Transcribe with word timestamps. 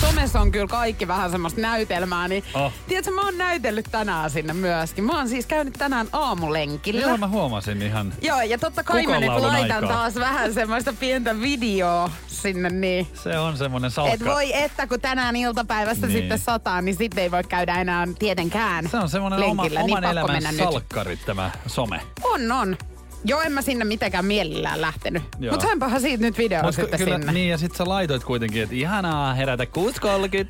Somessa 0.00 0.40
on 0.40 0.52
kyllä 0.52 0.66
kaikki 0.66 1.08
vähän 1.08 1.30
semmoista 1.30 1.60
näytelmää, 1.60 2.28
niin 2.28 2.44
Oh. 2.54 2.72
tiedätkö, 2.88 3.10
mä 3.10 3.20
oon 3.24 3.38
näytellyt 3.38 3.88
tänään 3.90 4.30
sinne 4.30 4.52
myöskin. 4.52 5.04
Mä 5.04 5.12
oon 5.16 5.28
siis 5.28 5.46
käynyt 5.46 5.74
tänään 5.74 6.06
aamulenkillä. 6.12 7.00
Joo, 7.00 7.16
mä 7.16 7.28
huomasin 7.28 7.82
ihan. 7.82 8.12
Joo, 8.22 8.40
ja 8.42 8.58
totta 8.58 8.84
kai 8.84 9.06
mä 9.06 9.20
nyt 9.20 9.28
laitan 9.30 9.52
aikaa. 9.84 9.88
taas 9.92 10.14
vähän 10.14 10.54
semmoista 10.54 10.92
pientä 11.00 11.40
videoa 11.40 12.10
sinne, 12.26 12.70
niin... 12.70 13.06
Se 13.14 13.38
on 13.38 13.56
semmonen 13.58 13.90
salkka. 13.90 14.14
Et 14.14 14.24
voi 14.24 14.54
että, 14.62 14.86
kun 14.86 15.00
tänään 15.00 15.36
iltapäivästä 15.36 16.06
Niin. 16.06 16.18
sitten 16.18 16.38
sataa, 16.38 16.80
niin 16.80 16.96
sitten 16.96 17.22
ei 17.22 17.30
voi 17.30 17.44
käydä 17.44 17.74
enää 17.80 18.06
tietenkään 18.18 18.88
Se 18.88 18.96
on 18.96 19.08
semmonen 19.08 19.38
oma, 19.42 19.62
oman 19.62 19.86
niin 19.86 20.04
elämän 20.04 20.32
mennä 20.32 20.52
nyt. 20.52 20.60
salkkarit 20.60 21.20
tämä 21.26 21.50
some. 21.66 22.00
On, 22.24 22.52
on. 22.52 22.76
Joo, 23.24 23.40
en 23.40 23.52
mä 23.52 23.62
sinne 23.62 23.84
mitenkään 23.84 24.24
mielellään 24.24 24.80
lähtenyt. 24.80 25.22
Joo. 25.38 25.52
Mutta 25.52 25.66
sainpahan 25.66 26.00
siitä 26.00 26.22
nyt 26.22 26.38
video 26.38 26.62
Mut 26.62 26.74
sitten 26.74 26.98
kyllä, 26.98 27.18
sinne. 27.18 27.32
niin 27.32 27.48
ja 27.50 27.58
sit 27.58 27.74
sä 27.74 27.84
laitoit 27.88 28.24
kuitenkin, 28.24 28.62
että 28.62 28.74
ihanaa 28.74 29.34
herätä 29.34 29.64
6.30 29.64 29.70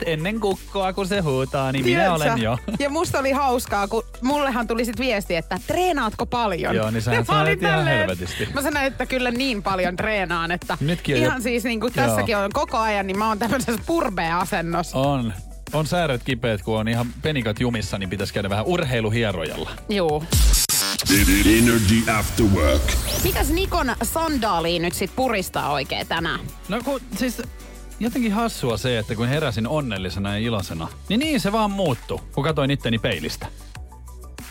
ennen 0.07 0.41
kukkoa, 0.41 0.93
kun 0.93 1.07
se 1.07 1.21
huutaa, 1.21 1.73
niin 1.73 1.85
minä 1.85 1.99
Tiedätkö? 2.01 2.25
olen 2.33 2.43
jo. 2.43 2.59
Ja 2.79 2.91
musta 2.91 3.19
oli 3.19 3.33
hauskaa, 3.33 3.89
kun 3.89 4.03
mullehan 4.23 4.67
tuli 4.67 4.85
sit 4.85 4.99
viesti, 4.99 5.37
että 5.37 5.59
treenaatko 5.67 6.27
paljon? 6.27 6.75
Joo, 6.75 6.85
niin 6.85 6.91
olin 6.93 7.03
sait 7.03 7.29
ihan 7.29 7.59
tälleen- 7.61 7.99
helvetisti. 7.99 8.49
Mä 8.55 8.63
sanoin, 8.63 8.87
että 8.87 9.07
kyllä 9.07 9.31
niin 9.31 9.63
paljon 9.63 9.97
treenaan, 9.97 10.51
että 10.51 10.79
Nytkin 10.81 11.17
on 11.17 11.23
ihan 11.23 11.39
jo- 11.39 11.43
siis 11.43 11.65
niin 11.65 11.81
kuin 11.81 11.93
tässäkin 11.93 12.37
on 12.37 12.51
koko 12.53 12.79
ajan, 12.79 13.07
niin 13.07 13.19
mä 13.19 13.29
oon 13.29 13.39
tämmöisessä 13.39 13.83
purbe-asennossa. 13.87 14.99
On. 14.99 15.33
On 15.73 15.87
sääret 15.87 16.23
kipeät, 16.25 16.63
kun 16.63 16.79
on 16.79 16.89
ihan 16.89 17.07
penikat 17.23 17.61
jumissa, 17.61 17.99
niin 17.99 18.11
pitäisi 18.11 18.35
käydä 18.35 18.51
vähän 18.51 18.65
urheiluhierojalla. 18.65 19.71
Juu. 19.89 20.25
Energy 21.11 22.11
After 22.19 22.47
Work. 22.47 22.83
Mitäs 23.25 23.49
Nikon 23.49 23.97
sandaaliin 24.03 24.83
nyt 24.83 24.95
sit 24.95 25.11
puristaa 25.17 25.73
oikein 25.73 26.07
tänään? 26.07 26.41
No 26.69 26.81
kun 26.85 27.01
siis 27.17 27.43
jotenkin 28.01 28.33
hassua 28.33 28.77
se, 28.77 28.99
että 28.99 29.15
kun 29.15 29.29
heräsin 29.29 29.69
onnellisena 29.69 30.39
ja 30.39 30.47
iloisena, 30.47 30.89
niin 31.09 31.21
niin 31.21 31.41
se 31.41 31.53
vaan 31.53 31.71
muuttui, 31.71 32.21
kun 32.33 32.45
katsoin 32.45 32.71
itteni 32.71 32.99
peilistä. 32.99 33.47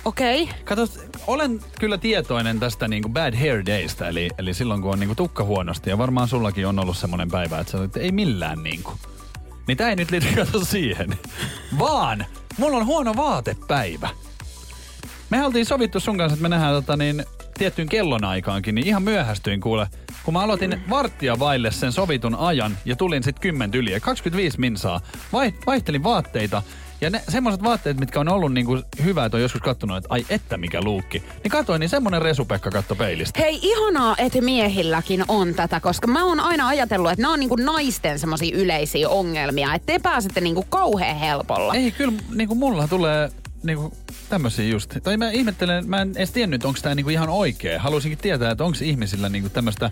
Okei. 0.05 0.43
Okay. 0.43 0.55
Kato, 0.63 0.87
olen 1.27 1.59
kyllä 1.79 1.97
tietoinen 1.97 2.59
tästä 2.59 2.87
niinku 2.87 3.09
bad 3.09 3.35
hair 3.35 3.65
daystä, 3.65 4.07
eli, 4.07 4.29
eli 4.37 4.53
silloin 4.53 4.81
kun 4.81 4.91
on 4.91 4.99
niinku 4.99 5.15
tukka 5.15 5.43
huonosti, 5.43 5.89
ja 5.89 5.97
varmaan 5.97 6.27
sullakin 6.27 6.67
on 6.67 6.79
ollut 6.79 6.97
semmoinen 6.97 7.31
päivä, 7.31 7.59
että 7.59 7.71
sä 7.71 7.77
olet, 7.77 7.85
että 7.85 7.99
ei 7.99 8.11
millään 8.11 8.63
niinku. 8.63 8.91
Niin 9.67 9.77
tää 9.77 9.89
ei 9.89 9.95
nyt 9.95 10.11
liity 10.11 10.27
kato 10.35 10.65
siihen, 10.65 11.17
vaan 11.79 12.25
mulla 12.57 12.77
on 12.77 12.85
huono 12.85 13.15
vaatepäivä. 13.15 14.09
Me 15.29 15.45
oltiin 15.45 15.65
sovittu 15.65 15.99
sun 15.99 16.17
kanssa, 16.17 16.33
että 16.33 16.41
me 16.41 16.49
nähdään 16.49 16.73
tota 16.73 16.97
niin, 16.97 17.25
tiettyyn 17.57 17.89
kellonaikaankin, 17.89 18.75
niin 18.75 18.87
ihan 18.87 19.03
myöhästyin 19.03 19.61
kuule. 19.61 19.87
Kun 20.23 20.33
mä 20.33 20.41
aloitin 20.41 20.81
varttia 20.89 21.39
vaille 21.39 21.71
sen 21.71 21.91
sovitun 21.91 22.35
ajan 22.35 22.77
ja 22.85 22.95
tulin 22.95 23.23
sitten 23.23 23.41
10 23.41 23.79
yli 23.79 23.91
ja 23.91 23.99
25 23.99 24.59
minsaa, 24.59 25.01
vai, 25.33 25.53
vaihtelin 25.65 26.03
vaatteita. 26.03 26.61
Ja 27.01 27.09
ne 27.09 27.21
semmoiset 27.29 27.63
vaatteet, 27.63 27.99
mitkä 27.99 28.19
on 28.19 28.29
ollut 28.29 28.53
niinku 28.53 28.81
hyvä, 29.03 29.25
että 29.25 29.37
on 29.37 29.41
joskus 29.41 29.61
kattonut, 29.61 29.97
että 29.97 30.07
ai 30.09 30.25
että 30.29 30.57
mikä 30.57 30.81
luukki. 30.81 31.23
Niin 31.43 31.51
katoin, 31.51 31.79
niin 31.79 31.89
semmonen 31.89 32.21
resupekka 32.21 32.71
katto 32.71 32.95
peilistä. 32.95 33.39
Hei, 33.39 33.59
ihanaa, 33.61 34.15
että 34.17 34.41
miehilläkin 34.41 35.25
on 35.27 35.53
tätä, 35.53 35.79
koska 35.79 36.07
mä 36.07 36.25
oon 36.25 36.39
aina 36.39 36.67
ajatellut, 36.67 37.11
että 37.11 37.21
nämä 37.21 37.33
on 37.33 37.39
niinku 37.39 37.55
naisten 37.55 38.19
semmosia 38.19 38.57
yleisiä 38.57 39.09
ongelmia, 39.09 39.73
että 39.73 39.93
te 39.93 39.99
pääsette 39.99 40.41
niinku 40.41 40.65
kauhean 40.69 41.17
helpolla. 41.17 41.73
Ei, 41.73 41.91
kyllä 41.91 42.13
niinku 42.35 42.55
mulla 42.55 42.87
tulee 42.87 43.31
niinku 43.65 43.97
tämmöisiä 44.29 44.65
just. 44.65 44.97
Tai 45.03 45.17
mä 45.17 45.31
ihmettelen, 45.31 45.89
mä 45.89 46.01
en 46.01 46.11
edes 46.15 46.31
tiennyt, 46.31 46.65
onko 46.65 46.79
tämä 46.81 46.95
niinku 46.95 47.09
ihan 47.09 47.29
oikea. 47.29 47.81
Haluaisinkin 47.81 48.17
tietää, 48.17 48.51
että 48.51 48.63
onko 48.63 48.77
ihmisillä 48.81 49.29
niinku 49.29 49.49
tämmöistä 49.49 49.91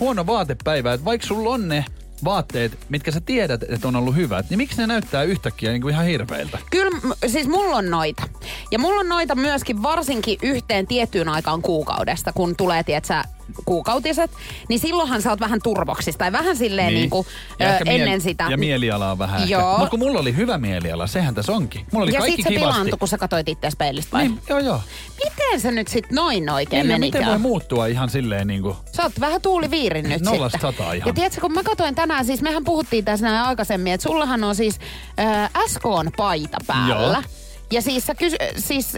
huono 0.00 0.26
vaatepäivää, 0.26 0.94
että 0.94 1.04
vaikka 1.04 1.26
sulla 1.26 1.50
on 1.50 1.68
ne 1.68 1.84
vaatteet, 2.24 2.78
mitkä 2.88 3.10
sä 3.10 3.20
tiedät, 3.20 3.62
että 3.68 3.88
on 3.88 3.96
ollut 3.96 4.16
hyvät, 4.16 4.50
niin 4.50 4.58
miksi 4.58 4.76
ne 4.76 4.86
näyttää 4.86 5.22
yhtäkkiä 5.22 5.72
niinku 5.72 5.88
ihan 5.88 6.06
hirveiltä? 6.06 6.58
Kyllä, 6.70 7.14
siis 7.26 7.48
mulla 7.48 7.76
on 7.76 7.90
noita. 7.90 8.22
Ja 8.70 8.78
mulla 8.78 9.00
on 9.00 9.08
noita 9.08 9.34
myöskin 9.34 9.82
varsinkin 9.82 10.38
yhteen 10.42 10.86
tiettyyn 10.86 11.28
aikaan 11.28 11.62
kuukaudesta, 11.62 12.32
kun 12.32 12.56
tulee, 12.56 12.84
tietsä, 12.84 13.24
kuukautiset, 13.64 14.30
niin 14.68 14.78
silloinhan 14.80 15.22
sä 15.22 15.30
oot 15.30 15.40
vähän 15.40 15.60
turvoksissa 15.62 16.18
tai 16.18 16.32
vähän 16.32 16.56
silleen 16.56 16.86
niin. 16.88 16.98
niinku, 17.00 17.26
ö, 17.60 17.64
ennen 17.86 18.18
miel- 18.20 18.22
sitä. 18.22 18.46
Ja 18.50 18.56
mieliala 18.58 19.10
on 19.10 19.18
vähän 19.18 19.48
Joo. 19.48 19.78
Mutta 19.78 19.90
kun 19.90 19.98
mulla 19.98 20.20
oli 20.20 20.36
hyvä 20.36 20.58
mieliala, 20.58 21.06
sehän 21.06 21.34
tässä 21.34 21.52
onkin. 21.52 21.86
Mulla 21.92 22.04
oli 22.04 22.12
ja 22.12 22.20
kaikki 22.20 22.36
sit 22.36 22.42
se 22.44 22.48
kivasti. 22.48 22.66
pilaantui, 22.68 22.98
kun 22.98 23.08
sä 23.08 23.18
katsoit 23.18 23.48
itseäsi 23.48 23.76
peilistä 23.76 24.12
vai? 24.12 24.22
Niin, 24.28 24.38
joo 24.48 24.58
joo. 24.58 24.80
Miten 25.24 25.60
se 25.60 25.70
nyt 25.70 25.88
sit 25.88 26.10
noin 26.10 26.50
oikein 26.50 26.80
Niin, 26.88 26.94
menikään? 26.94 27.24
miten 27.24 27.30
voi 27.32 27.38
muuttua 27.50 27.86
ihan 27.86 28.10
silleen 28.10 28.46
niinku... 28.46 28.76
Sä 28.96 29.02
oot 29.02 29.20
vähän 29.20 29.40
tuuliviirin 29.40 30.08
nyt 30.08 30.20
Nollasta 30.22 30.58
sataan 30.62 30.96
ihan. 30.96 31.08
Ja 31.08 31.12
tiedätkö, 31.14 31.40
kun 31.40 31.52
mä 31.52 31.62
katsoin 31.62 31.94
tänään, 31.94 32.24
siis 32.24 32.42
mehän 32.42 32.64
puhuttiin 32.64 33.04
tässä 33.04 33.26
näin 33.26 33.48
aikaisemmin, 33.48 33.92
että 33.92 34.02
sullahan 34.08 34.44
on 34.44 34.54
siis 34.54 34.80
äh, 35.20 35.50
SKn 35.66 36.10
paita 36.16 36.58
päällä. 36.66 37.18
Joo. 37.18 37.22
Ja 37.72 37.82
siis, 37.82 38.06
sä 38.06 38.14
kysy, 38.14 38.36
siis 38.56 38.96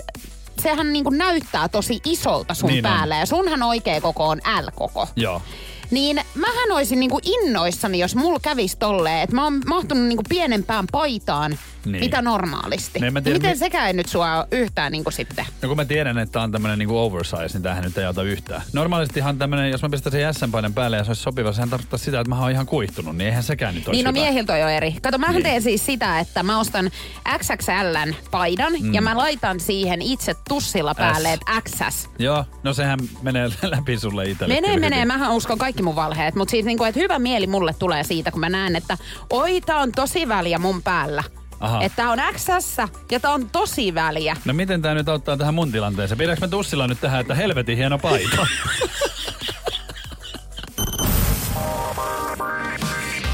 sehän 0.62 0.92
niinku 0.92 1.10
näyttää 1.10 1.69
tosi 1.69 2.00
isolta 2.04 2.54
sun 2.54 2.69
Niin 2.70 2.87
on. 2.87 2.92
päällä. 2.92 3.16
Ja 3.19 3.26
sunhan 3.26 3.62
oikea 3.62 4.00
koko 4.00 4.28
on 4.28 4.38
L-koko. 4.62 5.09
Joo. 5.16 5.42
Niin 5.91 6.20
mähän 6.34 6.72
olisin 6.72 7.00
niinku 7.00 7.20
innoissani, 7.22 7.98
jos 7.98 8.16
mulla 8.16 8.41
kävisi 8.42 8.76
tolleen, 8.78 9.20
että 9.20 9.37
mä 9.37 9.44
oon 9.44 9.60
mahtunut 9.66 10.04
niinku 10.04 10.22
pienempään 10.28 10.84
paitaan, 10.92 11.59
Niin. 11.84 11.93
niin. 11.93 12.05
mitä 12.05 12.22
normaalisti. 12.22 13.00
Niin, 13.00 13.12
mä 13.12 13.21
tiedän, 13.21 13.37
Miten 13.43 13.50
mi- 13.50 13.59
sekään 13.59 13.87
ei 13.87 13.93
nyt 13.93 14.09
sua 14.09 14.47
yhtään 14.53 14.93
niinku 14.93 15.11
sitten? 15.11 15.47
No 15.62 15.69
kun 15.69 15.77
mä 15.77 15.84
tiedän, 15.84 16.19
että 16.19 16.41
on 16.41 16.53
tämmönen 16.53 16.78
niinku 16.78 16.99
oversize, 16.99 17.43
niin 17.53 17.62
tämähän 17.62 17.84
nyt 17.84 17.99
ei 17.99 18.05
auta 18.05 18.22
yhtään. 18.22 18.62
Normaalistihan 18.72 19.39
tämmönen, 19.39 19.71
jos 19.71 19.83
mä 19.83 19.89
pistäisin 19.89 20.21
jäsenpaidan 20.21 20.75
päälle 20.75 20.97
ja 20.97 21.05
se 21.05 21.11
olisi 21.11 21.22
sopiva, 21.22 21.53
sehän 21.53 21.71
tarkoittaa 21.71 21.99
sitä, 21.99 22.21
että 22.21 22.28
mä 22.28 22.41
oon 22.41 22.50
ihan 22.50 22.67
kuihtunut, 22.67 23.17
niin 23.17 23.27
eihän 23.28 23.43
sekään 23.43 23.75
nyt 23.75 23.89
olisi 23.89 23.97
Niin 24.03 24.05
no 24.05 24.11
hyvä. 24.12 24.21
miehiltä 24.21 24.53
on 24.53 24.61
jo 24.61 24.69
eri. 24.69 24.95
Kato, 25.03 25.19
mähän 25.19 25.34
Niin. 25.34 25.43
teen 25.45 25.62
siis 25.62 25.87
sitä, 25.87 26.19
että 26.21 26.43
mä 26.43 26.61
ostan 26.61 26.91
XXLn 27.39 28.15
paidan 28.31 28.72
mm. 28.81 28.95
ja 28.95 29.03
mä 29.03 29.16
laitan 29.16 29.61
siihen 29.61 30.03
itse 30.03 30.34
tussilla 30.49 30.95
päälle, 30.95 31.28
S. 31.28 31.33
että 31.34 31.61
XS. 31.69 32.09
Joo, 32.19 32.45
no 32.62 32.75
sehän 32.75 32.99
menee 33.22 33.49
läpi 33.62 33.99
sulle 33.99 34.25
itselle. 34.31 34.55
Menee, 34.55 34.77
menee. 34.77 34.91
hyvin. 34.99 35.09
Mähän 35.09 35.33
uskon 35.33 35.59
kaikki 35.59 35.83
mun 35.83 35.97
valheet. 35.97 36.34
Mutta 36.34 36.51
siis 36.51 36.65
niinku, 36.65 36.84
että 36.84 37.01
hyvä 37.01 37.19
mieli 37.19 37.47
mulle 37.47 37.75
tulee 37.78 38.05
siitä, 38.05 38.31
kun 38.31 38.41
mä 38.41 38.49
näen, 38.49 38.77
että 38.77 38.99
oi, 39.31 39.61
tää 39.61 39.78
on 39.78 39.93
tosi 39.93 40.28
väliä 40.28 40.59
mun 40.59 40.83
päällä. 40.83 41.22
Aha. 41.60 41.82
Että 41.82 41.97
tää 41.97 42.10
on 42.10 42.19
XS 42.34 42.76
ja 43.10 43.20
tää 43.20 43.31
on 43.31 43.50
tosi 43.50 43.94
väliä. 43.94 44.37
No 44.44 44.54
miten 44.54 44.82
tää 44.82 44.94
nyt 44.94 45.09
auttaa 45.09 45.37
tähän 45.37 45.54
mun 45.54 45.72
tilanteeseen? 45.72 46.19
Pidäks 46.19 46.41
mä 46.41 46.48
tussilla 46.48 46.87
nyt 46.87 47.00
tähän, 47.00 47.20
että 47.20 47.34
helvetin 47.34 47.76
hieno 47.76 47.98
paita? 47.98 48.47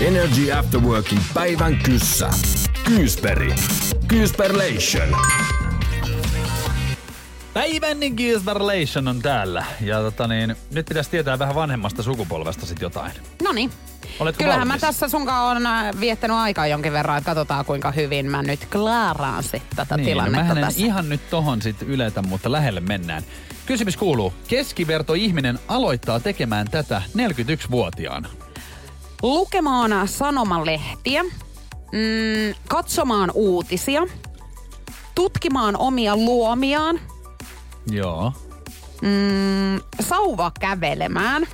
Energy 0.01 0.53
After 0.53 0.81
Workin 0.81 1.21
päivän 1.35 1.77
kyssä. 1.77 2.31
Kyysperi. 2.85 3.55
Kyysperlation. 4.09 5.17
Päivän 7.55 7.99
Relation 8.55 9.09
on 9.09 9.23
täällä. 9.23 9.65
Ja 9.81 10.01
tota 10.01 10.27
niin, 10.27 10.57
nyt 10.73 10.87
pitäisi 10.87 11.11
tietää 11.11 11.39
vähän 11.39 11.55
vanhemmasta 11.55 12.03
sukupolvesta 12.03 12.67
sit 12.67 12.81
jotain. 12.81 13.13
No 13.43 13.53
niin. 13.53 13.71
Oletko 14.21 14.39
Kyllähän 14.39 14.69
valmis? 14.69 14.83
mä 14.83 14.87
tässä 14.87 15.09
sunkaan 15.09 15.57
on 15.57 15.67
äh, 15.67 16.01
viettänyt 16.01 16.37
aikaa 16.37 16.67
jonkin 16.67 16.93
verran, 16.93 17.19
että 17.19 17.27
katsotaan 17.27 17.65
kuinka 17.65 17.91
hyvin 17.91 18.31
mä 18.31 18.43
nyt 18.43 18.67
klaaraan 18.73 19.43
sit 19.43 19.63
tätä 19.77 19.97
niin, 19.97 20.05
no 20.05 20.11
tilannetta 20.11 20.53
en 20.53 20.61
tässä. 20.61 20.81
ihan 20.85 21.09
nyt 21.09 21.31
tohon 21.31 21.63
sit 21.63 21.83
yletä, 21.83 22.23
mutta 22.23 22.53
lähelle 22.53 22.81
mennään. 22.81 23.23
Kysymys 23.67 23.97
kuuluu, 23.97 24.33
keskiverto 24.49 25.15
ihminen 25.15 25.59
aloittaa 25.69 26.21
tekemään 26.21 26.71
tätä 26.71 27.03
41-vuotiaana. 27.19 28.29
lukemaan 29.23 30.09
sanomalehtiä, 30.09 31.23
mm, 31.23 32.55
katsomaan 32.69 33.31
uutisia, 33.35 34.03
tutkimaan 35.15 35.77
omia 35.77 36.17
luomiaan, 36.17 37.01
Joo. 37.91 38.33
mm, 39.03 39.81
sauva 40.01 40.53
kävelemään. 40.61 41.47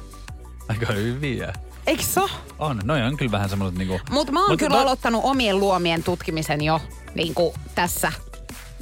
Aika 0.68 0.92
hyviä. 0.92 1.52
Eikö 1.86 2.02
se 2.02 2.20
ole? 2.20 2.30
On, 2.58 2.80
noi 2.84 3.02
on 3.02 3.16
kyllä 3.16 3.32
vähän 3.32 3.48
semmoiset 3.48 3.78
niinku... 3.78 4.00
Mutta 4.10 4.32
mä 4.32 4.40
oon 4.40 4.50
Mut 4.50 4.58
kyllä 4.58 4.76
mä- 4.76 4.82
aloittanut 4.82 5.20
omien 5.24 5.60
luomien 5.60 6.02
tutkimisen 6.02 6.62
jo 6.62 6.80
niin 7.14 7.34
kuin 7.34 7.54
tässä 7.74 8.12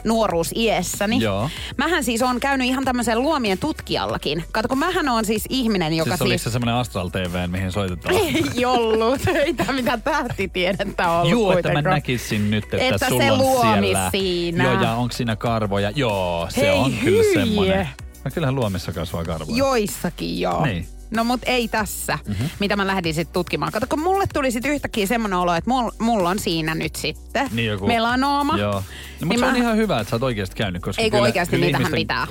nuoruusiessäni. 0.04 1.20
Joo. 1.20 1.50
Mähän 1.76 2.04
siis 2.04 2.22
on 2.22 2.40
käynyt 2.40 2.66
ihan 2.66 2.84
tämmöisen 2.84 3.22
luomien 3.22 3.58
tutkijallakin. 3.58 4.44
Kato, 4.52 4.68
kun 4.68 4.78
mähän 4.78 5.08
on 5.08 5.24
siis 5.24 5.44
ihminen, 5.48 5.92
joka 5.92 6.10
Siis 6.10 6.18
siis... 6.18 6.26
oliko 6.28 6.38
se 6.42 6.50
semmoinen 6.50 6.74
Astral 6.74 7.08
TV, 7.08 7.48
mihin 7.50 7.72
soitetaan? 7.72 8.14
Ei 8.56 8.64
ollut. 8.64 9.20
Ei 9.34 9.54
tämä 9.54 9.72
mitään 9.72 10.02
tähtitiedettä 10.02 11.10
ollut 11.10 11.30
Joo, 11.30 11.52
että 11.52 11.68
mä 11.68 11.72
kuitenkaan. 11.72 11.94
näkisin 11.94 12.50
nyt, 12.50 12.64
että, 12.64 12.76
Että 12.94 13.08
sulla 13.08 13.22
se 13.22 13.32
on 13.32 13.38
luomi 13.38 13.86
siellä. 13.86 14.10
siinä. 14.10 14.64
Joo, 14.64 14.82
ja 14.82 14.94
onko 14.94 15.12
siinä 15.14 15.36
karvoja? 15.36 15.90
Joo, 15.90 16.46
se 16.50 16.60
Hei, 16.60 16.70
on 16.70 16.92
kyllä 16.92 17.22
hyi. 17.22 17.34
semmoinen. 17.34 17.88
No 18.24 18.30
kyllähän 18.34 18.54
luomissa 18.54 18.92
kasvaa 18.92 19.24
karvoja. 19.24 19.56
Joissakin 19.58 20.40
joo. 20.40 20.64
Niin. 20.64 20.86
No 21.10 21.24
mut 21.24 21.40
ei 21.46 21.68
tässä, 21.68 22.18
mm-hmm. 22.28 22.48
mitä 22.60 22.76
mä 22.76 22.86
lähdin 22.86 23.14
sitten 23.14 23.32
tutkimaan. 23.32 23.72
Kato, 23.72 23.86
kun 23.86 24.00
mulle 24.00 24.24
tuli 24.34 24.50
sitten 24.50 24.70
yhtäkkiä 24.72 25.06
semmoinen 25.06 25.38
olo, 25.38 25.54
että 25.54 25.70
mulla 25.70 25.92
mul 25.98 26.24
on 26.26 26.38
siinä 26.38 26.74
nyt 26.74 26.96
sitten 26.96 27.48
Niin 27.52 27.68
joku- 27.70 27.86
melanooma. 27.86 28.58
Joo. 28.58 28.72
No, 28.72 28.80
mutta 28.80 29.26
Niin 29.28 29.38
se 29.38 29.44
on 29.46 29.52
mä- 29.52 29.58
ihan 29.58 29.76
hyvä, 29.76 30.00
että 30.00 30.10
sä 30.10 30.16
oot 30.16 30.22
oikeasti 30.22 30.56
käynyt, 30.56 30.82
koska 30.82 31.02
Ei 31.02 31.10
kyllä, 31.10 31.22
oikeasti 31.22 31.56
niitähän 31.58 31.82
ihmisten... 31.82 32.00
pitää 32.00 32.26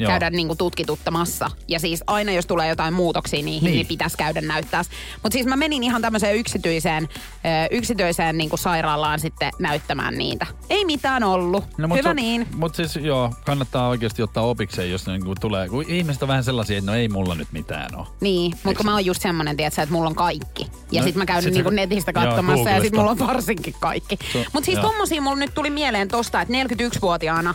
Joo. 0.00 0.08
käydä 0.10 0.30
niinku 0.30 0.56
tutkituttamassa. 0.56 1.50
Ja 1.68 1.78
siis 1.80 2.04
aina 2.06 2.32
jos 2.32 2.46
tulee 2.46 2.68
jotain 2.68 2.94
muutoksia 2.94 3.42
niihin, 3.42 3.52
niin, 3.52 3.64
Niin. 3.64 3.74
niin 3.74 3.86
pitäisi 3.86 4.16
käydä 4.16 4.40
näyttää. 4.40 4.82
Mutta 5.22 5.32
siis 5.32 5.46
mä 5.46 5.56
menin 5.56 5.84
ihan 5.84 6.02
tämmöiseen 6.02 6.36
yksityiseen, 6.36 7.08
yksityiseen 7.70 8.38
niinku 8.38 8.56
sairaalaan 8.56 9.20
sitten 9.20 9.50
näyttämään 9.58 10.14
niitä. 10.18 10.46
Ei 10.70 10.84
mitään 10.84 11.24
ollut. 11.24 11.64
No, 11.78 11.88
mut 11.88 11.98
Hyvä 11.98 12.08
se- 12.10 12.14
niin. 12.14 12.46
Mut 12.54 12.74
siis 12.74 12.96
joo, 12.96 13.34
kannattaa 13.46 13.88
oikeasti 13.88 14.22
ottaa 14.22 14.44
opikseen, 14.44 14.90
jos 14.90 15.06
ne 15.06 15.12
niinku 15.12 15.34
tulee. 15.40 15.68
Kun 15.68 15.84
ihmiset 15.88 16.22
on 16.22 16.28
vähän 16.28 16.44
sellaisia, 16.44 16.78
että 16.78 16.90
no 16.90 16.96
ei 16.96 17.08
mulla 17.08 17.34
nyt 17.34 17.48
mitään 17.52 17.94
ole. 17.96 18.06
Niin, 18.20 18.52
mutta 18.64 18.76
kun 18.76 18.86
mä 18.86 18.92
oon 18.92 19.04
just 19.06 19.22
semmonen, 19.22 19.56
tiedätkö, 19.56 19.82
että 19.82 19.92
mulla 19.92 20.08
on 20.08 20.14
kaikki. 20.14 20.66
Ja 20.92 21.00
No, 21.00 21.06
sit 21.06 21.14
mä 21.16 21.26
käyn 21.26 21.42
sit 21.42 21.52
niinku 21.54 21.70
sä- 21.70 21.76
netistä 21.76 22.12
joo, 22.14 22.24
katsomassa 22.24 22.70
ja 22.70 22.80
sit 22.80 22.92
mulla 22.94 23.10
on 23.10 23.18
varsinkin 23.18 23.74
kaikki. 23.80 24.18
Se- 24.32 24.46
Mutta 24.52 24.64
siis 24.66 24.76
joo. 24.78 24.86
tommosia 24.88 25.22
mulla 25.22 25.36
nyt 25.36 25.54
tuli 25.54 25.70
mieleen 25.70 26.08
tosta, 26.08 26.40
että 26.40 26.52
41-vuotiaana 26.54 27.54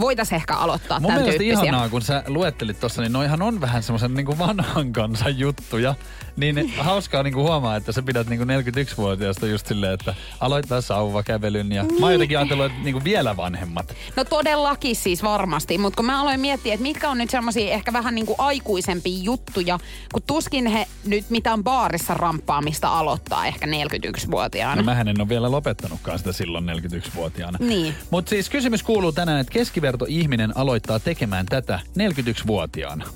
voitais 0.00 0.32
ehkä 0.32 0.56
aloittaa 0.56 1.00
Mun 1.00 1.08
tämän 1.08 1.22
mielestä 1.22 1.38
tyyppisiä. 1.38 1.64
ihanaa, 1.64 1.88
kun 1.88 2.02
sä 2.02 2.24
luettelit 2.26 2.80
tossa, 2.80 3.02
niin 3.02 3.12
noihan 3.12 3.42
on 3.42 3.60
vähän 3.60 3.82
semmoisen 3.82 4.14
niinku 4.14 4.38
vanhan 4.38 4.92
kansan 4.92 5.38
juttuja. 5.38 5.94
Niin 6.36 6.72
hauskaa 6.78 7.22
niinku 7.22 7.42
huomaa, 7.42 7.76
että 7.76 7.92
sä 7.92 8.02
pidät 8.02 8.26
niinku 8.26 8.44
41-vuotiaasta 8.44 9.46
just 9.46 9.66
silleen, 9.66 9.94
että 9.94 10.14
aloittaa 10.40 10.80
sauvakävelyn. 10.80 11.72
Ja 11.72 11.84
mä 11.84 12.06
oon 12.06 12.12
jotenkin 12.12 12.38
ajatellut, 12.38 12.66
että 12.66 12.78
niinku 12.84 13.04
vielä 13.04 13.36
vanhemmat. 13.36 13.94
No 14.16 14.24
todellakin 14.24 14.96
siis 14.96 15.22
varmasti, 15.22 15.78
mutta 15.78 15.96
kun 15.96 16.04
mä 16.04 16.20
aloin 16.20 16.40
miettiä, 16.40 16.74
että 16.74 16.82
mitkä 16.82 17.10
on 17.10 17.18
nyt 17.18 17.30
semmosia 17.30 17.72
ehkä 17.72 17.92
vähän 17.92 18.14
niinku 18.14 18.34
aikuisempia 18.38 19.22
juttuja, 19.22 19.78
kun 20.12 20.22
tuskin 20.26 20.66
he 20.66 20.86
nyt 21.04 21.30
mitään 21.30 21.64
baarissa 21.64 22.14
ramppaamista 22.14 22.98
aloittaa 22.98 23.46
ehkä 23.46 23.66
41-vuotiaana. 23.66 24.76
No 24.76 24.82
mähän 24.82 25.08
en 25.08 25.20
ole 25.20 25.28
vielä 25.28 25.50
lopettanutkaan 25.50 26.18
sitä 26.18 26.32
silloin 26.32 26.64
41-vuotiaana. 26.68 27.58
Niin. 27.60 27.94
Mutta 28.10 28.30
siis 28.30 28.50
kysymys 28.50 28.82
kuuluu 28.82 29.12
tänään, 29.12 29.40
että 29.40 29.52
keskiverto 29.52 29.89
ihminen 30.08 30.56
aloittaa 30.56 30.98
tekemään 30.98 31.46
tätä 31.46 31.80
41-vuotiaana. 31.88 33.06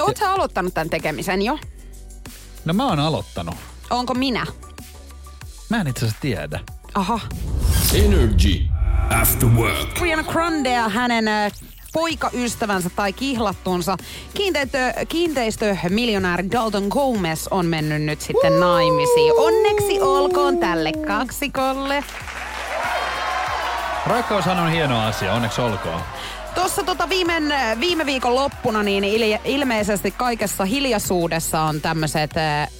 Oot 0.00 0.16
sä 0.16 0.32
aloittanut 0.32 0.74
tämän 0.74 0.90
tekemisen 0.90 1.42
jo? 1.42 1.58
No 2.64 2.74
mä 2.74 2.86
oon 2.86 2.98
aloittanut. 2.98 3.54
Onko 3.90 4.14
minä? 4.14 4.46
Mä 5.68 5.80
en 5.80 5.86
itse 5.86 6.04
asiassa 6.04 6.20
tiedä. 6.20 6.60
Aha. 6.94 7.20
Energy 7.94 8.64
After 9.20 9.48
Work. 9.48 9.98
Ariana 10.00 10.22
Grande 10.22 10.72
ja 10.72 10.88
hänen 10.88 11.28
ö, 11.28 11.50
poikaystävänsä 11.92 12.90
tai 12.96 13.12
kihlattunsa 13.12 13.96
kiinteistö, 14.34 14.78
kiinteistömiljonääri 15.08 16.50
Dalton 16.50 16.86
Gomez 16.88 17.46
on 17.50 17.66
mennyt 17.66 18.02
nyt 18.02 18.20
sitten 18.20 18.60
naimisiin. 18.60 19.32
Onneksi 19.36 20.00
olkoon 20.00 20.58
tälle 20.58 20.92
kaksikolle. 20.92 22.04
Rakkaushan 24.06 24.58
on 24.58 24.70
hieno 24.70 25.06
asia, 25.06 25.32
onneksi 25.32 25.60
olkoon. 25.60 26.00
Tuossa 26.54 26.82
tota 26.82 27.08
viime, 27.08 27.42
viime 27.80 28.06
viikon 28.06 28.34
loppuna 28.34 28.82
niin 28.82 29.04
il, 29.04 29.38
ilmeisesti 29.44 30.10
kaikessa 30.10 30.64
hiljaisuudessa 30.64 31.60
on 31.60 31.80
tämmöiset 31.80 32.30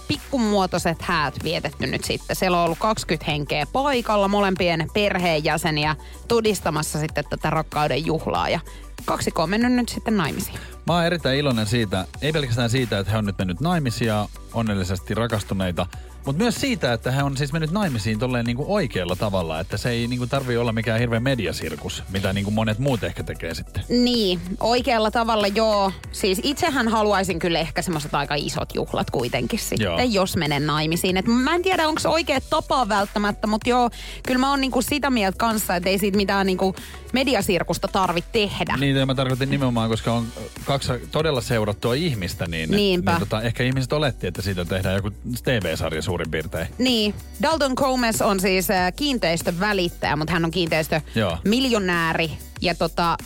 pikkumuotoiset 0.08 1.02
häät 1.02 1.34
vietetty 1.44 1.86
nyt 1.86 2.04
sitten. 2.04 2.36
Siellä 2.36 2.58
on 2.58 2.64
ollut 2.64 2.78
20 2.78 3.30
henkeä 3.30 3.66
paikalla, 3.72 4.28
molempien 4.28 4.88
perheenjäseniä 4.94 5.96
todistamassa 6.28 6.98
sitten 6.98 7.24
tätä 7.30 7.50
rakkauden 7.50 8.06
juhlaa. 8.06 8.48
Ja 8.48 8.60
kaksikko 9.04 9.42
on 9.42 9.50
mennyt 9.50 9.72
nyt 9.72 9.88
sitten 9.88 10.16
naimisiin. 10.16 10.58
Mä 10.86 10.94
oon 10.94 11.04
erittäin 11.04 11.38
iloinen 11.38 11.66
siitä, 11.66 12.06
ei 12.22 12.32
pelkästään 12.32 12.70
siitä, 12.70 12.98
että 12.98 13.12
he 13.12 13.18
on 13.18 13.26
nyt 13.26 13.38
mennyt 13.38 13.60
naimisia, 13.60 14.28
onnellisesti 14.52 15.14
rakastuneita, 15.14 15.86
mutta 16.26 16.42
myös 16.42 16.60
siitä, 16.60 16.92
että 16.92 17.10
he 17.10 17.22
on 17.22 17.36
siis 17.36 17.52
mennyt 17.52 17.70
naimisiin 17.70 18.18
tolleen 18.18 18.44
niinku 18.46 18.74
oikealla 18.74 19.16
tavalla, 19.16 19.60
että 19.60 19.76
se 19.76 19.90
ei 19.90 20.06
niinku 20.06 20.26
tarvi 20.26 20.56
olla 20.56 20.72
mikään 20.72 21.00
hirveä 21.00 21.20
mediasirkus, 21.20 22.02
mitä 22.12 22.32
niinku 22.32 22.50
monet 22.50 22.78
muut 22.78 23.04
ehkä 23.04 23.22
tekee 23.22 23.54
sitten. 23.54 23.84
Niin, 23.88 24.40
oikealla 24.60 25.10
tavalla 25.10 25.46
joo. 25.46 25.92
Siis 26.12 26.40
itsehän 26.42 26.88
haluaisin 26.88 27.38
kyllä 27.38 27.58
ehkä 27.58 27.82
semmoiset 27.82 28.14
aika 28.14 28.34
isot 28.34 28.74
juhlat 28.74 29.10
kuitenkin 29.10 29.58
sitten, 29.58 29.84
Joo. 29.84 29.98
jos 29.98 30.36
menen 30.36 30.66
naimisiin. 30.66 31.16
Et 31.16 31.26
mä 31.26 31.54
en 31.54 31.62
tiedä, 31.62 31.88
onko 31.88 32.00
se 32.00 32.08
oikea 32.08 32.40
tapa 32.50 32.88
välttämättä, 32.88 33.46
mutta 33.46 33.70
joo, 33.70 33.90
kyllä 34.22 34.38
mä 34.38 34.50
oon 34.50 34.60
niinku 34.60 34.82
sitä 34.82 35.10
mieltä 35.10 35.38
kanssa, 35.38 35.76
että 35.76 35.90
ei 35.90 35.98
siitä 35.98 36.16
mitään 36.16 36.46
niinku 36.46 36.74
mediasirkusta 37.12 37.88
tarvitse 37.88 38.30
tehdä. 38.32 38.76
Niin, 38.76 38.85
ja 38.94 39.06
mä 39.06 39.14
tarkoitin 39.14 39.50
nimenomaan, 39.50 39.90
koska 39.90 40.12
on 40.12 40.26
kaksi 40.64 40.92
todella 41.10 41.40
seurattua 41.40 41.94
ihmistä, 41.94 42.46
niin, 42.46 42.70
Niinpä. 42.70 43.10
niin 43.10 43.20
tota, 43.20 43.42
ehkä 43.42 43.62
ihmiset 43.62 43.92
oletti, 43.92 44.26
että 44.26 44.42
siitä 44.42 44.64
tehdään 44.64 44.94
joku 44.96 45.10
TV-sarja 45.44 46.02
suurin 46.02 46.30
piirtein. 46.30 46.66
Niin, 46.78 47.14
Dalton 47.42 47.72
Gomez 47.76 48.20
on 48.20 48.40
siis 48.40 48.70
äh, 48.70 48.92
kiinteistön 48.96 49.60
välittäjä, 49.60 50.16
mutta 50.16 50.32
hän 50.32 50.44
on 50.44 50.50
kiinteistö 50.50 51.00
Joo. 51.14 51.38
miljonääri. 51.44 52.30
Ja 52.60 52.74
tota, 52.74 53.16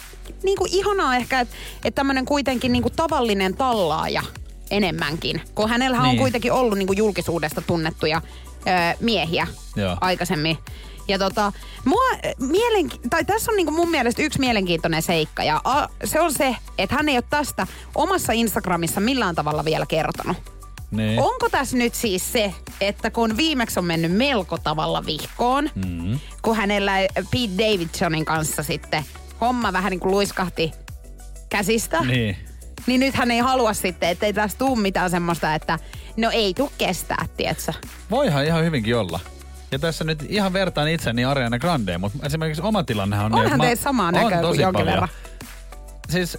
niin 0.42 0.58
kuin 0.58 0.70
ihanaa 0.72 1.16
ehkä, 1.16 1.40
että 1.40 1.54
et 1.84 1.94
tämmöinen 1.94 2.24
kuitenkin 2.24 2.72
niin 2.72 2.82
kuin 2.82 2.94
tavallinen 2.96 3.56
tallaaja 3.56 4.22
enemmänkin. 4.70 5.40
Kun 5.54 5.68
hänellä 5.68 5.96
niin. 5.96 6.02
on 6.02 6.08
Niin. 6.08 6.18
kuitenkin 6.18 6.52
ollut 6.52 6.78
niin 6.78 6.86
kuin 6.86 6.96
julkisuudesta 6.96 7.62
tunnettuja 7.62 8.22
ö, 8.66 8.96
miehiä 9.00 9.46
Joo. 9.76 9.96
aikaisemmin. 10.00 10.58
Ja 11.10 11.18
tota, 11.18 11.52
mua, 11.84 12.02
äh, 12.12 12.18
mielenki- 12.38 13.00
tai 13.10 13.24
tässä 13.24 13.50
on 13.52 13.56
niinku 13.56 13.72
mun 13.72 13.90
mielestä 13.90 14.22
yksi 14.22 14.38
mielenkiintoinen 14.40 15.02
seikka. 15.02 15.44
Ja 15.44 15.60
a, 15.64 15.88
se 16.04 16.20
on 16.20 16.32
se, 16.32 16.56
että 16.78 16.96
hän 16.96 17.08
ei 17.08 17.16
ole 17.16 17.24
tästä 17.30 17.66
omassa 17.94 18.32
Instagramissa 18.32 19.00
millään 19.00 19.34
tavalla 19.34 19.64
vielä 19.64 19.86
kertonut. 19.86 20.36
Niin. 20.90 21.20
Onko 21.20 21.48
tässä 21.48 21.76
nyt 21.76 21.94
siis 21.94 22.32
se, 22.32 22.54
että 22.80 23.10
kun 23.10 23.36
viimeksi 23.36 23.78
on 23.78 23.84
mennyt 23.84 24.12
melko 24.12 24.58
tavalla 24.58 25.06
vihkoon, 25.06 25.70
mm-hmm. 25.74 26.18
kun 26.42 26.56
hänellä 26.56 26.92
Pete 27.14 27.58
Davidsonin 27.58 28.24
kanssa 28.24 28.62
sitten 28.62 29.04
homma 29.40 29.72
vähän 29.72 29.90
niin 29.90 30.00
kuin 30.00 30.10
luiskahti 30.12 30.72
käsistä, 31.48 32.00
Niin. 32.00 32.36
niin 32.86 33.00
nyt 33.00 33.14
hän 33.14 33.30
ei 33.30 33.38
halua 33.38 33.72
sitten, 33.74 34.08
että 34.08 34.26
ei 34.26 34.32
tässä 34.32 34.58
tuu 34.58 34.76
mitään 34.76 35.10
semmoista, 35.10 35.54
että 35.54 35.78
no 36.16 36.30
ei 36.30 36.54
tuu 36.54 36.72
kestää, 36.78 37.24
tietsä. 37.36 37.74
Voihan 38.10 38.44
ihan 38.44 38.64
hyvinkin 38.64 38.96
olla. 38.96 39.20
Ja 39.72 39.78
tässä 39.78 40.04
nyt 40.04 40.26
ihan 40.28 40.52
vertaan 40.52 40.88
itseni 40.88 41.24
Ariana 41.24 41.58
Grandeen, 41.58 42.00
mutta 42.00 42.26
esimerkiksi 42.26 42.62
oma 42.62 42.82
tilannehan 42.82 43.26
on... 43.26 43.32
niin, 43.32 43.44
Onhan 43.44 43.60
teitä 43.60 43.82
samaa 43.82 44.12
näköä 44.12 44.40
kuin 44.40 44.60
jonkin 44.60 44.86
verran. 44.86 45.08
Siis 46.08 46.38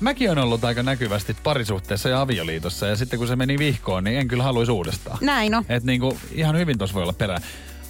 mäkin 0.00 0.30
on 0.30 0.38
ollut 0.38 0.64
aika 0.64 0.82
näkyvästi 0.82 1.36
parisuhteessa 1.42 2.08
ja 2.08 2.20
avioliitossa 2.20 2.86
ja 2.86 2.96
sitten 2.96 3.18
kun 3.18 3.28
se 3.28 3.36
meni 3.36 3.58
vihkoon, 3.58 4.04
niin 4.04 4.18
en 4.18 4.28
kyllä 4.28 4.42
haluaisi 4.42 4.72
uudestaan. 4.72 5.18
Näin 5.20 5.54
on. 5.54 5.64
Et 5.68 5.84
niinku, 5.84 6.18
ihan 6.32 6.56
hyvin 6.56 6.78
tuossa 6.78 6.94
voi 6.94 7.02
olla 7.02 7.12
perää. 7.12 7.38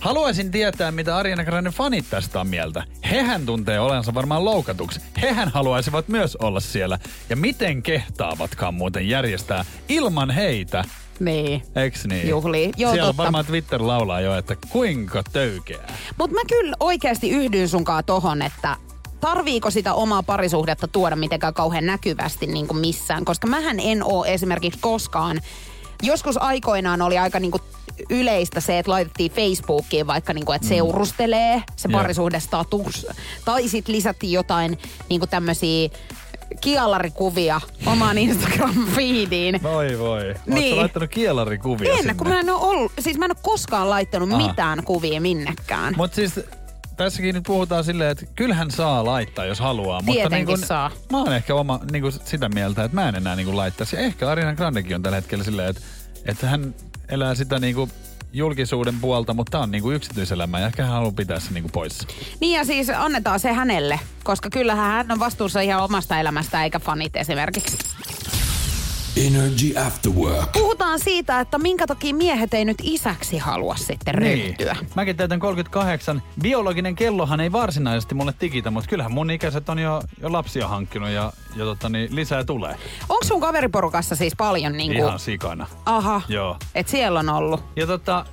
Haluaisin 0.00 0.50
tietää, 0.50 0.90
mitä 0.90 1.16
Ariana 1.16 1.44
Grande 1.44 1.70
fanit 1.70 2.04
tästä 2.10 2.40
on 2.40 2.46
mieltä. 2.46 2.84
Hehän 3.10 3.46
tuntee 3.46 3.80
olensa 3.80 4.14
varmaan 4.14 4.44
loukatuksi. 4.44 5.00
Hehän 5.22 5.48
haluaisivat 5.48 6.08
myös 6.08 6.36
olla 6.36 6.60
siellä. 6.60 6.98
Ja 7.28 7.36
miten 7.36 7.82
kehtaavatkaan 7.82 8.74
muuten 8.74 9.08
järjestää 9.08 9.64
ilman 9.88 10.30
heitä? 10.30 10.84
Niin. 11.20 11.62
Eiks 11.76 12.06
niin? 12.06 12.28
Juhlii. 12.28 12.72
Joo, 12.76 12.92
Siellä 12.92 13.08
totta. 13.08 13.22
varmaan 13.22 13.46
Twitter 13.46 13.82
laulaa 13.86 14.20
jo, 14.20 14.36
että 14.36 14.56
kuinka 14.68 15.22
töykeää. 15.32 15.92
Mutta 16.18 16.34
mä 16.34 16.40
kyllä 16.48 16.76
oikeasti 16.80 17.30
yhdyn 17.30 17.68
sunkaan 17.68 18.04
tohon, 18.04 18.42
että 18.42 18.76
tarviiko 19.20 19.70
sitä 19.70 19.94
omaa 19.94 20.22
parisuhdetta 20.22 20.88
tuoda 20.88 21.16
mitenkään 21.16 21.54
kauhean 21.54 21.86
näkyvästi 21.86 22.46
niin 22.46 22.66
kuin 22.66 22.78
missään. 22.78 23.24
Koska 23.24 23.46
mähän 23.46 23.80
en 23.80 24.04
oo 24.04 24.24
esimerkiksi 24.24 24.80
koskaan, 24.80 25.40
joskus 26.02 26.36
aikoinaan 26.36 27.02
oli 27.02 27.18
aika 27.18 27.40
niin 27.40 27.50
kuin 27.50 27.62
yleistä 28.10 28.60
se, 28.60 28.78
että 28.78 28.92
laitettiin 28.92 29.32
Facebookiin 29.32 30.06
vaikka 30.06 30.32
niin 30.32 30.44
kuin, 30.44 30.56
että 30.56 30.68
seurustelee 30.68 31.62
se 31.76 31.88
parisuhdestatus. 31.88 33.06
Tai 33.44 33.68
sitten 33.68 33.94
lisättiin 33.94 34.32
jotain 34.32 34.78
niin 35.08 35.20
kuin 35.20 35.30
tämmöisiä 35.30 35.88
kialarikuvia 36.60 37.60
omaan 37.86 38.16
Instagram-feediin. 38.18 39.62
Voi 39.62 39.98
voi. 39.98 40.24
Oletko 40.26 40.42
Niin. 40.54 40.76
laittanut 40.76 41.10
kielarikuvia 41.10 41.92
En, 41.92 41.98
sinne? 41.98 42.14
kun 42.14 42.28
mä 42.28 42.40
en 42.40 42.50
oo 42.50 42.68
ollut, 42.70 42.92
siis 43.00 43.18
mä 43.18 43.24
en 43.24 43.30
oo 43.30 43.38
koskaan 43.42 43.90
laittanut 43.90 44.32
Aa. 44.32 44.38
mitään 44.38 44.84
kuvia 44.84 45.20
minnekään. 45.20 45.94
Mutta 45.96 46.14
siis 46.14 46.40
tässäkin 46.96 47.34
nyt 47.34 47.44
puhutaan 47.46 47.84
silleen, 47.84 48.10
että 48.10 48.26
kyllähän 48.36 48.70
saa 48.70 49.04
laittaa, 49.04 49.44
jos 49.44 49.60
haluaa. 49.60 50.00
mutta 50.00 50.12
Tietenkin 50.12 50.46
niin 50.46 50.58
kun, 50.58 50.66
saa. 50.66 50.90
Mä 51.12 51.18
oon 51.18 51.32
ehkä 51.32 51.54
oma, 51.54 51.80
niin 51.92 52.02
kun 52.02 52.12
sitä 52.12 52.48
mieltä, 52.48 52.84
että 52.84 52.94
mä 52.94 53.08
en 53.08 53.14
enää 53.14 53.36
niin 53.36 53.46
kun 53.46 53.56
laittaisi. 53.56 53.96
Ehkä 53.96 54.30
Ariana 54.30 54.54
Grandekin 54.54 54.94
on 54.96 55.02
tällä 55.02 55.16
hetkellä 55.16 55.44
silleen, 55.44 55.68
että, 55.70 55.80
että 56.24 56.46
hän 56.46 56.74
elää 57.08 57.34
sitä 57.34 57.58
niin 57.58 57.74
kun 57.74 57.88
julkisuuden 58.32 59.00
puolta, 59.00 59.34
mutta 59.34 59.50
tämä 59.50 59.62
on 59.62 59.70
niinku 59.70 59.90
yksityiselämä 59.90 60.60
ja 60.60 60.66
ehkä 60.66 60.82
hän 60.82 60.92
haluaa 60.92 61.12
pitää 61.12 61.40
se 61.40 61.52
niinku 61.52 61.70
poissa. 61.72 62.08
Niin 62.40 62.58
ja 62.58 62.64
siis 62.64 62.90
annetaan 62.90 63.40
se 63.40 63.52
hänelle, 63.52 64.00
koska 64.24 64.50
kyllähän 64.50 64.90
hän 64.90 65.12
on 65.12 65.18
vastuussa 65.18 65.60
ihan 65.60 65.84
omasta 65.84 66.20
elämästä 66.20 66.64
eikä 66.64 66.78
fanit 66.78 67.16
esimerkiksi. 67.16 67.78
Energy 69.16 69.78
After 69.86 70.12
Work. 70.12 70.52
Puhutaan 70.52 70.98
siitä, 71.00 71.40
että 71.40 71.58
minkä 71.58 71.86
takia 71.86 72.14
miehet 72.14 72.54
ei 72.54 72.64
nyt 72.64 72.76
isäksi 72.82 73.38
halua 73.38 73.76
sitten 73.76 74.14
ryhtyä. 74.14 74.76
Niin. 74.80 74.90
Mäkin 74.94 75.16
täytän 75.16 75.40
38. 75.40 76.22
Biologinen 76.42 76.94
kellohan 76.94 77.40
ei 77.40 77.52
varsinaisesti 77.52 78.14
mulle 78.14 78.34
tikitä, 78.38 78.70
mutta 78.70 78.90
kyllähän 78.90 79.12
mun 79.12 79.30
ikäiset 79.30 79.68
on 79.68 79.78
jo, 79.78 80.02
jo 80.20 80.32
lapsia 80.32 80.68
hankkinut 80.68 81.08
ja, 81.08 81.32
ja 81.56 81.64
tota, 81.64 81.88
niin 81.88 82.16
lisää 82.16 82.44
tulee. 82.44 82.76
Onko 83.08 83.24
sun 83.24 83.40
kaveriporukassa 83.40 84.16
siis 84.16 84.32
paljon 84.36 84.72
niinku... 84.72 84.98
Ihan 84.98 85.18
sikana. 85.18 85.66
Aha, 85.86 86.22
Joo. 86.28 86.56
et 86.74 86.88
siellä 86.88 87.18
on 87.20 87.28
ollut. 87.28 87.64
Ja 87.76 87.86
tota, 87.86 88.26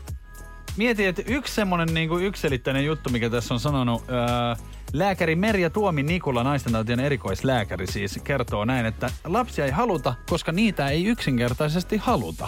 mietin, 0.78 1.08
että 1.08 1.22
yksi 1.26 1.56
semmonen 1.56 1.94
niinku 1.94 2.18
ykselittäinen 2.18 2.86
juttu, 2.86 3.10
mikä 3.10 3.30
tässä 3.30 3.54
on 3.54 3.60
sanonut, 3.60 4.04
ää, 4.10 4.56
lääkäri 4.94 5.36
Merja 5.36 5.70
Tuomi 5.70 6.04
Nikula, 6.04 6.44
naistentautien 6.44 7.00
erikoislääkäri 7.00 7.88
siis, 7.88 8.20
kertoo 8.24 8.66
näin, 8.66 8.86
että 8.86 9.12
lapsia 9.26 9.66
ei 9.66 9.72
haluta, 9.72 10.14
koska 10.30 10.52
niitä 10.52 10.90
ei 10.90 11.06
yksinkertaisesti 11.06 11.98
haluta. 11.98 12.48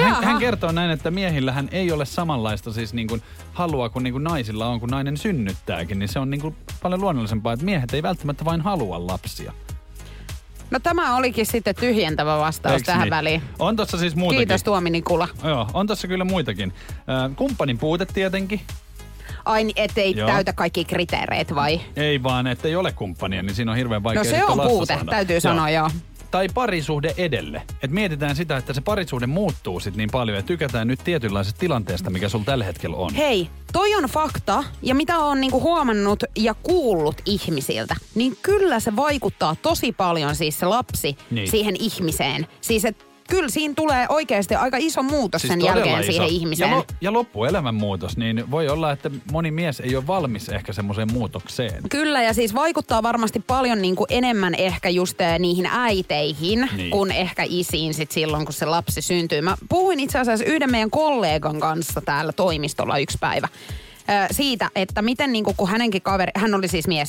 Hän, 0.00 0.24
hän 0.24 0.38
kertoo 0.38 0.72
näin, 0.72 0.90
että 0.90 1.10
miehillähän 1.10 1.68
ei 1.72 1.92
ole 1.92 2.04
samanlaista 2.04 2.72
siis 2.72 2.94
niin 2.94 3.08
kuin 3.08 3.22
halua 3.52 3.88
kuin, 3.88 4.02
niin 4.02 4.12
kuin 4.12 4.24
naisilla 4.24 4.66
on, 4.66 4.80
kun 4.80 4.88
nainen 4.88 5.16
synnyttääkin. 5.16 5.98
Niin 5.98 6.08
se 6.08 6.18
on 6.18 6.30
niin 6.30 6.40
kuin 6.40 6.56
paljon 6.82 7.00
luonnollisempaa, 7.00 7.52
että 7.52 7.64
miehet 7.64 7.94
ei 7.94 8.02
välttämättä 8.02 8.44
vain 8.44 8.60
halua 8.60 9.06
lapsia. 9.06 9.52
No 10.70 10.78
tämä 10.78 11.16
olikin 11.16 11.46
sitten 11.46 11.74
tyhjentävä 11.74 12.38
vastaus 12.38 12.72
Eiks 12.72 12.86
tähän 12.86 13.02
niin? 13.02 13.10
väliin. 13.10 13.42
On 13.58 13.76
tossa 13.76 13.98
siis 13.98 14.16
muutakin. 14.16 14.38
Kiitos 14.38 14.62
Tuomi 14.62 14.90
Nikula. 14.90 15.28
Joo, 15.44 15.68
on 15.74 15.86
tossa 15.86 16.08
kyllä 16.08 16.24
muitakin. 16.24 16.72
Kumppanin 17.36 17.78
puute 17.78 18.06
tietenkin. 18.06 18.60
Ai, 19.44 19.64
niin, 19.64 19.74
ettei 19.76 20.16
Joo. 20.16 20.28
täytä 20.28 20.52
kaikki 20.52 20.84
kriteereitä 20.84 21.54
vai? 21.54 21.80
Ei 21.96 22.22
vaan, 22.22 22.46
että 22.46 22.68
ei 22.68 22.76
ole 22.76 22.92
kumppania, 22.92 23.42
niin 23.42 23.54
siinä 23.54 23.70
on 23.70 23.76
hirveän 23.76 24.02
vaikea 24.02 24.20
No 24.20 24.24
se 24.24 24.30
sitten 24.30 24.50
on 24.50 24.68
puute, 24.68 24.94
saada. 24.94 25.10
täytyy 25.10 25.40
sanoa 25.40 25.70
joo. 25.70 25.90
Tai 26.30 26.48
parisuhde 26.54 27.14
edelle. 27.16 27.62
Et 27.82 27.90
mietitään 27.90 28.36
sitä, 28.36 28.56
että 28.56 28.72
se 28.72 28.80
parisuhde 28.80 29.26
muuttuu 29.26 29.80
sit 29.80 29.96
niin 29.96 30.10
paljon 30.12 30.36
ja 30.36 30.42
tykätään 30.42 30.88
nyt 30.88 31.00
tietynlaisesta 31.04 31.60
tilanteesta, 31.60 32.10
mikä 32.10 32.28
sulla 32.28 32.44
tällä 32.44 32.64
hetkellä 32.64 32.96
on. 32.96 33.14
Hei, 33.14 33.48
toi 33.72 33.94
on 33.94 34.04
fakta, 34.04 34.64
ja 34.82 34.94
mitä 34.94 35.18
on 35.18 35.40
niinku 35.40 35.60
huomannut 35.60 36.24
ja 36.38 36.54
kuullut 36.54 37.16
ihmisiltä, 37.26 37.96
niin 38.14 38.36
kyllä 38.42 38.80
se 38.80 38.96
vaikuttaa 38.96 39.56
tosi 39.62 39.92
paljon 39.92 40.34
siis 40.36 40.58
se 40.58 40.66
lapsi 40.66 41.16
Niin. 41.30 41.50
siihen 41.50 41.74
ihmiseen. 41.78 42.46
Siis 42.60 42.84
et 42.84 43.06
kyllä 43.30 43.48
siinä 43.48 43.74
tulee 43.76 44.06
oikeasti 44.08 44.54
aika 44.54 44.76
iso 44.80 45.02
muutos 45.02 45.42
sen 45.42 45.50
Siis 45.50 45.60
todella 45.60 45.76
jälkeen 45.90 46.00
iso. 46.00 46.12
siihen 46.12 46.28
ihmiseen. 46.28 46.70
Ja, 46.70 46.76
lo, 46.76 46.84
ja 47.00 47.12
loppuelämän 47.12 47.74
muutos, 47.74 48.16
niin 48.16 48.50
voi 48.50 48.68
olla, 48.68 48.92
että 48.92 49.10
moni 49.32 49.50
mies 49.50 49.80
ei 49.80 49.96
ole 49.96 50.06
valmis 50.06 50.48
ehkä 50.48 50.72
semmoiseen 50.72 51.12
muutokseen. 51.12 51.82
Kyllä, 51.90 52.22
ja 52.22 52.34
siis 52.34 52.54
vaikuttaa 52.54 53.02
varmasti 53.02 53.40
paljon 53.46 53.82
niin 53.82 53.96
kuin 53.96 54.06
enemmän 54.10 54.54
ehkä 54.54 54.88
just 54.88 55.20
eh, 55.20 55.38
niihin 55.38 55.66
äiteihin, 55.72 56.68
Niin. 56.76 56.90
kuin 56.90 57.10
ehkä 57.12 57.42
isiin 57.48 57.94
sit 57.94 58.10
silloin, 58.10 58.44
kun 58.44 58.52
se 58.52 58.66
lapsi 58.66 59.02
syntyy. 59.02 59.40
Mä 59.40 59.56
puhuin 59.68 60.00
itse 60.00 60.18
asiassa 60.18 60.44
yhden 60.44 60.70
meidän 60.70 60.90
kollegan 60.90 61.60
kanssa 61.60 62.00
täällä 62.00 62.32
toimistolla 62.32 62.98
yksi 62.98 63.18
päivä 63.20 63.48
ö, 64.10 64.34
siitä, 64.34 64.70
että 64.74 65.02
miten 65.02 65.32
niin 65.32 65.44
kuin, 65.44 65.56
kun 65.56 65.68
hänenkin 65.68 66.02
kaveri, 66.02 66.32
hän 66.36 66.54
oli 66.54 66.68
siis 66.68 66.88
mies, 66.88 67.08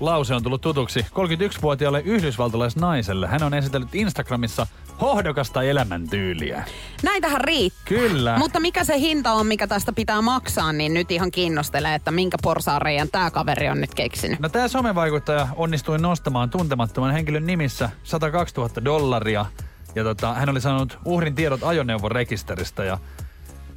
Lause 0.00 0.34
on 0.34 0.42
tullut 0.42 0.60
tutuksi 0.60 1.00
31-vuotiaalle 1.00 2.02
yhdysvaltalaisnaiselle. 2.04 3.26
Hän 3.26 3.42
on 3.42 3.54
esitellyt 3.54 3.94
Instagramissa 3.94 4.66
hohdokasta 5.00 5.62
elämäntyyliä. 5.62 6.64
Näitähän 7.02 7.40
riittää. 7.40 7.82
Kyllä. 7.84 8.38
Mutta 8.38 8.60
mikä 8.60 8.84
se 8.84 8.98
hinta 8.98 9.32
on, 9.32 9.46
mikä 9.46 9.66
tästä 9.66 9.92
pitää 9.92 10.22
maksaa, 10.22 10.72
niin 10.72 10.94
nyt 10.94 11.10
ihan 11.10 11.30
kiinnostelee, 11.30 11.94
että 11.94 12.10
minkä 12.10 12.36
porsaareijan 12.42 13.08
tämä 13.12 13.30
kaveri 13.30 13.68
on 13.68 13.80
nyt 13.80 13.94
keksinyt. 13.94 14.40
No 14.40 14.48
tämä 14.48 14.68
somevaikuttaja 14.68 15.48
onnistui 15.56 15.98
nostamaan 15.98 16.50
tuntemattoman 16.50 17.12
henkilön 17.12 17.46
nimissä 17.46 17.90
102 18.02 18.54
000 18.56 18.84
dollaria. 18.84 19.46
Ja 19.94 20.04
tota, 20.04 20.34
hän 20.34 20.48
oli 20.48 20.60
saanut 20.60 20.98
uhrin 21.04 21.34
tiedot 21.34 21.62
ajoneuvon 21.62 22.12
rekisteristä 22.12 22.84
ja 22.84 22.98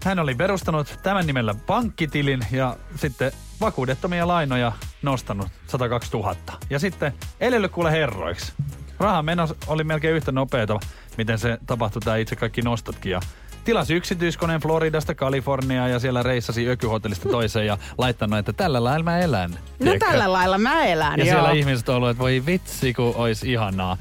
hän 0.04 0.20
oli 0.20 0.36
perustanut 0.36 1.00
tämän 1.04 1.28
nimellä 1.28 1.56
pankkitilin 1.68 2.40
ja 2.52 2.76
sitten 2.96 3.32
vakuudettomia 3.62 4.28
lainoja 4.28 4.72
nostanut 5.02 5.48
102 5.68 6.12
000. 6.18 6.36
Ja 6.70 6.80
sitten 6.80 7.14
elely 7.40 7.70
kuule 7.70 7.92
herroiksi. 7.92 8.54
rahan 9.00 9.26
meno 9.26 9.48
oli 9.68 9.84
melkein 9.84 10.16
yhtä 10.16 10.32
nopeata, 10.32 10.80
miten 11.18 11.40
se 11.40 11.58
tapahtui 11.66 12.00
tämä 12.02 12.18
itse 12.18 12.36
kaikki 12.36 12.62
nostotkin. 12.62 13.12
Ja 13.12 13.20
tilasi 13.66 13.94
yksityiskoneen 13.94 14.62
Floridasta 14.62 15.16
Kaliforniaan 15.16 15.92
ja 15.92 16.00
siellä 16.00 16.24
reissasi 16.24 16.70
ökyhotellista 16.70 17.30
toiseen 17.30 17.66
ja 17.68 17.78
laittanut, 17.98 18.40
että 18.40 18.54
tällä 18.54 18.84
lailla 18.84 19.04
mä 19.04 19.20
elän. 19.20 19.52
No 19.52 19.58
Tiedätkö? 19.80 20.06
tällä 20.06 20.34
lailla 20.34 20.58
mä 20.58 20.86
elän, 20.86 21.20
Ja 21.20 21.26
joo. 21.26 21.34
siellä 21.36 21.52
ihmiset 21.52 21.90
on 21.90 21.96
ollut, 21.96 22.10
että 22.10 22.22
voi 22.22 22.44
vitsi, 22.46 22.94
kun 22.94 23.16
olisi 23.16 23.52
ihanaa. 23.52 23.98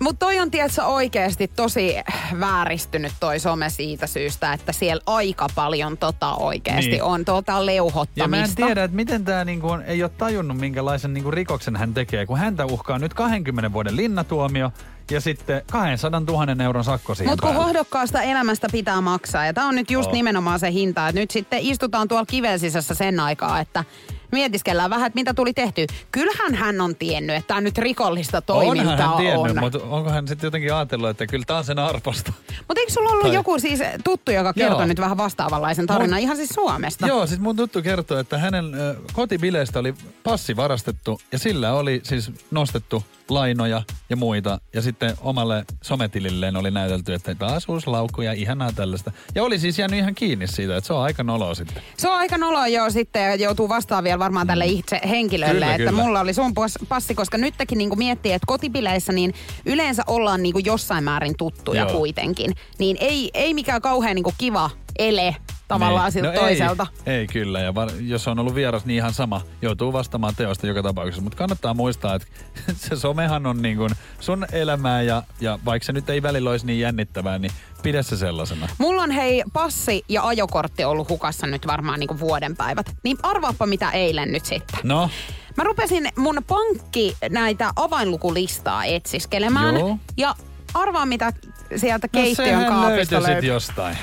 Mutta 0.00 0.26
toi 0.26 0.38
on 0.38 0.50
tiedätkö, 0.50 0.84
oikeasti 0.84 1.48
tosi 1.48 1.94
vääristynyt 2.40 3.12
toi 3.20 3.40
some 3.40 3.70
siitä 3.70 4.06
syystä, 4.06 4.52
että 4.52 4.72
siellä 4.72 5.02
aika 5.06 5.46
paljon 5.54 5.96
tota 5.96 6.34
oikeasti 6.34 6.90
Niin. 6.90 7.02
on 7.02 7.24
tuota 7.24 7.52
Ja 7.52 7.56
mä 7.56 7.62
en 7.62 7.66
leuhottamista. 7.66 8.66
tiedä, 8.66 8.84
että 8.84 8.94
miten 8.96 9.24
tämä 9.24 9.44
niinku 9.44 9.68
on, 9.68 9.82
ei 9.82 10.02
ole 10.02 10.10
tajunnut, 10.18 10.56
minkälaisen 10.58 11.14
niinku 11.14 11.30
rikoksen 11.30 11.76
hän 11.76 11.94
tekee, 11.94 12.26
kun 12.26 12.38
häntä 12.38 12.66
uhkaa 12.66 12.98
nyt 12.98 13.14
20 13.14 13.72
vuoden 13.72 13.96
linnatuomio 13.96 14.72
ja 15.10 15.20
sitten 15.20 15.62
200 15.70 16.20
000 16.20 16.64
euron 16.64 16.84
sakko 16.84 17.14
siihen 17.14 17.32
Mutta 17.32 17.46
kun 17.46 17.54
hohdokkaasta 17.56 18.22
elämästä 18.22 18.66
pitää 18.72 19.00
maksaa, 19.00 19.46
ja 19.46 19.54
tämä 19.54 19.68
on 19.68 19.74
nyt 19.74 19.90
just 19.90 20.08
Oo. 20.08 20.14
nimenomaan 20.14 20.60
se 20.60 20.72
hinta, 20.72 21.08
että 21.08 21.20
nyt 21.20 21.30
sitten 21.30 21.58
istutaan 21.62 22.08
tuolla 22.08 22.26
kiven 22.26 22.58
sisässä 22.58 22.94
sen 22.94 23.20
aikaa, 23.20 23.60
että 23.60 23.84
mietiskellään 24.32 24.90
vähän, 24.90 25.06
että 25.06 25.14
mitä 25.20 25.34
tuli 25.34 25.52
tehty. 25.52 25.86
Kyllähän 26.12 26.54
hän 26.54 26.80
on 26.80 26.96
tiennyt, 26.96 27.36
että 27.36 27.48
tämä 27.48 27.60
nyt 27.60 27.78
rikollista 27.78 28.40
toimintaa 28.42 28.92
Onhan 28.94 29.08
hän 29.08 29.16
tiennyt, 29.16 29.56
on. 29.56 29.60
mutta 29.60 29.78
onko 29.82 30.10
hän 30.10 30.28
sitten 30.28 30.46
jotenkin 30.46 30.74
ajatellut, 30.74 31.10
että 31.10 31.26
kyllä 31.26 31.44
tämä 31.46 31.58
on 31.58 31.64
sen 31.64 31.78
arvosta? 31.78 32.32
Mutta 32.68 32.80
eikö 32.80 32.92
sulla 32.92 33.10
ollut 33.10 33.22
Tai- 33.22 33.34
joku 33.34 33.58
siis 33.58 33.80
tuttu, 34.04 34.30
joka 34.32 34.52
kertoi 34.52 34.78
Joo. 34.80 34.86
nyt 34.86 35.00
vähän 35.00 35.16
vastaavanlaisen 35.16 35.86
tarinan, 35.86 36.18
Mun- 36.18 36.22
ihan 36.22 36.36
siis 36.36 36.48
Suomesta? 36.50 37.06
Joo, 37.06 37.26
siis 37.26 37.40
mun 37.40 37.56
tuttu 37.56 37.82
kertoo, 37.82 38.18
että 38.18 38.38
hänen 38.38 38.74
ö, 38.74 38.96
kotibileistä 39.12 39.78
oli 39.78 39.94
passi 40.24 40.56
varastettu 40.56 41.20
ja 41.32 41.38
sillä 41.38 41.72
oli 41.72 42.00
siis 42.04 42.32
nostettu 42.50 43.04
lainoja 43.28 43.82
ja 44.10 44.16
muita. 44.16 44.60
Ja 44.74 44.82
sitten 44.82 45.14
omalle 45.20 45.64
sometililleen 45.82 46.56
oli 46.56 46.70
näytelty, 46.70 47.14
että 47.14 47.34
taas 47.34 47.68
uusi 47.68 47.86
laukku 47.86 48.22
ja 48.22 48.32
ihanaa 48.32 48.72
tällaista. 48.72 49.12
Ja 49.34 49.42
oli 49.44 49.58
siis 49.58 49.78
jäänyt 49.78 49.98
ihan 49.98 50.14
kiinni 50.14 50.46
siitä, 50.46 50.76
että 50.76 50.86
se 50.86 50.92
on 50.92 51.02
aika 51.02 51.22
noloa 51.22 51.54
sitten. 51.54 51.82
Se 51.96 52.08
on 52.08 52.14
aika 52.14 52.38
noloa 52.38 52.68
jo 52.68 52.90
sitten 52.90 53.22
ja 53.22 53.34
joutuu 53.34 53.68
vastaan 53.68 54.04
vielä 54.04 54.18
varmaan 54.20 54.46
tälle 54.46 54.66
itse 54.66 55.00
henkilölle, 55.08 55.52
Kyllä, 55.54 55.74
että 55.74 55.90
kyllä. 55.90 56.02
mulla 56.02 56.20
oli 56.20 56.34
sun 56.34 56.52
pas- 56.54 56.86
passi, 56.88 57.14
koska 57.14 57.38
nytkin 57.38 57.78
niinku 57.78 57.96
miettii, 57.96 58.32
että 58.32 58.46
kotibileissä 58.46 59.12
niin 59.12 59.34
yleensä 59.66 60.02
ollaan 60.06 60.42
niinku 60.42 60.58
jossain 60.58 61.04
määrin 61.04 61.36
tuttuja 61.36 61.82
Joo. 61.82 61.92
kuitenkin. 61.98 62.54
Niin 62.78 62.96
ei, 63.00 63.30
ei 63.34 63.54
mikään 63.54 63.80
kauhean 63.82 64.14
niinku 64.14 64.32
kiva 64.38 64.70
ele 65.08 65.36
tavallaan 65.68 66.04
Niin. 66.04 66.12
siltä 66.12 66.28
No 66.32 66.40
toiselta. 66.40 66.86
Ei, 67.06 67.14
ei 67.14 67.26
kyllä, 67.26 67.60
ja 67.60 67.74
var, 67.74 67.90
jos 68.00 68.28
on 68.28 68.38
ollut 68.38 68.54
vieras, 68.54 68.84
niin 68.84 68.96
ihan 68.96 69.12
sama. 69.14 69.40
Joutuu 69.62 69.92
vastaamaan 69.92 70.34
teosta 70.36 70.66
joka 70.66 70.82
tapauksessa. 70.82 71.22
Mutta 71.22 71.38
kannattaa 71.38 71.74
muistaa, 71.74 72.14
että 72.14 72.26
se 72.88 72.96
somehan 72.96 73.46
on 73.46 73.62
niin 73.62 73.76
kuin 73.76 73.90
sun 74.20 74.46
elämää, 74.52 75.02
ja, 75.02 75.22
ja 75.40 75.58
vaikka 75.64 75.86
se 75.86 75.92
nyt 75.92 76.10
ei 76.10 76.22
välillä 76.22 76.50
olisi 76.50 76.66
niin 76.66 76.80
jännittävää, 76.80 77.38
niin 77.38 77.52
pidä 77.82 78.02
se 78.02 78.16
sellaisena. 78.16 78.68
Mulla 78.78 79.02
on 79.02 79.10
hei 79.10 79.42
passi 79.52 80.04
ja 80.08 80.26
ajokortti 80.26 80.84
ollut 80.84 81.08
hukassa 81.08 81.46
nyt 81.46 81.66
varmaan 81.66 82.00
niinku 82.00 82.20
vuoden 82.20 82.56
päivät. 82.56 82.96
Niin 83.04 83.16
arvaappa 83.22 83.66
mitä 83.66 83.90
eilen 83.90 84.32
nyt 84.32 84.44
sitten. 84.44 84.80
No, 84.82 85.10
Mä 85.56 85.64
rupesin 85.64 86.08
mun 86.16 86.42
pankki 86.46 87.16
näitä 87.30 87.72
avainlukulistaa 87.76 88.84
etsiskelemään. 88.84 89.76
Joo. 89.76 89.96
Ja 90.16 90.34
arvaa 90.74 91.06
mitä 91.06 91.32
sieltä 91.76 92.06
no 92.06 92.22
keittiön 92.22 92.48
sehän 92.48 92.66
kaapista 92.66 93.22
löytyi. 93.22 93.48
jostain. 93.48 93.96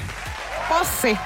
Passi. 0.70 1.18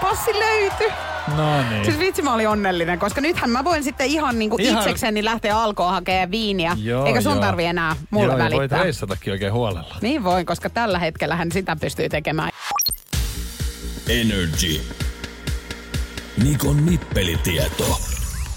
Passi 0.00 0.30
löytyi. 0.38 0.88
No 1.36 1.62
niin. 1.70 1.84
Siis 1.84 1.98
vitsi 1.98 2.22
mä 2.22 2.34
olin 2.34 2.48
onnellinen, 2.48 2.98
koska 2.98 3.20
nythän 3.20 3.50
mä 3.50 3.64
voin 3.64 3.84
sitten 3.84 4.06
ihan 4.06 4.38
niinku 4.38 4.56
Ihan- 4.60 4.78
itsekseni 4.82 5.24
lähteä 5.24 5.58
alkoon 5.58 5.90
hakemaan 5.92 6.30
viiniä. 6.30 6.76
Joo, 6.82 7.06
eikä 7.06 7.20
sun 7.20 7.32
joo. 7.32 7.40
tarvi 7.40 7.64
enää 7.64 7.96
mulle 8.10 8.26
Joo, 8.32 8.38
ja 8.38 8.44
voit 8.44 8.54
välittää. 8.56 8.82
reissatakin 8.82 9.32
oikein 9.32 9.52
huolella. 9.52 9.96
Niin 10.00 10.24
voin, 10.24 10.46
koska 10.46 10.70
tällä 10.70 10.98
hetkellä 10.98 11.36
hän 11.36 11.52
sitä 11.52 11.76
pystyy 11.80 12.08
tekemään. 12.08 12.50
Energy. 14.08 14.80
Nikon 16.44 16.86
nippelitieto. 16.86 18.00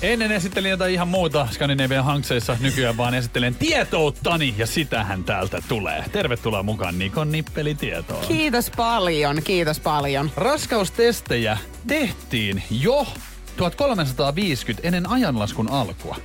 Ennen 0.02 0.32
esittelin 0.32 0.72
jotain 0.72 0.94
ihan 0.94 1.08
muuta 1.08 1.48
Skandinavian 1.52 2.06
hankseissa, 2.06 2.58
nykyään 2.60 2.98
vaan 2.98 3.14
esittelen 3.14 3.56
tietouttani 3.56 4.54
ja 4.58 4.68
sitähän 4.68 5.24
täältä 5.24 5.62
tulee. 5.68 6.04
Tervetuloa 6.12 6.64
mukaan 6.64 7.00
Nikon 7.00 7.32
nippelitietoon. 7.32 8.28
Kiitos 8.28 8.72
paljon, 8.78 9.42
kiitos 9.44 9.80
paljon. 9.80 10.32
Raskaustestejä 10.38 11.58
tehtiin 11.88 12.64
jo 12.82 13.08
1350 13.58 14.88
ennen 14.88 15.10
ajanlaskun 15.10 15.72
alkua. 15.72 16.16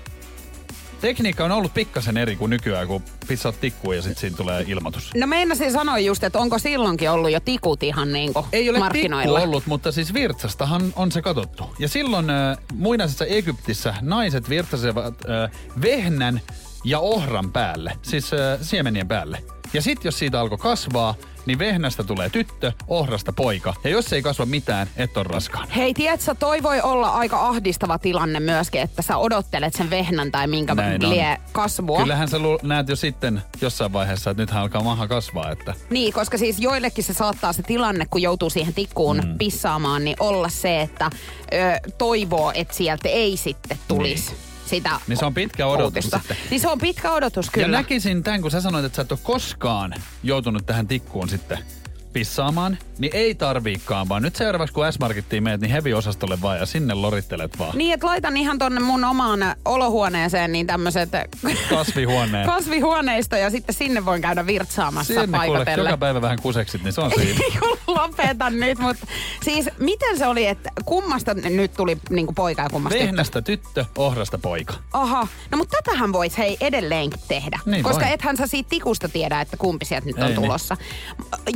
Tekniikka 1.00 1.45
on 1.45 1.52
ollut 1.52 1.75
pikkasen 1.75 2.17
eri 2.17 2.36
kuin 2.36 2.50
nykyään, 2.50 2.86
kun 2.86 3.02
pissaat 3.28 3.60
tikkuun 3.60 3.97
ja 3.97 4.02
sitten 4.02 4.21
siinä 4.21 4.36
tulee 4.36 4.65
ilmoitus. 4.69 5.10
No 5.15 5.26
meinasin 5.26 5.73
sanoa 5.73 5.99
just, 5.99 6.25
että 6.25 6.39
onko 6.39 6.58
silloinkin 6.58 7.10
ollut 7.10 7.30
jo 7.30 7.41
tikut 7.41 7.82
ihan 7.82 8.13
niinku 8.13 8.47
Ei 8.52 8.69
ole 8.71 8.76
tikku 8.76 8.84
markkinoilla. 8.84 9.41
ollut, 9.41 9.67
mutta 9.67 9.93
siis 9.93 10.15
virtsastahan 10.15 10.93
on 10.97 11.13
se 11.13 11.23
katsottu. 11.23 11.75
Ja 11.78 11.89
silloin 11.89 12.30
äh, 12.30 12.58
muinaisessa 12.75 13.25
Egyptissä 13.26 13.95
naiset 14.00 14.49
virtsasivat 14.49 15.15
äh, 15.28 15.50
vehnän 15.82 16.41
ja 16.84 16.99
ohran 16.99 17.52
päälle, 17.52 17.93
siis 18.02 18.32
äh, 18.32 18.58
siemenien 18.63 19.08
päälle. 19.08 19.43
Ja 19.73 19.82
sitten 19.82 20.08
jos 20.08 20.19
siitä 20.19 20.41
alkoi 20.41 20.58
kasvaa, 20.58 21.15
niin 21.47 21.59
vehnästä 21.59 22.05
tulee 22.05 22.31
tyttö, 22.31 22.73
ohrasta 22.89 23.33
poika. 23.33 23.75
Ja 23.85 23.91
jos 23.91 24.13
ei 24.13 24.23
kasva 24.23 24.47
mitään, 24.47 24.87
et 24.97 25.17
on 25.17 25.26
raskaana. 25.26 25.73
Hei, 25.76 25.95
tiedätkö, 25.95 26.35
toi 26.39 26.63
voi 26.63 26.81
olla 26.81 27.09
aika 27.09 27.49
ahdistava 27.49 27.99
tilanne 27.99 28.41
myöskin, 28.41 28.81
että 28.81 29.03
sä 29.03 29.17
odottelet 29.17 29.75
sen 29.75 29.91
vehnän 29.91 30.33
tai 30.33 30.47
minkä 30.47 30.75
Näin 30.75 31.05
on. 31.05 31.11
lie 31.11 31.37
kasvua. 31.53 31.99
Kyllähän 32.00 32.29
sä 32.29 32.39
lu- 32.39 32.59
näet 32.63 32.89
jo 32.89 32.97
sitten 32.97 33.43
jossain 33.61 33.93
vaiheessa, 33.93 34.31
että 34.31 34.43
nythän 34.43 34.63
alkaa 34.63 34.83
maha 34.83 35.09
kasvaa, 35.09 35.50
että 35.50 35.75
Niin, 35.91 36.13
koska 36.13 36.39
siis 36.39 36.59
joillekin 36.59 37.05
se 37.05 37.13
saattaa 37.15 37.53
se 37.53 37.63
tilanne, 37.63 38.07
kun 38.11 38.23
joutuu 38.23 38.50
siihen 38.50 38.75
tikkuun 38.75 39.17
mm. 39.26 39.39
pissaamaan, 39.39 40.05
niin 40.05 40.17
olla 40.21 40.49
se, 40.49 40.81
että 40.81 41.11
ö, 41.53 41.91
toivoo, 41.99 42.53
että 42.55 42.75
sieltä 42.75 43.09
ei 43.09 43.37
sitten 43.37 43.79
tulisi 43.89 44.31
niin. 44.31 44.50
Sitä 44.71 45.00
Niin 45.09 45.17
se 45.17 45.25
on 45.25 45.35
pitkä 45.35 45.67
odotus 45.67 45.85
uutista. 45.95 46.19
sitten. 46.19 46.37
Niin 46.50 46.61
se 46.61 46.69
on 46.69 46.78
pitkä 46.78 47.13
odotus, 47.13 47.50
kyllä. 47.50 47.67
Ja 47.67 47.73
näkisin 47.73 48.23
tämän, 48.23 48.43
kun 48.43 48.50
sä 48.50 48.61
sanoit, 48.61 48.85
että 48.85 48.97
sä 48.97 49.02
et 49.02 49.13
ole 49.13 49.21
koskaan 49.23 49.95
joutunut 50.23 50.67
tähän 50.67 50.89
tikkuun 50.89 51.28
sitten 51.28 51.59
pissaamaan, 52.13 52.79
niin 52.99 53.11
ei 53.17 53.35
tarviikaan, 53.35 54.09
vaan 54.09 54.23
nyt 54.23 54.37
seuraavaksi 54.37 54.75
kun 54.75 54.93
S-Markettiin 54.93 55.43
meet, 55.43 55.61
niin 55.61 55.71
heavy-osastolle 55.71 56.43
vaan 56.43 56.59
ja 56.59 56.67
sinne 56.67 56.95
lorittelet 56.95 57.59
vaan. 57.59 57.79
Niin, 57.79 57.95
että 57.95 58.07
laitan 58.07 58.37
ihan 58.37 58.59
tonne 58.59 58.81
mun 58.81 59.05
omaan 59.05 59.41
olohuoneeseen 59.65 60.53
niin 60.53 60.67
tämmöiset 60.67 61.09
Kasvihuoneen. 61.71 62.47
kasvihuoneisto 62.55 63.37
ja 63.37 63.51
sitten 63.51 63.75
sinne 63.75 64.05
voin 64.07 64.23
käydä 64.23 64.47
virtsaamassa 64.47 65.07
Sinne 65.15 65.27
kuule, 65.27 65.37
paikotelle. 65.59 65.89
joka 65.89 65.99
päivä 65.99 66.23
vähän 66.23 66.39
kuseksit, 66.43 66.83
niin 66.85 66.93
se 66.93 67.01
on 67.01 67.13
siinä. 67.17 67.41
Lopeta 67.87 68.51
nyt, 68.51 68.79
mutta 68.79 69.07
siis 69.45 69.71
miten 69.79 70.19
se 70.19 70.27
oli, 70.27 70.47
että 70.47 70.71
kummasta 70.85 71.35
nyt 71.35 71.73
tuli 71.75 71.99
niinku 72.11 72.33
poika 72.33 72.63
ja 72.63 72.69
kummasta 72.71 72.95
tyttö? 72.95 73.07
Vehnästä 73.07 73.43
tyttö, 73.43 73.85
ohrasta 73.99 74.39
poika. 74.39 74.75
Aha, 74.93 75.29
no 75.51 75.59
mutta 75.59 75.77
tätähän 75.83 76.13
voisi 76.13 76.39
hei 76.39 76.57
edelleenkin 76.61 77.21
tehdä. 77.29 77.59
Niin 77.67 77.83
koska 77.83 78.05
voi. 78.05 78.13
ethän 78.15 78.37
sä 78.37 78.47
siitä 78.47 78.69
tikusta 78.71 79.09
tiedä, 79.09 79.41
että 79.41 79.57
kumpi 79.57 79.85
sieltä 79.85 80.07
nyt 80.07 80.17
on 80.17 80.23
Ei 80.23 80.29
niin. 80.29 80.43
tulossa. 80.43 80.77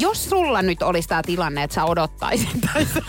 Jos 0.00 0.30
sulla 0.30 0.43
nyt 0.62 0.82
olisi 0.82 1.08
tämä 1.08 1.22
tilanne, 1.22 1.62
että 1.62 1.74
sä 1.74 1.84
odottaisit 1.84 2.48
tai 2.72 2.84
sä, 2.86 3.00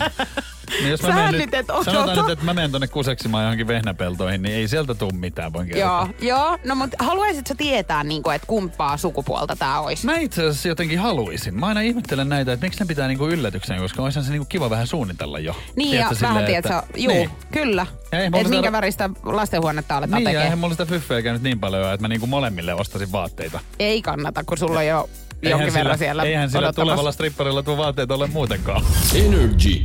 Niin 0.79 0.89
jos 0.91 0.99
sä 0.99 1.07
menen 1.07 1.31
nyt 1.41 1.53
et 1.53 1.69
odota. 1.69 1.91
sanotaan 1.91 2.17
nyt, 2.17 2.29
että 2.29 2.45
mä 2.45 2.53
menen 2.53 2.71
tonne 2.71 2.87
kuseksimaan 2.87 3.43
johonkin 3.43 3.67
vehnäpeltoihin, 3.67 4.41
niin 4.41 4.55
ei 4.55 4.67
sieltä 4.67 4.93
tuu 4.95 5.11
mitään, 5.11 5.53
voin 5.53 5.67
kertoa. 5.67 5.83
Joo, 5.85 6.07
joo. 6.37 6.57
No 6.65 6.75
mutta 6.75 6.97
haluaisit 6.99 7.47
sä 7.47 7.55
tietää, 7.55 8.03
niin 8.03 8.23
kuin, 8.23 8.35
että 8.35 8.47
kumpaa 8.47 8.97
sukupuolta 8.97 9.55
tämä 9.55 9.79
olisi? 9.79 10.05
Mä 10.05 10.15
itse 10.17 10.41
asiassa 10.41 10.67
jotenkin 10.67 10.99
haluaisin. 10.99 11.59
Mä 11.59 11.65
aina 11.65 11.81
ihmettelen 11.81 12.29
näitä, 12.29 12.53
että 12.53 12.65
miksi 12.65 12.79
ne 12.79 12.85
pitää 12.85 13.07
niinku 13.07 13.27
yllätyksen, 13.27 13.79
koska 13.79 14.01
olisihan 14.03 14.25
se 14.25 14.31
niinku 14.31 14.45
kiva 14.49 14.69
vähän 14.69 14.87
suunnitella 14.87 15.39
jo. 15.39 15.55
Niin 15.75 15.89
Tiedätkö, 15.89 16.15
ja 16.15 16.21
vähän 16.21 16.45
silleen, 16.45 16.45
tiedät 16.63 16.65
että- 16.65 16.99
juu, 16.99 17.13
Niin. 17.13 17.29
kyllä. 17.51 17.85
Ja 18.11 18.19
ei 18.19 18.25
Et 18.25 18.31
mulla 18.31 18.43
sitä- 18.43 18.55
minkä 18.55 18.71
väristä 18.71 19.09
lastenhuonetta 19.23 19.97
aletaan 19.97 20.17
Niin, 20.17 20.23
ja 20.23 20.29
tekemään. 20.29 20.43
eihän 20.45 20.59
mulla 20.59 20.73
sitä 20.73 20.85
fyffeä 20.85 21.21
käynyt 21.21 21.41
niin 21.41 21.59
paljon, 21.59 21.93
että 21.93 22.01
mä 22.01 22.07
niinku 22.07 22.27
molemmille 22.27 22.73
ostaisin 22.73 23.11
vaatteita. 23.11 23.59
Ei 23.79 24.01
kannata, 24.01 24.43
kun 24.43 24.57
sulla 24.57 24.79
on 24.79 24.87
jo 24.87 25.09
jonkin 25.49 25.67
eihän 25.67 25.73
verran 25.79 25.97
sillä, 25.97 26.05
siellä 26.05 26.23
Eihän 26.23 26.49
sillä 26.49 26.59
odottamassa. 26.59 26.81
tulevalla 26.81 27.11
stripparilla 27.11 27.63
tuo 27.63 27.77
vaatteita 27.77 28.13
ole 28.15 28.27
muutenkaan. 28.27 28.83
Energy. 29.15 29.81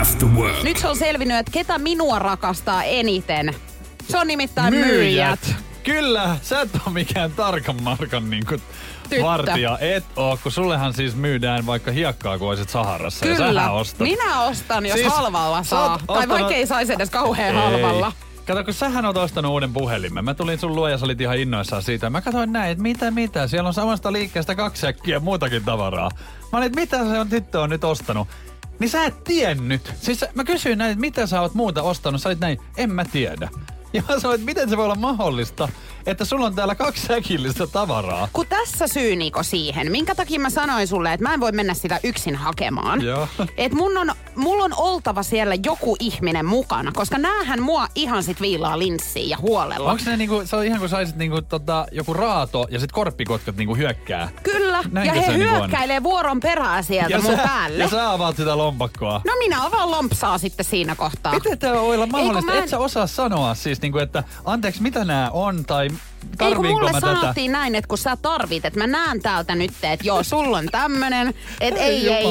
After 0.00 0.28
work. 0.28 0.62
Nyt 0.62 0.76
se 0.76 0.88
on 0.88 0.96
selvinnyt, 0.96 1.36
että 1.38 1.52
ketä 1.52 1.78
minua 1.78 2.18
rakastaa 2.18 2.84
eniten. 2.84 3.54
Se 4.08 4.18
on 4.18 4.26
nimittäin 4.26 4.74
myyjät. 4.74 5.54
Kyllä, 5.82 6.36
sä 6.42 6.60
et 6.60 6.70
ole 6.86 6.94
mikään 6.94 7.32
tarkan 7.32 7.82
markan 7.82 8.30
niinku 8.30 8.54
Tyttö. 9.08 9.24
vartija. 9.24 9.78
Et 9.80 10.04
oo, 10.16 10.38
kun 10.42 10.52
sullehan 10.52 10.94
siis 10.94 11.16
myydään 11.16 11.66
vaikka 11.66 11.90
hiekkaa, 11.90 12.38
kun 12.38 12.48
olisit 12.48 12.68
Saharassa. 12.68 13.26
Ja 13.26 13.36
Kyllä. 13.36 13.60
sähän 13.60 13.74
ostat. 13.74 14.00
Minä 14.00 14.40
ostan, 14.42 14.86
jos 14.86 14.98
Siis 14.98 15.12
halvalla 15.12 15.62
saa. 15.62 15.98
Tai 16.06 16.16
ostanut- 16.16 16.28
vaikka 16.28 16.54
ei 16.54 16.66
saisi 16.66 16.92
edes 16.92 17.10
kauhean 17.10 17.54
halvalla. 17.54 18.12
Kato, 18.46 18.64
kun 18.64 18.74
sähän 18.74 19.04
oot 19.04 19.16
ostanut 19.16 19.52
uuden 19.52 19.72
puhelimen. 19.72 20.24
Mä 20.24 20.34
tulin 20.34 20.58
sun 20.58 20.76
luo 20.76 20.88
ja 20.88 20.98
sä 20.98 21.04
olit 21.04 21.20
ihan 21.20 21.38
innoissaan 21.38 21.82
siitä. 21.82 22.10
Mä 22.10 22.20
katsoin 22.20 22.52
näin, 22.52 22.72
että 22.72 22.82
mitä 22.82 23.10
mitä. 23.10 23.46
Siellä 23.46 23.68
on 23.68 23.74
samasta 23.74 24.12
liikkeestä 24.12 24.54
kaksi 24.54 24.80
säkkiä 24.80 25.16
ja 25.16 25.20
muutakin 25.20 25.64
tavaraa. 25.64 26.10
Mä 26.52 26.58
olin, 26.58 26.66
että 26.66 26.80
mitä 26.80 26.98
se 26.98 27.20
on 27.20 27.28
tyttö 27.28 27.60
on 27.60 27.70
nyt 27.70 27.84
ostanut. 27.84 28.28
Niin 28.78 28.90
sä 28.90 29.04
et 29.04 29.24
tiennyt. 29.24 29.92
Siis 30.00 30.24
mä 30.34 30.44
kysyin 30.44 30.78
näin, 30.78 30.90
että 30.90 31.00
mitä 31.00 31.26
sä 31.26 31.40
oot 31.40 31.54
muuta 31.54 31.82
ostanut. 31.82 32.22
Sä 32.22 32.28
olit 32.28 32.40
näin, 32.40 32.58
en 32.76 32.90
mä 32.92 33.04
tiedä. 33.04 33.48
Ja 33.92 34.02
mä 34.08 34.20
sanoin, 34.20 34.34
että 34.34 34.44
miten 34.44 34.70
se 34.70 34.76
voi 34.76 34.84
olla 34.84 34.94
mahdollista, 34.94 35.68
että 36.06 36.24
sulla 36.24 36.46
on 36.46 36.54
täällä 36.54 36.74
kaksi 36.74 37.06
säkillistä 37.06 37.66
tavaraa. 37.66 38.28
Kun 38.32 38.46
tässä 38.46 38.86
syy 38.86 39.16
Niko 39.16 39.42
siihen, 39.42 39.90
minkä 39.90 40.14
takia 40.14 40.40
mä 40.40 40.50
sanoin 40.50 40.86
sulle, 40.88 41.12
että 41.12 41.26
mä 41.28 41.34
en 41.34 41.40
voi 41.40 41.52
mennä 41.52 41.74
sitä 41.74 42.00
yksin 42.04 42.36
hakemaan. 42.36 43.02
Joo. 43.02 43.28
Et 43.56 43.72
mun 43.72 43.98
on, 43.98 44.12
mulla 44.36 44.64
on 44.64 44.74
oltava 44.76 45.22
siellä 45.22 45.54
joku 45.64 45.96
ihminen 46.00 46.46
mukana, 46.46 46.92
koska 46.92 47.18
näähän 47.18 47.62
mua 47.62 47.88
ihan 47.94 48.22
sit 48.22 48.40
viilaa 48.40 48.78
linssiin 48.78 49.28
ja 49.30 49.36
huolella. 49.40 49.90
Onko 49.90 50.02
ne 50.06 50.16
niinku, 50.16 50.42
se 50.44 50.56
on 50.56 50.64
ihan 50.64 50.78
kuin 50.78 50.88
saisit 50.88 51.16
niinku 51.16 51.42
tota, 51.42 51.86
joku 51.92 52.14
raato 52.14 52.66
ja 52.70 52.80
sit 52.80 52.92
korppikotkat 52.92 53.56
niinku 53.56 53.74
hyökkää. 53.76 54.28
Kyllä, 54.42 54.82
Näinkö 54.92 55.16
ja 55.16 55.22
he 55.22 55.32
niinku 55.38 55.54
hyökkäilee 55.56 56.02
vuoron 56.02 56.40
perään 56.40 56.84
sieltä 56.84 57.10
Ja 57.12 57.20
mun 57.22 57.36
sä, 57.36 57.42
päälle. 57.42 57.84
ja 57.84 57.88
sä 57.90 58.12
avaat 58.12 58.36
sitä 58.36 58.58
lompakkoa. 58.58 59.20
No 59.26 59.32
minä 59.38 59.64
avaan 59.64 59.90
lompsaa 59.90 60.38
sitten 60.38 60.64
siinä 60.66 60.94
kohtaa. 60.96 61.32
Miten 61.34 61.58
tämä 61.58 61.80
voi 61.80 61.94
olla 61.94 62.06
mahdollista? 62.06 62.50
mä 62.52 62.58
en- 62.58 62.64
Et 62.64 62.70
sä 62.70 62.78
osaa 62.78 63.06
sanoa 63.06 63.54
siis, 63.54 63.82
niinku, 63.82 63.98
että 63.98 64.24
anteeksi, 64.44 64.82
mitä 64.82 65.04
nämä 65.04 65.30
on 65.32 65.64
tai 65.64 65.88
Ei 66.40 66.54
kun 66.54 66.66
mulle 66.66 66.92
mä 66.92 67.00
tätä? 67.00 67.14
sanottiin 67.14 67.52
näin, 67.52 67.74
että 67.74 67.88
kun 67.88 67.98
sä 67.98 68.16
tarvit, 68.16 68.64
että 68.64 68.78
mä 68.78 68.86
näen 68.86 69.22
täältä 69.22 69.54
nyt, 69.54 69.70
että 69.82 70.06
joo, 70.06 70.22
sulla 70.22 70.58
on 70.58 70.66
tämmönen, 70.72 71.34
että 71.60 71.80
ei, 71.80 72.08
Ei 72.08 72.12
ei, 72.12 72.26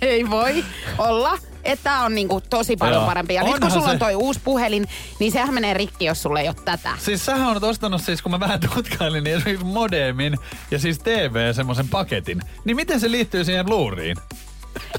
ei 0.10 0.30
voi 0.30 0.64
olla. 0.98 1.38
Että 1.64 1.82
tää 1.84 2.04
on 2.04 2.14
niinku 2.14 2.40
tosi 2.40 2.76
paljon 2.76 2.96
Joo. 3.00 3.06
parempi. 3.06 3.34
Ja 3.34 3.42
nyt 3.42 3.52
kun 3.52 3.56
Onhan 3.64 3.70
sulla 3.72 3.86
on 3.86 3.92
se- 3.92 3.98
toi 3.98 4.14
uusi 4.14 4.40
puhelin, 4.44 4.88
niin 5.18 5.32
sehän 5.32 5.54
menee 5.54 5.74
rikki, 5.74 6.04
jos 6.04 6.22
sulla 6.22 6.40
ei 6.40 6.48
ole 6.48 6.56
tätä. 6.64 6.90
Siis 6.98 7.26
sähän 7.26 7.48
oot 7.48 7.64
ostanut 7.64 8.02
siis, 8.02 8.22
kun 8.22 8.32
mä 8.32 8.40
vähän 8.40 8.60
tutkailin, 8.60 9.24
niin 9.24 9.36
esimerkiksi 9.36 9.66
modemin 9.66 10.36
ja 10.70 10.78
siis 10.78 10.98
TV 10.98 11.52
semmoisen 11.54 11.88
paketin. 11.88 12.40
Niin 12.64 12.76
miten 12.76 13.00
se 13.00 13.10
liittyy 13.10 13.44
siihen 13.44 13.68
luuriin? 13.70 14.16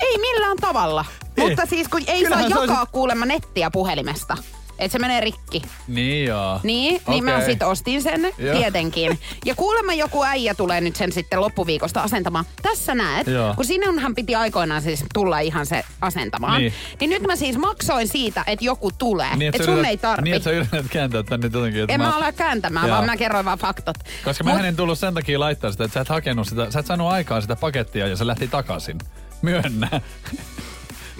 Ei 0.01 0.17
millään 0.17 0.57
tavalla. 0.57 1.05
Ei. 1.37 1.47
Mutta 1.47 1.65
siis 1.65 1.87
kun 1.87 2.01
ei 2.07 2.23
Kyllähän 2.23 2.49
saa 2.51 2.61
jakaa 2.61 2.79
olisi- 2.79 2.91
kuulemma 2.91 3.25
nettiä 3.25 3.71
puhelimesta. 3.71 4.37
Että 4.79 4.91
se 4.91 4.99
menee 4.99 5.19
rikki. 5.19 5.61
Niin 5.87 6.25
joo. 6.25 6.59
Niin, 6.63 7.01
niin 7.07 7.23
mä 7.23 7.45
sit 7.45 7.63
ostin 7.63 8.01
sen 8.01 8.21
Joo. 8.37 8.57
tietenkin. 8.57 9.19
Ja 9.45 9.55
kuulemma 9.55 9.93
joku 9.93 10.23
äijä 10.23 10.53
tulee 10.55 10.81
nyt 10.81 10.95
sen 10.95 11.11
sitten 11.11 11.41
loppuviikosta 11.41 12.01
asentamaan. 12.01 12.45
Tässä 12.61 12.95
näet, 12.95 13.27
Joo. 13.27 13.53
kun 13.55 13.65
sinunhan 13.65 14.15
piti 14.15 14.35
aikoinaan 14.35 14.81
siis 14.81 15.03
tulla 15.13 15.39
ihan 15.39 15.65
se 15.65 15.83
asentamaan. 16.01 16.61
Niin. 16.61 16.73
Niin, 16.99 17.09
nyt 17.09 17.21
mä 17.27 17.35
siis 17.35 17.57
maksoin 17.57 18.07
siitä, 18.07 18.43
että 18.47 18.65
joku 18.65 18.91
tulee. 18.97 19.35
Niin, 19.37 19.49
että 19.49 19.63
et 19.63 19.65
sun 19.65 19.73
yrität- 19.77 19.89
ei 19.89 19.97
tarvi. 19.97 20.23
Niin, 20.23 20.35
että 20.35 20.43
sä 20.43 20.51
yrität 20.51 20.85
kääntää 20.89 21.23
tänne 21.23 21.49
jotenkin. 21.53 21.81
Että 21.81 21.93
en 21.93 22.01
mä 22.01 22.17
ole 22.17 22.31
kääntämään, 22.31 22.87
Joo. 22.87 22.95
vaan 22.95 23.05
mä 23.05 23.17
kerroin 23.17 23.45
vaan 23.45 23.59
faktat. 23.59 23.95
Koska 24.25 24.43
mä 24.43 24.67
en 24.67 24.75
tullut 24.75 24.99
sen 24.99 25.13
takia 25.13 25.39
laittaa 25.39 25.71
sitä, 25.71 25.83
että 25.83 25.93
sä 25.93 26.01
et 26.01 26.09
hakenut 26.09 26.47
sitä, 26.47 26.71
sä 26.71 26.79
et 26.79 26.85
saanut 26.85 27.11
aikaa 27.11 27.41
sitä 27.41 27.55
pakettia 27.55 28.07
ja 28.07 28.15
se 28.15 28.27
lähti 28.27 28.47
takaisin. 28.47 28.97
Myönnä. 29.41 30.01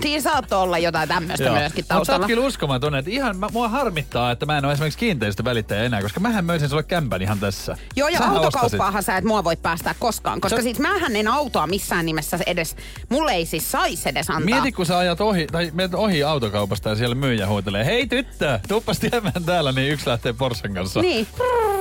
Siinä 0.02 0.22
saattoi 0.22 0.62
olla 0.64 0.78
jotain 0.78 1.10
tämmöistä 1.10 1.52
myöskin 1.52 1.86
taustalla. 1.88 2.24
oot 2.24 2.28
kyllä 2.28 2.46
uskomaton, 2.46 2.96
että 2.96 3.12
ihan 3.12 3.38
mä, 3.38 3.48
mua 3.52 3.70
harmittaa, 3.70 4.32
että 4.32 4.46
mä 4.46 4.58
en 4.58 4.66
ole 4.66 4.74
esimerkiksi 4.74 5.00
kiinteistövälittäjä 5.00 5.84
enää, 5.84 6.02
koska 6.02 6.20
mähän 6.20 6.46
möisin 6.46 6.70
sulle 6.70 6.84
kämpän 6.84 7.22
ihan 7.22 7.40
tässä. 7.40 7.78
Joo, 7.96 8.08
ja 8.08 8.18
Sähän 8.18 8.36
autokauppaahan 8.36 9.04
sä 9.04 9.18
et 9.18 9.24
mua 9.24 9.44
voi 9.44 9.56
päästää 9.56 9.96
koskaan, 10.00 10.42
koska 10.42 10.58
Sä- 10.58 10.64
siis 10.64 10.80
mähän 10.80 11.16
en 11.16 11.28
autoa 11.28 11.68
missään 11.68 12.06
nimessä 12.06 12.40
edes, 12.46 12.76
mulle 13.10 13.32
ei 13.32 13.46
siis 13.46 13.72
sais 13.72 14.08
edes 14.08 14.30
antaa. 14.30 14.46
Mieti, 14.46 14.72
kun 14.72 14.86
sä 14.86 14.98
ajat 14.98 15.22
ohi, 15.22 15.48
tai 15.52 15.72
menet 15.74 15.94
ohi 15.94 16.24
autokaupasta 16.24 16.90
ja 16.90 16.96
siellä 16.96 17.16
myyjä 17.16 17.48
huutelee, 17.48 17.86
hei 17.86 18.08
tyttö, 18.08 18.60
tuppas 18.68 19.00
tiemään 19.10 19.44
täällä, 19.46 19.72
niin 19.72 19.92
yksi 19.92 20.10
lähtee 20.10 20.34
Porschen 20.34 20.74
kanssa. 20.74 21.02
Niin. 21.02 21.28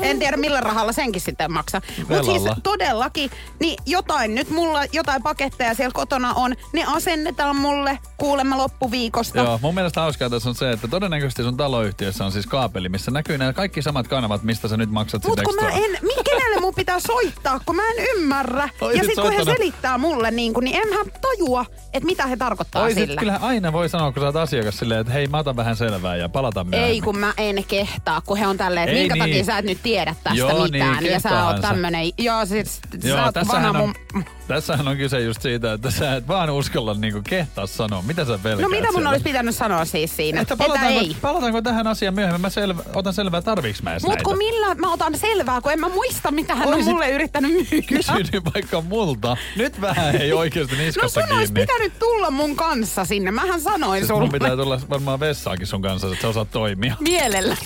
En 0.02 0.18
tiedä 0.18 0.36
millä 0.36 0.60
rahalla 0.60 0.92
senkin 0.92 1.20
sitten 1.20 1.52
maksaa. 1.52 1.80
Mutta 1.98 2.22
siis 2.22 2.42
todellakin, 2.62 3.30
niin 3.60 3.76
jotain 3.86 4.34
nyt 4.34 4.50
mulla, 4.50 4.84
jotain 4.92 5.22
paketteja 5.22 5.74
siellä 5.74 5.92
kotona 5.94 6.34
on, 6.34 6.54
ne 6.72 6.84
asennetaan 6.86 7.56
mulle 7.56 7.98
kuulemma 8.16 8.58
loppuviikosta. 8.58 9.38
Joo, 9.38 9.58
mun 9.62 9.74
mielestä 9.74 10.00
hauskaa 10.00 10.30
tässä 10.30 10.48
on 10.48 10.54
se, 10.54 10.70
että 10.70 10.88
todennäköisesti 10.88 11.42
sun 11.42 11.56
taloyhtiössä 11.56 12.24
on 12.24 12.32
siis 12.32 12.46
kaapeli, 12.46 12.88
missä 12.88 13.10
näkyy 13.10 13.38
nämä 13.38 13.52
kaikki 13.52 13.82
samat 13.82 14.08
kanavat, 14.08 14.42
mistä 14.42 14.68
sä 14.68 14.76
nyt 14.76 14.90
maksat 14.90 15.24
Mut 15.24 15.40
kun 15.44 15.54
mä 15.60 15.68
en, 15.68 15.90
mi- 16.02 16.22
kenelle 16.24 16.60
mun 16.60 16.74
pitää 16.74 17.00
soittaa, 17.00 17.60
kun 17.66 17.76
mä 17.76 17.82
en 17.90 18.04
ymmärrä. 18.16 18.68
Oisit 18.80 19.02
ja 19.02 19.08
sit 19.08 19.14
kun 19.14 19.32
he 19.32 19.44
selittää 19.44 19.98
mulle, 19.98 20.30
niin, 20.30 20.54
kun, 20.54 20.64
niin 20.64 20.80
enhän 20.82 21.06
tajua, 21.20 21.64
että 21.92 22.06
mitä 22.06 22.26
he 22.26 22.36
tarkoittaa 22.36 22.82
Oisit, 22.82 23.04
sillä. 23.04 23.18
kyllähän 23.18 23.42
aina 23.42 23.72
voi 23.72 23.88
sanoa, 23.88 24.12
kun 24.12 24.22
sä 24.22 24.26
oot 24.26 24.36
asiakas 24.36 24.78
silleen, 24.78 25.00
että 25.00 25.12
hei, 25.12 25.26
mä 25.26 25.38
otan 25.38 25.56
vähän 25.56 25.76
selvää 25.76 26.16
ja 26.16 26.28
palataan 26.28 26.66
myöhemmin. 26.66 26.94
Ei, 26.94 27.00
kun 27.00 27.18
mä 27.18 27.34
en 27.36 27.64
kehtaa, 27.68 28.20
kun 28.20 28.36
he 28.36 28.46
on 28.46 28.56
tälleen, 28.56 28.88
että 28.88 29.00
minkä 29.00 29.14
niin. 29.14 29.22
takia 29.22 29.44
sä 29.44 29.58
et 29.58 29.64
nyt 29.64 29.78
tiedä 29.92 30.14
tästä 30.24 30.38
Joo, 30.38 30.62
mitään. 30.64 30.96
niin, 31.02 31.12
ja 31.12 31.20
sä 31.20 31.44
oot 31.46 31.60
tämmönen, 31.60 32.10
joo 32.18 32.46
siis 32.46 32.80
Joo, 33.04 33.16
sä 33.16 33.24
oot 33.24 33.48
vanha 33.48 33.68
on, 33.70 33.76
mun... 33.76 34.24
tässähän 34.48 34.88
on 34.88 34.96
kyse 34.96 35.20
just 35.20 35.42
siitä, 35.42 35.72
että 35.72 35.90
sä 35.90 36.14
et 36.16 36.28
vaan 36.28 36.50
uskalla 36.50 36.94
niinku 36.94 37.20
kehtaa 37.28 37.66
sanoa. 37.66 38.02
Mitä 38.02 38.24
sä 38.24 38.38
pelkäät 38.42 38.62
No 38.62 38.68
mitä 38.68 38.86
mun 38.86 38.92
siellä? 38.94 39.10
olisi 39.10 39.24
pitänyt 39.24 39.54
sanoa 39.54 39.84
siis 39.84 40.16
siinä? 40.16 40.40
Että 40.40 40.54
Että, 40.54 40.64
palataanko, 40.64 41.00
ei. 41.00 41.16
palataanko 41.22 41.62
tähän 41.62 41.86
asiaan 41.86 42.14
myöhemmin? 42.14 42.40
Mä 42.40 42.50
selvä, 42.50 42.82
otan 42.94 43.12
selvää, 43.14 43.42
tarviiks 43.42 43.82
mä 43.82 43.90
edes 43.92 44.02
Mut 44.02 44.22
kun 44.22 44.38
millä 44.38 44.74
mä 44.74 44.92
otan 44.92 45.18
selvää, 45.18 45.60
kun 45.60 45.72
en 45.72 45.80
mä 45.80 45.88
muista, 45.88 46.30
mitä 46.30 46.54
hän 46.54 46.68
Oisit 46.68 46.86
on 46.88 46.92
mulle 46.94 47.10
yrittänyt 47.10 47.52
myydä. 47.52 47.86
Kysy 47.88 48.12
nyt 48.32 48.44
vaikka 48.54 48.80
multa. 48.80 49.36
Nyt 49.56 49.80
vähän 49.80 50.16
ei 50.16 50.32
oikeasti 50.32 50.76
No 50.76 50.82
niskassa 50.82 51.20
sun 51.20 51.38
olisi 51.38 51.52
kiinni. 51.52 51.66
pitänyt 51.66 51.98
tulla 51.98 52.30
mun 52.30 52.56
kanssa 52.56 53.04
sinne. 53.04 53.30
Mähän 53.30 53.60
sanoin 53.60 54.00
Siis 54.00 54.08
sulle. 54.08 54.20
mun 54.20 54.32
pitää 54.32 54.56
tulla 54.56 54.80
varmaan 54.90 55.20
vessaakin 55.20 55.66
sun 55.66 55.82
kanssa, 55.82 56.06
että 56.08 56.22
sä 56.22 56.28
osaat 56.28 56.50
toimia. 56.50 56.94
Mielellä. 57.00 57.56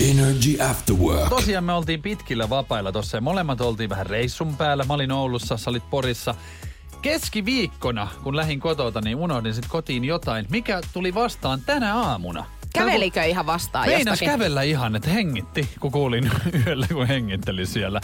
Energy 0.00 0.62
After 0.70 0.96
Work. 0.96 1.28
Tosiaan 1.28 1.64
me 1.64 1.72
oltiin 1.72 2.02
pitkillä 2.02 2.50
vapailla 2.50 2.92
tossa 2.92 3.16
ja 3.16 3.20
molemmat 3.20 3.60
oltiin 3.60 3.90
vähän 3.90 4.06
reissun 4.06 4.56
päällä. 4.56 4.84
Mä 4.84 4.94
olin 4.94 5.12
Oulussa, 5.12 5.56
sä 5.56 5.70
olit 5.70 5.90
Porissa. 5.90 6.34
Keskiviikkona, 7.02 8.08
kun 8.22 8.36
lähdin 8.36 8.60
kotota, 8.60 9.00
niin 9.00 9.16
unohdin 9.16 9.54
sit 9.54 9.66
kotiin 9.68 10.04
jotain, 10.04 10.46
mikä 10.50 10.80
tuli 10.92 11.14
vastaan 11.14 11.60
tänä 11.66 11.94
aamuna. 11.94 12.44
Kävelikö 12.74 13.24
ihan 13.24 13.46
vastaan 13.46 13.86
Meinas 13.86 14.06
jostakin? 14.06 14.28
kävellä 14.28 14.62
ihan, 14.62 14.96
että 14.96 15.10
hengitti, 15.10 15.68
kun 15.80 15.92
kuulin 15.92 16.30
yöllä, 16.66 16.86
kun 16.92 17.06
hengittelin 17.06 17.66
siellä. 17.66 18.00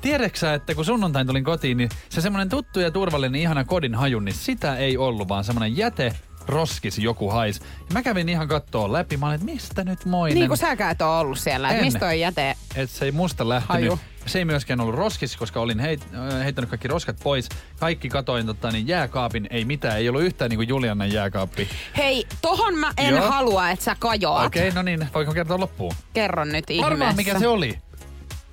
Tiedätkö 0.00 0.54
että 0.54 0.74
kun 0.74 0.84
sunnuntain 0.84 1.26
tulin 1.26 1.44
kotiin, 1.44 1.76
niin 1.76 1.88
se 2.08 2.20
semmoinen 2.20 2.48
tuttu 2.48 2.80
ja 2.80 2.90
turvallinen 2.90 3.40
ihana 3.40 3.64
kodin 3.64 3.94
haju, 3.94 4.20
niin 4.20 4.34
sitä 4.34 4.76
ei 4.76 4.96
ollut, 4.96 5.28
vaan 5.28 5.44
semmoinen 5.44 5.76
jäte 5.76 6.14
roskis 6.48 6.98
joku 6.98 7.30
hais. 7.30 7.60
Ja 7.60 7.92
mä 7.92 8.02
kävin 8.02 8.28
ihan 8.28 8.48
kattoo 8.48 8.92
läpi, 8.92 9.16
mä 9.16 9.26
olin, 9.26 9.34
että 9.34 9.44
mistä 9.44 9.84
nyt 9.84 10.04
moinen? 10.04 10.38
Niin 10.38 10.48
kuin 10.48 10.58
säkään 10.58 10.92
et 10.92 11.02
ole 11.02 11.18
ollut 11.18 11.38
siellä. 11.38 11.70
Että 11.70 11.84
mistä 11.84 12.06
on 12.06 12.20
jäte? 12.20 12.56
että 12.76 12.96
se 12.96 13.04
ei 13.04 13.12
musta 13.12 13.48
lähtenyt. 13.48 13.88
Haju. 13.88 13.98
Se 14.26 14.38
ei 14.38 14.44
myöskään 14.44 14.80
ollut 14.80 14.94
roskis, 14.94 15.36
koska 15.36 15.60
olin 15.60 15.78
heit, 15.78 16.00
äh, 16.14 16.44
heittänyt 16.44 16.70
kaikki 16.70 16.88
roskat 16.88 17.16
pois. 17.22 17.48
Kaikki 17.80 18.08
katoin 18.08 18.46
tota, 18.46 18.70
niin 18.70 18.88
jääkaapin, 18.88 19.46
ei 19.50 19.64
mitään. 19.64 19.98
Ei 19.98 20.08
ollut 20.08 20.22
yhtään 20.22 20.48
niin 20.48 20.58
kuin 20.58 20.68
Juliannan 20.68 21.12
jääkaappi. 21.12 21.68
Hei, 21.96 22.26
tohon 22.42 22.74
mä 22.74 22.92
en 22.96 23.14
Joo. 23.14 23.30
halua, 23.30 23.70
että 23.70 23.84
sä 23.84 23.96
kajoat. 23.98 24.46
Okei, 24.46 24.68
okay, 24.68 24.74
no 24.74 24.82
niin, 24.82 25.08
voiko 25.14 25.32
kertoa 25.34 25.60
loppuun? 25.60 25.92
Kerro 26.12 26.44
nyt 26.44 26.70
ihmeessä. 26.70 26.94
Arvaa, 26.94 27.12
mikä 27.12 27.38
se 27.38 27.48
oli. 27.48 27.78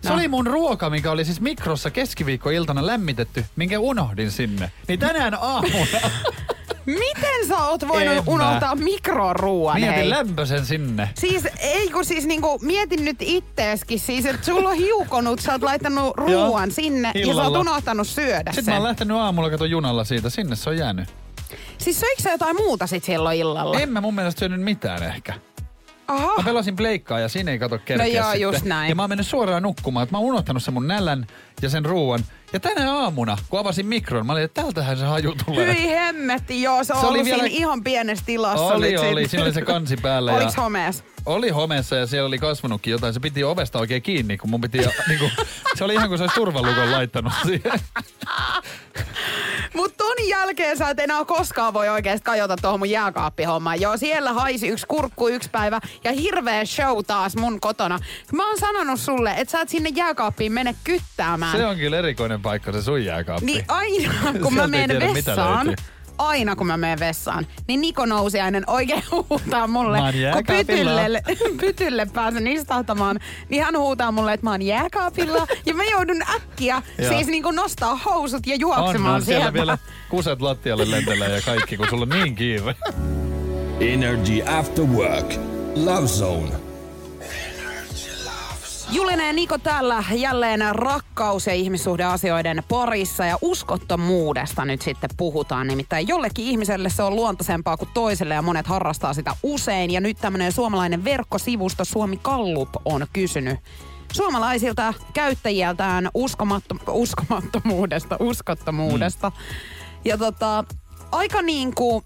Se 0.06 0.10
No. 0.10 0.16
oli 0.16 0.28
mun 0.28 0.48
ruoka, 0.48 0.90
mikä 0.90 1.12
oli 1.12 1.26
siis 1.26 1.42
mikrossa 1.42 1.92
keskiviikkoiltana 1.92 2.86
lämmitetty, 2.86 3.46
minkä 3.56 3.80
unohdin 3.80 4.32
sinne. 4.32 4.72
Niin 4.88 5.00
tänään 5.00 5.34
aamuna 5.42 6.00
Miten 6.86 7.48
sä 7.48 7.58
oot 7.58 7.88
voinut 7.88 8.18
En 8.18 8.24
mä. 8.26 8.32
unohtaa 8.32 8.76
mikroruuan, 8.76 9.78
hei? 9.82 9.90
mietin 9.90 10.10
lämpösen 10.10 10.66
sinne. 10.66 11.10
Siis 11.16 11.44
ei 11.60 11.90
kun 11.90 12.06
siis 12.06 12.26
niinku, 12.26 12.60
mietin 12.62 13.06
nyt 13.06 13.18
itteeskin 13.20 14.00
siis, 14.00 14.26
että 14.26 14.46
sulla 14.46 14.70
on 14.70 14.76
hiukonut, 14.76 15.40
sä 15.40 15.52
oot 15.52 15.64
laittanut 15.64 16.18
ruuan 16.18 16.72
sinne 16.72 17.12
ja 17.16 17.26
sä 17.26 17.32
oot 17.32 17.36
illalla. 17.36 17.60
unohtanut 17.60 18.08
syödä 18.08 18.38
Sitten 18.52 18.64
sen. 18.66 18.72
mä 18.74 18.78
oon 18.78 18.84
lähtenyt 18.84 19.18
aamulla 19.18 19.50
kato 19.50 19.66
junalla 19.66 20.04
siitä, 20.04 20.30
sinne 20.30 20.56
se 20.56 20.70
on 20.70 20.78
jäänyt. 20.78 21.10
Siis 21.78 22.00
söikö 22.00 22.22
sä 22.22 22.32
jotain 22.32 22.56
muuta 22.56 22.88
sit 22.88 23.04
silloin 23.04 23.38
illalla? 23.40 23.80
En 23.80 23.90
mä 23.90 24.02
mun 24.02 24.16
mielestä 24.16 24.40
syönyt 24.40 24.62
mitään 24.62 25.04
ehkä. 25.04 25.34
Aha. 26.08 26.34
Mä 26.38 26.44
pelasin 26.44 26.76
pleikkaa 26.76 27.20
ja 27.20 27.30
siinä 27.30 27.52
ei 27.52 27.60
kato 27.60 27.80
kerkeä 27.86 28.06
No 28.08 28.12
joo, 28.14 28.24
sitten. 28.24 28.42
just 28.42 28.66
näin. 28.66 28.90
Ja 28.90 28.96
mä 28.96 29.02
oon 29.04 29.10
mennyt 29.10 29.28
suoraan 29.28 29.64
nukkumaan, 29.64 30.04
että 30.04 30.14
mä 30.14 30.18
oon 30.18 30.28
unohtanut 30.28 30.64
sen 30.64 30.74
mun 30.74 30.88
nälän 30.88 31.28
ja 31.62 31.70
sen 31.70 31.86
ruuan. 31.86 32.20
Ja 32.54 32.60
tänä 32.60 32.94
aamuna, 32.94 33.38
kun 33.50 33.60
avasin 33.60 33.86
mikron, 33.86 34.26
mä 34.26 34.32
olin, 34.34 34.44
että 34.44 34.62
täältähän 34.62 34.98
se 34.98 35.06
haju 35.06 35.36
tulee. 35.46 35.74
Hyi 35.76 35.90
hemmetti, 35.90 36.62
joo, 36.62 36.84
se 36.84 36.94
on 36.94 37.00
Se 37.00 37.06
oli 37.08 37.24
vielä- 37.26 37.44
siinä 37.44 37.58
ihan 37.58 37.84
pienessä 37.84 38.26
tilassa. 38.26 38.66
Oli, 38.66 38.92
nyt 38.92 39.00
oli. 39.00 39.22
sit. 39.22 39.32
Siinä 39.32 39.44
oli 39.44 39.54
se 39.54 39.62
kansi 39.62 39.98
päällä. 39.98 40.34
Oliks 40.34 40.56
ja 40.56 40.62
homeessa? 40.64 41.04
Oli 41.26 41.50
homeessa 41.50 41.96
ja 41.96 42.08
siellä 42.08 42.28
oli 42.28 42.38
kasvanutkin 42.40 42.92
jotain. 42.92 43.14
Se 43.14 43.20
piti 43.20 43.44
ovesta 43.44 43.80
oikein 43.80 44.02
kiinni, 44.02 44.38
kun 44.38 44.50
mun 44.50 44.62
piti... 44.62 44.78
niinku, 45.08 45.30
se 45.76 45.84
oli 45.84 45.94
ihan 45.94 46.08
kuin 46.08 46.18
se 46.18 46.24
olisi 46.24 46.36
turvalukon 46.36 46.92
laittanut 46.92 47.34
siihen. 47.46 47.72
Mut 49.76 49.98
ton 49.98 50.16
jälkeen 50.28 50.78
sä 50.78 50.90
et 50.90 51.00
enää 51.00 51.26
koskaan 51.26 51.74
voi 51.74 51.90
oikeesti 51.90 52.24
kajota 52.24 52.56
tuohon 52.62 52.80
mun 52.80 52.90
jääkaappihommaan. 52.90 53.82
Joo, 53.82 53.98
siellä 53.98 54.34
haisi 54.34 54.68
yksi 54.68 54.86
kurkku 54.88 55.28
yksi 55.28 55.50
päivä 55.50 55.80
ja 56.04 56.12
hirveä 56.12 56.66
show 56.66 56.98
taas 57.08 57.36
mun 57.36 57.60
kotona. 57.60 58.00
Mä 58.34 58.48
oon 58.48 58.58
sanonut 58.60 59.00
sulle, 59.00 59.34
että 59.38 59.52
sä 59.52 59.62
et 59.62 59.70
sinne 59.70 59.90
jääkaappiin 59.96 60.52
mene 60.52 60.76
kyttäämään. 60.84 61.58
Se 61.58 61.66
on 61.66 61.78
kyllä 61.78 61.98
erikoinen 61.98 62.35
paikka 62.42 62.72
se 62.72 62.82
sun 62.82 63.06
jääkaappi. 63.06 63.46
Niin 63.46 63.66
aina 63.68 64.14
kun 64.44 64.54
mä 64.54 64.68
menen 64.68 65.14
vessaan, 65.14 65.76
aina 66.18 66.56
kun 66.56 66.68
mä 66.68 66.78
menen 66.78 67.00
vessaan, 67.00 67.48
niin 67.68 67.82
Niko 67.82 68.06
Nousiainen 68.06 68.64
oikein 68.68 69.04
huutaa 69.12 69.68
mulle, 69.68 70.00
kun 70.34 70.44
pytylle, 70.58 71.24
pytylle 71.62 72.06
pääsen 72.14 72.48
istahtamaan, 72.48 73.20
niin 73.50 73.64
hän 73.64 73.78
huutaa 73.78 74.12
mulle, 74.12 74.34
että 74.34 74.46
mä 74.46 74.52
oon 74.52 74.62
jääkaapilla. 74.62 75.48
ja 75.66 75.74
mä 75.74 75.84
joudun 75.84 76.22
äkkiä 76.36 76.82
siis 77.10 77.28
niin 77.28 77.44
kuin 77.44 77.56
nostaa 77.56 77.96
housut 78.06 78.48
ja 78.48 78.54
on, 78.54 78.60
juoksemaan 78.60 79.16
on 79.16 79.22
siellä 79.22 79.42
sieltä. 79.44 79.54
vielä 79.54 79.78
kuset 80.10 80.42
lattialle 80.42 80.92
lentelee 80.92 81.36
ja 81.36 81.42
kaikki, 81.42 81.78
kun 81.78 81.88
sulla 81.90 82.04
on 82.04 82.10
niin 82.10 82.36
kiire. 82.36 82.76
Energy 83.80 84.42
After 84.60 84.84
Work. 84.86 85.34
Love 85.76 86.08
Zone. 86.08 86.65
Julinen 88.90 89.28
ja 89.28 89.34
Niko 89.34 89.58
täällä 89.58 90.04
jälleen 90.16 90.62
rakkaus- 90.72 91.48
ja 91.48 91.54
ihmissuhdeasioiden 91.54 92.64
parissa 92.70 93.26
ja 93.26 93.38
uskottomuudesta 93.42 94.66
nyt 94.66 94.82
sitten 94.82 95.10
puhutaan. 95.18 95.68
Nimittäin 95.68 96.08
jollekin 96.08 96.46
ihmiselle 96.46 96.90
se 96.90 97.04
on 97.04 97.16
luontaisempaa 97.16 97.78
kuin 97.78 97.90
toiselle 97.94 98.34
ja 98.34 98.42
monet 98.42 98.68
harrastaa 98.68 99.14
sitä 99.14 99.36
usein. 99.44 99.92
Ja 99.92 100.02
nyt 100.02 100.18
tämmöinen 100.22 100.52
suomalainen 100.52 101.04
verkkosivusto 101.04 101.86
Suomi 101.86 102.18
Kallup 102.18 102.70
on 102.86 103.08
kysynyt 103.14 103.60
suomalaisilta 104.12 104.94
käyttäjiltään 105.14 106.10
uskomatto, 106.14 106.76
uskomattomuudesta, 106.92 108.18
uskottomuudesta. 108.20 109.30
Mm. 109.30 109.36
Ja 110.06 110.18
tota, 110.18 110.64
aika 111.12 111.42
niin 111.42 111.76
kuin 111.76 112.06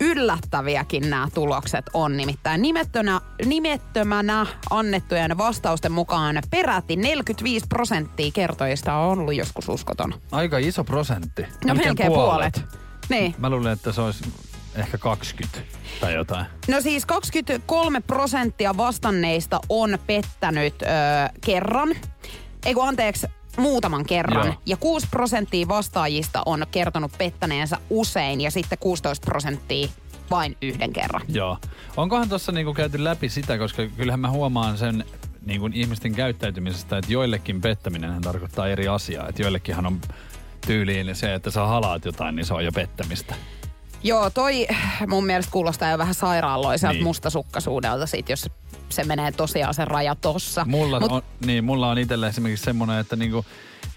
yllättäviäkin 0.00 1.10
nämä 1.10 1.28
tulokset 1.34 1.84
on. 1.94 2.16
Nimittäin 2.16 2.62
nimettönä, 2.62 3.20
nimettömänä 3.44 4.46
annettujen 4.70 5.38
vastausten 5.38 5.92
mukaan 5.92 6.42
peräti 6.50 6.96
45 6.96 7.66
prosenttia 7.68 8.30
kertojista 8.34 8.94
on 8.94 9.18
ollut 9.18 9.34
joskus 9.34 9.68
uskoton. 9.68 10.14
Aika 10.32 10.58
iso 10.58 10.84
prosentti. 10.84 11.46
No 11.64 11.74
melkein 11.74 12.12
puolet. 12.12 12.64
Niin. 13.08 13.34
Mä 13.38 13.50
luulen, 13.50 13.72
että 13.72 13.92
se 13.92 14.00
olisi 14.00 14.24
ehkä 14.76 14.98
20 14.98 15.58
tai 16.00 16.14
jotain. 16.14 16.46
No 16.68 16.80
siis 16.80 17.06
23 17.06 18.00
prosenttia 18.00 18.76
vastanneista 18.76 19.60
on 19.68 19.98
pettänyt 20.06 20.82
öö, 20.82 20.88
kerran. 21.44 21.88
Eiku 22.66 22.80
anteeksi, 22.80 23.26
muutaman 23.58 24.04
kerran. 24.04 24.46
Joo. 24.46 24.54
Ja 24.66 24.76
6 24.76 25.06
prosenttia 25.10 25.68
vastaajista 25.68 26.42
on 26.46 26.66
kertonut 26.70 27.12
pettäneensä 27.18 27.76
usein 27.90 28.40
ja 28.40 28.50
sitten 28.50 28.78
16 28.78 29.24
prosenttia 29.24 29.88
vain 30.30 30.56
yhden 30.62 30.92
kerran. 30.92 31.22
Joo. 31.28 31.58
Onkohan 31.96 32.28
tuossa 32.28 32.52
niinku 32.52 32.74
käyty 32.74 33.04
läpi 33.04 33.28
sitä, 33.28 33.58
koska 33.58 33.86
kyllähän 33.96 34.20
mä 34.20 34.30
huomaan 34.30 34.78
sen 34.78 35.04
niinku 35.46 35.70
ihmisten 35.72 36.14
käyttäytymisestä, 36.14 36.98
että 36.98 37.12
joillekin 37.12 37.60
pettäminen 37.60 38.20
tarkoittaa 38.22 38.68
eri 38.68 38.88
asiaa. 38.88 39.28
Että 39.28 39.42
joillekinhan 39.42 39.86
on 39.86 40.00
tyyliin 40.66 41.14
se, 41.16 41.34
että 41.34 41.50
sä 41.50 41.66
halaat 41.66 42.04
jotain, 42.04 42.36
niin 42.36 42.46
se 42.46 42.54
on 42.54 42.64
jo 42.64 42.72
pettämistä. 42.72 43.34
Joo, 44.02 44.30
toi 44.30 44.66
mun 45.06 45.26
mielestä 45.26 45.52
kuulostaa 45.52 45.90
jo 45.90 45.98
vähän 45.98 46.14
sairaaloiselta 46.14 46.92
Niin. 46.92 46.98
niin. 46.98 47.04
mustasukkaisuudelta 47.04 48.06
sit, 48.06 48.28
jos 48.28 48.50
se 48.88 49.04
menee 49.04 49.32
tosiaan 49.32 49.74
se 49.74 49.84
raja 49.84 50.14
tossa. 50.14 50.64
Mulla, 50.64 51.00
Mut- 51.00 51.12
on, 51.12 51.22
niin, 51.46 51.64
mulla 51.64 51.88
on 51.90 51.98
itsellä 51.98 52.28
esimerkiksi 52.28 52.64
semmoinen, 52.64 52.98
että 52.98 53.16
niinku, 53.16 53.44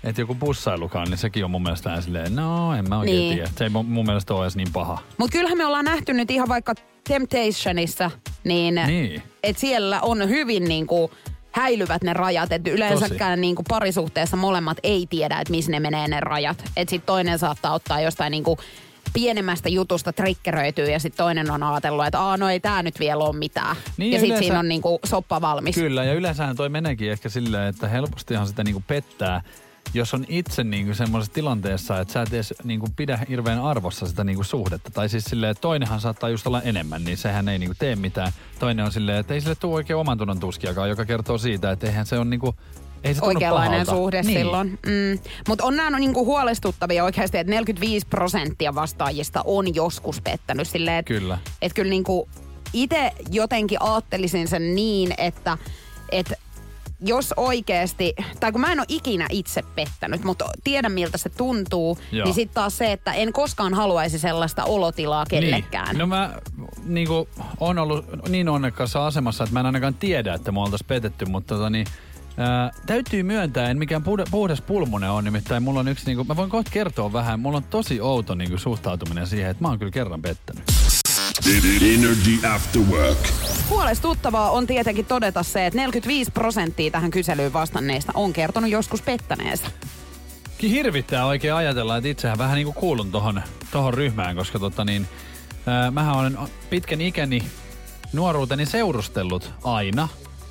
että 0.04 0.22
joku 0.22 0.36
bussailukaan, 0.36 1.08
niin 1.10 1.18
sekin 1.18 1.46
on 1.46 1.52
mun 1.52 1.64
mielestä 1.64 1.90
vähän 1.90 2.04
silleen, 2.04 2.36
no 2.36 2.74
en 2.76 2.90
mä 2.90 3.00
oikein 3.00 3.18
Niin. 3.20 3.34
tiedä. 3.36 3.50
Se 3.58 3.64
ei 3.64 3.70
mun 3.70 4.06
mielestä 4.06 4.34
ole 4.34 4.44
edes 4.46 4.56
niin 4.56 4.74
paha. 4.74 4.98
Mutta 5.18 5.32
kyllähän 5.38 5.58
me 5.58 5.66
ollaan 5.66 5.86
nähty 5.86 6.14
nyt 6.14 6.32
ihan 6.32 6.48
vaikka 6.50 6.74
Temptationissa, 7.08 8.12
niin, 8.44 8.76
Niin. 8.88 9.24
että 9.44 9.60
siellä 9.60 10.02
on 10.02 10.30
hyvin 10.30 10.64
niinku 10.64 11.12
häilyvät 11.52 12.04
ne 12.04 12.14
rajat. 12.14 12.52
Että 12.52 12.70
yleensäkään 12.70 13.42
niinku 13.42 13.64
parisuhteessa 13.68 14.38
molemmat 14.38 14.78
ei 14.84 15.08
tiedä, 15.10 15.40
että 15.40 15.52
missä 15.52 15.72
ne 15.72 15.80
menee 15.80 16.08
ne 16.08 16.20
rajat. 16.20 16.64
Että 16.78 16.90
sitten 16.90 17.06
toinen 17.06 17.40
saattaa 17.40 17.74
ottaa 17.74 18.02
jostain 18.02 18.32
niinku 18.32 18.58
pienemmästä 19.14 19.70
jutusta 19.70 20.14
triggeröityy 20.14 20.90
ja 20.90 21.00
sitten 21.00 21.18
toinen 21.18 21.52
on 21.52 21.64
ajatellut, 21.64 22.06
että 22.06 22.20
Aa, 22.20 22.38
no 22.38 22.50
ei 22.50 22.60
tämä 22.60 22.84
nyt 22.84 23.00
vielä 23.00 23.24
ole 23.24 23.36
mitään. 23.36 23.76
Niin, 23.98 24.12
ja 24.12 24.18
ja 24.18 24.20
sitten 24.20 24.28
yleensä- 24.30 24.44
siinä 24.44 24.60
on 24.60 24.68
niinku 24.68 25.00
soppa 25.06 25.42
valmis. 25.42 25.76
Kyllä, 25.76 26.04
ja 26.04 26.14
yleensähän 26.14 26.56
toi 26.56 26.70
meneekin 26.70 27.12
ehkä 27.12 27.30
silleen, 27.30 27.68
että 27.68 27.88
helpostihan 27.88 28.48
sitä 28.48 28.64
niinku 28.64 28.84
pettää, 28.88 29.42
jos 29.94 30.14
on 30.14 30.26
itse 30.30 30.64
niinku 30.64 30.94
semmoisessa 30.94 31.34
tilanteessa, 31.34 32.00
että 32.00 32.14
sä 32.14 32.22
et 32.22 32.34
edes 32.34 32.54
niinku 32.64 32.88
pidä 32.96 33.20
hirveän 33.30 33.62
arvossa 33.62 34.08
sitä 34.08 34.24
niinku 34.24 34.44
suhdetta. 34.44 34.92
Tai 34.92 35.10
siis 35.10 35.24
silleen, 35.24 35.52
että 35.52 35.62
toinenhan 35.62 36.02
saattaa 36.02 36.30
just 36.30 36.48
olla 36.48 36.62
enemmän, 36.62 37.04
niin 37.04 37.18
sehän 37.18 37.50
ei 37.50 37.60
niinku 37.60 37.76
tee 37.80 37.96
mitään. 37.96 38.32
Toinen 38.60 38.86
on 38.86 38.92
silleen, 38.92 39.18
että 39.18 39.34
ei 39.34 39.42
sille 39.42 39.56
tule 39.56 39.74
oikein 39.74 39.98
oman 39.98 40.18
tunnon 40.18 40.40
tuskiakaan, 40.40 40.90
joka 40.90 41.06
kertoo 41.06 41.38
siitä, 41.38 41.72
että 41.72 41.88
eihän 41.88 42.06
se 42.06 42.20
on 42.20 42.30
niinku, 42.30 42.56
ei 43.04 43.14
se 43.14 43.26
oikeanlainen 43.26 43.86
suhde 43.86 44.22
niin. 44.22 44.38
silloin. 44.38 44.70
Mm. 44.70 45.20
Mutta 45.48 45.66
on 45.66 45.76
nämä 45.76 46.00
niinku 46.00 46.26
huolestuttavia 46.26 47.04
oikeasti, 47.04 47.38
että 47.38 47.52
45 47.52 48.08
prosenttia 48.08 48.76
vastaajista 48.76 49.42
on 49.46 49.76
joskus 49.76 50.22
pettänyt. 50.22 50.68
Silleen, 50.68 50.98
että 50.98 51.14
Kyllä. 51.14 51.38
et 51.62 51.74
kyllä 51.74 51.90
niinku 51.90 52.30
itse 52.74 53.12
jotenkin 53.32 53.82
ajattelisin 53.82 54.48
sen 54.48 54.76
niin, 54.76 55.14
että 55.18 55.58
et 56.12 56.34
jos 57.06 57.34
oikeasti, 57.38 58.14
tai 58.40 58.52
kun 58.52 58.62
mä 58.62 58.72
en 58.72 58.80
ole 58.80 58.86
ikinä 58.90 59.28
itse 59.30 59.62
pettänyt, 59.76 60.24
mutta 60.24 60.50
tiedän 60.64 60.92
miltä 60.92 61.18
se 61.18 61.30
tuntuu, 61.30 61.98
Joo. 62.12 62.26
niin 62.26 62.34
sitten 62.34 62.54
taas 62.56 62.78
se, 62.78 62.92
että 62.92 63.14
en 63.14 63.34
koskaan 63.34 63.74
haluaisi 63.74 64.20
sellaista 64.20 64.64
olotilaa 64.64 65.26
kellekään. 65.30 65.88
Niin. 65.88 65.98
No 65.98 66.08
mä 66.08 66.34
niinku, 66.84 67.28
on 67.60 67.78
ollut 67.78 68.06
niin 68.30 68.50
onnekkaassa 68.50 69.08
asemassa, 69.08 69.44
että 69.44 69.54
mä 69.54 69.60
en 69.60 69.66
ainakaan 69.66 69.94
tiedä, 69.94 70.34
että 70.34 70.52
me 70.52 70.60
oltaisiin 70.60 70.88
petetty, 70.88 71.26
mutta 71.26 71.56
tota 71.56 71.70
niin, 71.70 71.88
ää, 72.38 72.72
täytyy 72.86 73.24
myöntää, 73.24 73.70
en 73.70 73.78
mikään 73.78 74.04
puhda- 74.04 74.28
puhdas 74.32 74.62
pulmunen 74.62 75.12
on, 75.12 75.24
nimittäin 75.24 75.64
mulla 75.64 75.80
on 75.80 75.88
yksi, 75.88 76.06
niinku, 76.06 76.24
mä 76.24 76.36
voin 76.36 76.50
kohta 76.50 76.72
kertoa 76.72 77.14
vähän, 77.14 77.40
mulla 77.40 77.58
on 77.58 77.64
tosi 77.64 78.02
outo 78.02 78.36
niinku, 78.36 78.58
suhtautuminen 78.58 79.28
siihen, 79.28 79.52
että 79.52 79.64
mä 79.64 79.68
oon 79.68 79.80
kyllä 79.80 79.92
kerran 79.92 80.22
pettänyt. 80.22 80.64
Energy 81.82 82.48
After 82.48 82.82
Work. 82.82 83.18
Huolestuttavaa 83.70 84.52
on 84.52 84.68
tietenkin 84.68 85.06
todeta 85.06 85.44
se, 85.44 85.66
että 85.66 85.78
45 85.78 86.32
prosenttia 86.32 86.92
tähän 86.92 87.12
kyselyyn 87.12 87.54
vastanneista 87.54 88.12
on 88.16 88.34
kertonut 88.34 88.70
joskus 88.70 89.02
pettäneensä. 89.02 89.68
Hirvittää 90.62 91.26
oikein 91.26 91.54
ajatella, 91.54 91.98
että 91.98 92.10
itsehän 92.10 92.38
vähän 92.38 92.56
niinku 92.56 92.74
kuulun 92.74 93.12
tohon, 93.12 93.42
tohon 93.72 93.94
ryhmään, 93.94 94.36
koska 94.36 94.60
tota 94.60 94.86
niin, 94.86 95.08
ää, 95.66 95.92
mähän 95.92 96.16
olen 96.16 96.38
pitkän 96.70 97.02
ikäni 97.02 97.44
nuoruuteni 98.14 98.66
seurustellut 98.66 99.54
aina. 99.64 100.08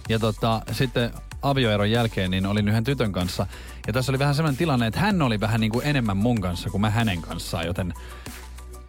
Ja 0.09 0.19
tota, 0.19 0.63
sitten 0.73 1.11
avioeron 1.43 1.91
jälkeen 1.91 2.31
niin 2.31 2.47
olin 2.47 2.69
yhden 2.69 2.85
tytön 2.85 3.13
kanssa. 3.13 3.47
Ja 3.87 3.93
tässä 3.93 4.13
oli 4.13 4.19
vähän 4.19 4.35
sellainen 4.35 4.59
tilanne, 4.59 4.87
että 4.87 5.01
hän 5.01 5.23
oli 5.23 5.41
vähän 5.41 5.61
niin 5.61 5.71
kuin 5.73 5.87
enemmän 5.87 6.17
mun 6.17 6.41
kanssa 6.41 6.71
kuin 6.71 6.81
mä 6.81 6.91
hänen 6.91 7.23
kanssaan, 7.23 7.67
joten... 7.67 7.95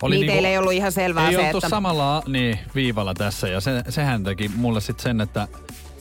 Oli 0.01 0.15
Niin 0.15 0.27
teille 0.27 0.47
ei 0.47 0.57
ollut 0.57 0.73
ihan 0.73 0.91
selvää 0.91 1.27
ei 1.29 1.35
se, 1.35 1.39
oltu 1.45 1.57
että- 1.57 1.69
samalla 1.69 2.23
niin, 2.27 2.59
viivalla 2.75 3.13
tässä 3.13 3.47
ja 3.47 3.61
se, 3.61 3.83
sehän 3.89 4.23
teki 4.23 4.51
mulle 4.55 4.81
sitten 4.81 5.03
sen, 5.03 5.21
että 5.21 5.47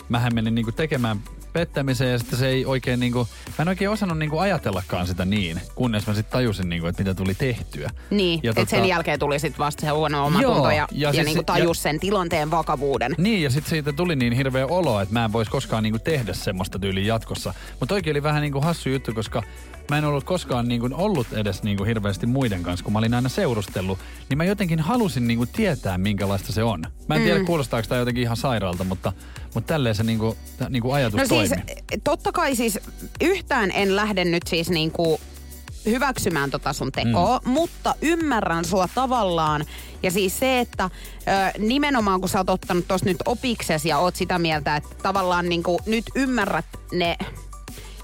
mähän 0.08 0.34
menin 0.34 0.54
niinku 0.54 0.72
tekemään 0.72 1.20
pettämiseen 1.52 2.12
ja 2.12 2.18
sitten 2.18 2.38
se 2.38 2.48
ei 2.48 2.66
oikein 2.66 3.00
niinku, 3.00 3.28
mä 3.58 3.62
en 3.62 3.68
oikein 3.68 3.90
osannut 3.90 4.18
niinku 4.18 4.38
ajatellakaan 4.38 5.06
sitä 5.06 5.24
niin, 5.24 5.60
kunnes 5.74 6.06
mä 6.06 6.14
sitten 6.14 6.32
tajusin 6.32 6.68
niinku, 6.68 6.86
että 6.86 7.02
mitä 7.02 7.14
tuli 7.14 7.34
tehtyä. 7.34 7.90
Niin, 8.10 8.40
Ja 8.42 8.50
että 8.50 8.62
tota- 8.62 8.70
sen 8.70 8.84
jälkeen 8.86 9.18
tuli 9.18 9.38
sitten 9.38 9.58
vasta 9.58 9.80
se 9.80 9.88
huono 9.88 10.26
omatunto 10.26 10.52
Joo, 10.58 10.70
ja, 10.70 10.76
ja 10.76 10.86
ja, 10.92 11.10
siis 11.10 11.18
ja 11.18 11.24
niinku 11.24 11.42
tajus 11.42 11.78
ja- 11.78 11.82
sen 11.82 12.00
tilanteen 12.00 12.50
vakavuuden. 12.50 13.14
Niin, 13.18 13.42
ja 13.42 13.50
sitten 13.50 13.70
siitä 13.70 13.92
tuli 13.92 14.16
niin 14.16 14.32
hirveä 14.32 14.66
olo, 14.66 15.00
että 15.00 15.12
mä 15.14 15.24
en 15.24 15.32
voisi 15.32 15.50
koskaan 15.50 15.82
niinku 15.82 15.98
tehdä 15.98 16.32
semmoista 16.32 16.78
tyyliä 16.78 17.04
jatkossa. 17.04 17.54
Mutta 17.80 17.94
oikein 17.94 18.14
oli 18.14 18.22
vähän 18.22 18.42
niinku 18.42 18.60
hassu 18.60 18.88
juttu, 18.88 19.14
koska 19.14 19.42
mä 19.90 19.98
en 19.98 20.04
ollut 20.04 20.24
koskaan 20.24 20.68
niinku 20.68 20.88
ollut 20.92 21.32
edes 21.32 21.62
niinku 21.62 21.84
hirveästi 21.84 22.26
muiden 22.26 22.62
kanssa, 22.62 22.84
kun 22.84 22.92
mä 22.92 22.98
olin 22.98 23.14
aina 23.14 23.28
seurustellut. 23.28 23.98
Niin 24.28 24.38
mä 24.38 24.44
jotenkin 24.44 24.80
halusin 24.80 25.28
niinku 25.28 25.46
tietää, 25.46 25.98
minkälaista 25.98 26.52
se 26.52 26.62
on. 26.62 26.86
Mä 27.08 27.14
en 27.14 27.22
tiedä, 27.22 27.44
kuulostaako 27.44 27.88
tämä 27.88 27.98
jotenkin 27.98 28.22
ihan 28.22 28.36
sairaalta, 28.36 28.84
mutta, 28.84 29.12
mutta 29.54 29.68
tälleen 29.74 29.94
se 29.94 30.02
niinku, 30.02 30.36
tä- 30.58 30.68
niinku 30.68 30.92
ajatus 30.92 31.20
No 31.20 31.26
toimi. 31.28 31.48
siis, 31.48 31.60
totta 32.04 32.32
kai 32.32 32.56
siis 32.56 32.78
yhtään 33.20 33.70
en 33.74 33.96
lähde 33.96 34.24
nyt 34.24 34.46
siis 34.46 34.70
niinku 34.70 35.20
hyväksymään 35.86 36.50
tota 36.50 36.72
sun 36.72 36.92
tekoa, 36.92 37.40
mm. 37.44 37.50
mutta 37.50 37.94
ymmärrän 38.02 38.64
sua 38.64 38.88
tavallaan. 38.94 39.64
Ja 40.02 40.10
siis 40.10 40.38
se, 40.38 40.60
että 40.60 40.84
ö, 40.84 40.88
nimenomaan 41.58 42.20
kun 42.20 42.28
sä 42.28 42.38
oot 42.38 42.50
ottanut 42.50 42.88
tossa 42.88 43.06
nyt 43.06 43.16
opiksesi 43.26 43.88
ja 43.88 43.98
oot 43.98 44.16
sitä 44.16 44.38
mieltä, 44.38 44.76
että 44.76 44.88
tavallaan 45.02 45.48
niinku 45.48 45.80
nyt 45.86 46.04
ymmärrät 46.14 46.64
ne, 46.92 47.16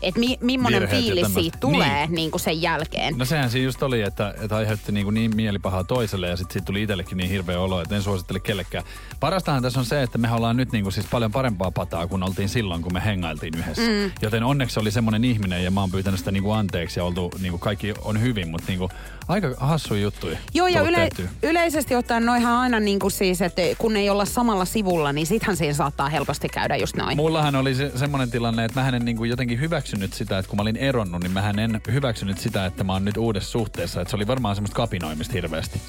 että 0.02 0.20
mi, 0.20 0.38
millainen 0.40 0.80
Virheet 0.80 1.04
fiilis 1.04 1.34
siitä 1.34 1.58
tulee 1.60 1.88
Niin. 2.06 2.14
niinku 2.14 2.38
sen 2.38 2.62
jälkeen. 2.62 3.18
No 3.18 3.24
sehän 3.24 3.50
siinä 3.50 3.64
just 3.64 3.82
oli, 3.82 4.02
että, 4.02 4.34
että 4.42 4.56
aiheutti 4.56 4.92
niin, 4.92 5.14
niin 5.14 5.36
mielipahaa 5.36 5.84
toiselle 5.84 6.28
ja 6.28 6.36
sitten 6.36 6.52
siitä 6.52 6.66
tuli 6.66 6.82
itsellekin 6.82 7.18
niin 7.18 7.30
hirveä 7.30 7.60
olo, 7.60 7.80
että 7.82 7.96
en 7.96 8.02
suosittele 8.02 8.40
kellekään. 8.40 8.84
Parastahan 9.20 9.62
tässä 9.62 9.80
on 9.80 9.86
se, 9.86 10.02
että 10.02 10.18
me 10.18 10.30
ollaan 10.32 10.56
nyt 10.56 10.72
niin 10.72 10.82
kuin 10.82 10.92
siis 10.92 11.06
paljon 11.10 11.32
parempaa 11.32 11.70
pataa 11.70 12.06
kuin 12.06 12.22
oltiin 12.22 12.48
silloin, 12.48 12.82
kun 12.82 12.92
me 12.92 13.04
hengailtiin 13.04 13.54
yhdessä. 13.58 13.82
Mm. 13.82 14.10
Joten 14.22 14.42
onneksi 14.42 14.80
oli 14.80 14.90
semmoinen 14.90 15.24
ihminen 15.24 15.64
ja 15.64 15.70
mä 15.70 15.80
oon 15.80 15.90
pyytänyt 15.90 16.18
sitä 16.18 16.30
niin 16.32 16.42
kuin 16.42 16.56
anteeksi 16.56 17.00
ja 17.00 17.04
oltu, 17.04 17.30
niin 17.40 17.50
kuin 17.52 17.60
kaikki 17.60 17.94
on 18.02 18.20
hyvin, 18.20 18.48
mutta 18.48 18.66
niin 18.68 18.78
kuin 18.78 18.90
aika 19.28 19.48
hassu 19.56 19.94
juttuja. 19.94 20.38
Joo, 20.54 20.66
ja 20.66 20.80
yle, 20.82 20.96
tehtyä. 20.96 21.28
yleisesti 21.42 21.96
ottaen 21.96 22.26
noihan 22.26 22.52
aina 22.52 22.80
niin 22.80 22.98
kuin 22.98 23.10
siis, 23.10 23.42
että 23.42 23.62
kun 23.78 23.96
ei 23.96 24.10
olla 24.10 24.24
samalla 24.24 24.64
sivulla, 24.64 25.12
niin 25.12 25.26
sittenhän 25.26 25.56
siinä 25.56 25.74
saattaa 25.74 26.08
helposti 26.08 26.48
käydä 26.48 26.76
just 26.76 26.96
noin. 26.96 27.16
Mullahan 27.16 27.54
oli 27.56 27.74
se, 27.74 27.92
semmoinen 27.94 28.30
tilanne, 28.30 28.64
että 28.64 28.80
mä 28.80 28.88
en 28.88 29.04
niin 29.04 29.16
kuin 29.16 29.30
jotenkin 29.30 29.60
hyväksynyt 29.86 30.12
sitä, 30.12 30.38
että 30.38 30.48
kun 30.48 30.56
mä 30.56 30.62
olin 30.62 30.76
eronnut, 30.76 31.22
niin 31.22 31.32
mä 31.32 31.50
en 31.50 31.80
hyväksynyt 31.92 32.38
sitä, 32.38 32.66
että 32.66 32.84
mä 32.84 32.92
oon 32.92 33.04
nyt 33.04 33.16
uudessa 33.16 33.50
suhteessa. 33.50 34.00
Että 34.00 34.10
se 34.10 34.16
oli 34.16 34.26
varmaan 34.26 34.56
semmoista 34.56 34.76
kapinoimista 34.76 35.32
hirveästi. 35.32 35.80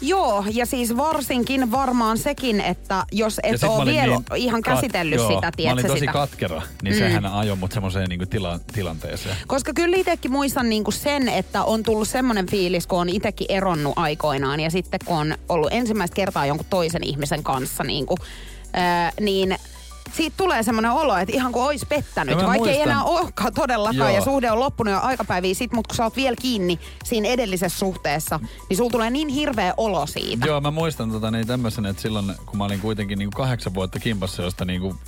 Joo, 0.00 0.44
ja 0.52 0.66
siis 0.66 0.96
varsinkin 0.96 1.70
varmaan 1.70 2.18
sekin, 2.18 2.60
että 2.60 3.04
jos 3.12 3.40
et 3.42 3.64
ole 3.64 3.90
vielä 3.90 4.16
niin 4.16 4.24
ihan 4.36 4.60
kat- 4.60 4.74
käsitellyt 4.74 5.16
joo, 5.16 5.28
sitä, 5.28 5.40
Mä 5.40 5.46
olin 5.46 5.52
tiedätkö 5.56 5.88
tosi 5.88 6.00
sitä. 6.00 6.12
katkera, 6.12 6.62
niin 6.82 6.94
mm. 6.94 6.98
sehän 6.98 7.26
ajoi 7.26 7.56
mut 7.56 7.72
semmoiseen 7.72 8.08
niinku 8.08 8.26
tila, 8.26 8.60
tilanteeseen. 8.72 9.36
Koska 9.46 9.72
kyllä 9.74 9.96
itsekin 9.96 10.32
muistan 10.32 10.68
niinku 10.68 10.90
sen, 10.90 11.28
että 11.28 11.64
on 11.64 11.82
tullut 11.82 12.08
semmoinen 12.08 12.46
fiilis, 12.46 12.86
kun 12.86 13.00
on 13.00 13.08
itsekin 13.08 13.46
eronnut 13.50 13.92
aikoinaan 13.96 14.60
ja 14.60 14.70
sitten 14.70 15.00
kun 15.04 15.16
on 15.16 15.34
ollut 15.48 15.72
ensimmäistä 15.72 16.14
kertaa 16.14 16.46
jonkun 16.46 16.66
toisen 16.70 17.04
ihmisen 17.04 17.42
kanssa, 17.42 17.84
niinku, 17.84 18.16
ää, 18.72 19.12
niin 19.20 19.56
siitä 20.16 20.36
tulee 20.36 20.62
semmoinen 20.62 20.90
olo, 20.90 21.16
että 21.16 21.34
ihan 21.36 21.52
kuin 21.52 21.64
olisi 21.64 21.86
pettänyt, 21.86 22.38
No 22.38 22.46
vaikka 22.46 22.70
ei 22.70 22.80
enää 22.80 23.04
olekaan 23.04 23.54
todellakaan 23.54 23.96
Joo. 23.96 24.18
ja 24.18 24.20
suhde 24.20 24.50
on 24.50 24.60
loppunut 24.60 24.94
jo 24.94 25.00
aikapäiviä 25.00 25.54
sit, 25.54 25.72
mutta 25.72 25.88
kun 25.88 25.96
sä 25.96 26.04
oot 26.04 26.16
vielä 26.16 26.36
kiinni 26.42 26.80
siinä 27.04 27.28
edellisessä 27.28 27.78
suhteessa, 27.78 28.40
niin 28.68 28.76
sulla 28.76 28.90
tulee 28.90 29.10
niin 29.10 29.28
hirveä 29.28 29.74
olo 29.76 30.06
siitä. 30.06 30.46
Joo, 30.46 30.60
mä 30.60 30.70
muistan 30.70 31.10
tota, 31.10 31.30
niin 31.30 31.46
tämmöisen, 31.46 31.86
että 31.86 32.02
silloin 32.02 32.34
kun 32.46 32.58
mä 32.58 32.64
olin 32.64 32.80
kuitenkin 32.80 33.18
niin 33.18 33.30
kuin 33.30 33.42
kahdeksan 33.42 33.74
vuotta 33.74 33.98
kimpassa, 33.98 34.42
josta 34.42 34.64
niin 34.64 34.80
kuin 34.80 34.98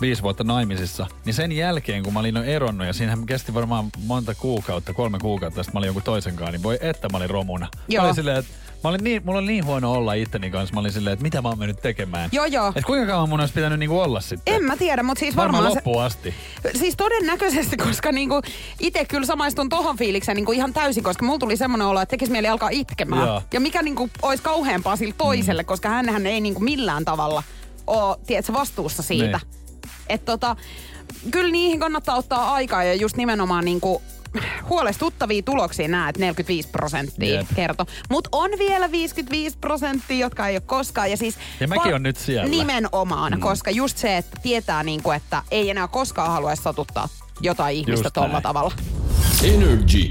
viisi 0.00 0.22
vuotta 0.22 0.44
naimisissa, 0.44 1.06
niin 1.24 1.34
sen 1.34 1.52
jälkeen, 1.52 2.02
kun 2.02 2.12
mä 2.12 2.20
olin 2.20 2.36
jo 2.36 2.42
eronnut, 2.42 2.86
ja 2.86 2.92
siinähän 2.92 3.26
kesti 3.26 3.54
varmaan 3.54 3.90
monta 3.98 4.34
kuukautta, 4.34 4.92
kolme 4.92 5.18
kuukautta, 5.18 5.62
sitten 5.62 5.74
mä 5.74 5.78
olin 5.78 5.86
jonkun 5.86 6.02
toisen 6.02 6.36
kanssa, 6.36 6.52
niin 6.52 6.62
voi 6.62 6.78
että 6.80 7.08
mä 7.08 7.16
olin 7.16 7.30
romuna. 7.30 7.68
Joo. 7.88 8.02
Mä 8.02 8.06
olin 8.06 8.14
silleen, 8.14 8.36
että 8.36 8.63
mä 8.84 8.88
olin 8.88 9.04
niin, 9.04 9.22
mulla 9.24 9.38
oli 9.38 9.46
niin 9.46 9.64
huono 9.64 9.92
olla 9.92 10.12
itteni 10.14 10.50
kanssa, 10.50 10.74
mä 10.74 10.80
olin 10.80 10.92
silleen, 10.92 11.12
että 11.12 11.22
mitä 11.22 11.42
mä 11.42 11.48
oon 11.48 11.58
mennyt 11.58 11.82
tekemään. 11.82 12.28
Joo, 12.32 12.44
joo. 12.44 12.72
Et 12.76 12.84
kuinka 12.84 13.06
kauan 13.06 13.28
mun 13.28 13.40
olisi 13.40 13.54
pitänyt 13.54 13.78
niinku 13.78 14.00
olla 14.00 14.20
sitten? 14.20 14.54
En 14.54 14.64
mä 14.64 14.76
tiedä, 14.76 15.02
mutta 15.02 15.20
siis 15.20 15.36
Varmaan 15.36 15.64
varmaan 15.64 15.72
se, 15.72 15.78
loppuun 15.78 16.02
asti. 16.02 16.34
Siis 16.78 16.96
todennäköisesti, 16.96 17.76
koska 17.86 18.12
niinku 18.12 18.42
itse 18.80 19.04
kyllä 19.04 19.26
samaistun 19.26 19.68
tohon 19.68 19.96
fiilikseen 19.96 20.36
niinku 20.36 20.52
ihan 20.52 20.72
täysin, 20.72 21.04
koska 21.04 21.24
mulla 21.24 21.38
tuli 21.38 21.56
semmoinen 21.56 21.86
olo, 21.86 22.00
että 22.00 22.10
tekisi 22.10 22.32
mieli 22.32 22.48
alkaa 22.48 22.68
itkemään. 22.72 23.26
Joo. 23.26 23.42
Ja 23.52 23.60
mikä 23.60 23.82
niinku 23.82 24.10
olisi 24.22 24.42
kauheampaa 24.42 24.96
sille 24.96 25.14
toiselle, 25.18 25.62
mm. 25.62 25.66
koska 25.66 25.88
hänhän 25.88 26.26
ei 26.26 26.40
niinku 26.40 26.60
millään 26.60 27.04
tavalla 27.04 27.42
ole, 27.86 28.16
tiedätkö, 28.26 28.52
vastuussa 28.52 29.02
siitä. 29.02 29.40
Niin. 29.42 29.64
Että 30.08 30.32
tota, 30.32 30.56
kyllä 31.30 31.52
niihin 31.52 31.80
kannattaa 31.80 32.16
ottaa 32.16 32.54
aikaa 32.54 32.84
ja 32.84 32.94
just 32.94 33.16
nimenomaan 33.16 33.64
niinku 33.64 34.02
huolestuttavia 34.68 35.42
tuloksia 35.42 35.88
nämä, 35.88 36.08
että 36.08 36.20
45 36.20 36.68
prosenttia 36.68 37.34
Jep. 37.34 37.46
kertoo. 37.54 37.86
Mutta 38.10 38.28
on 38.32 38.50
vielä 38.58 38.90
55 38.90 39.58
prosenttia, 39.60 40.16
jotka 40.18 40.48
ei 40.48 40.54
ole 40.56 40.62
koskaan. 40.66 41.10
Ja, 41.10 41.16
siis 41.16 41.36
Ja 41.60 41.68
mäkin 41.68 41.94
on 41.94 42.02
nyt 42.02 42.16
siellä. 42.16 42.48
Nimenomaan, 42.48 43.32
mm. 43.32 43.40
koska 43.40 43.70
just 43.70 43.98
se, 43.98 44.16
että 44.16 44.40
tietää, 44.42 44.82
niinku, 44.82 45.10
että 45.10 45.42
ei 45.50 45.70
enää 45.70 45.88
koskaan 45.88 46.30
halua 46.32 46.56
satuttaa 46.56 47.08
jotain 47.40 47.76
ihmistä 47.76 48.04
Just 48.06 48.14
tuolla 48.14 48.32
näin. 48.32 48.42
tavalla. 48.42 48.72
Energy 49.44 50.10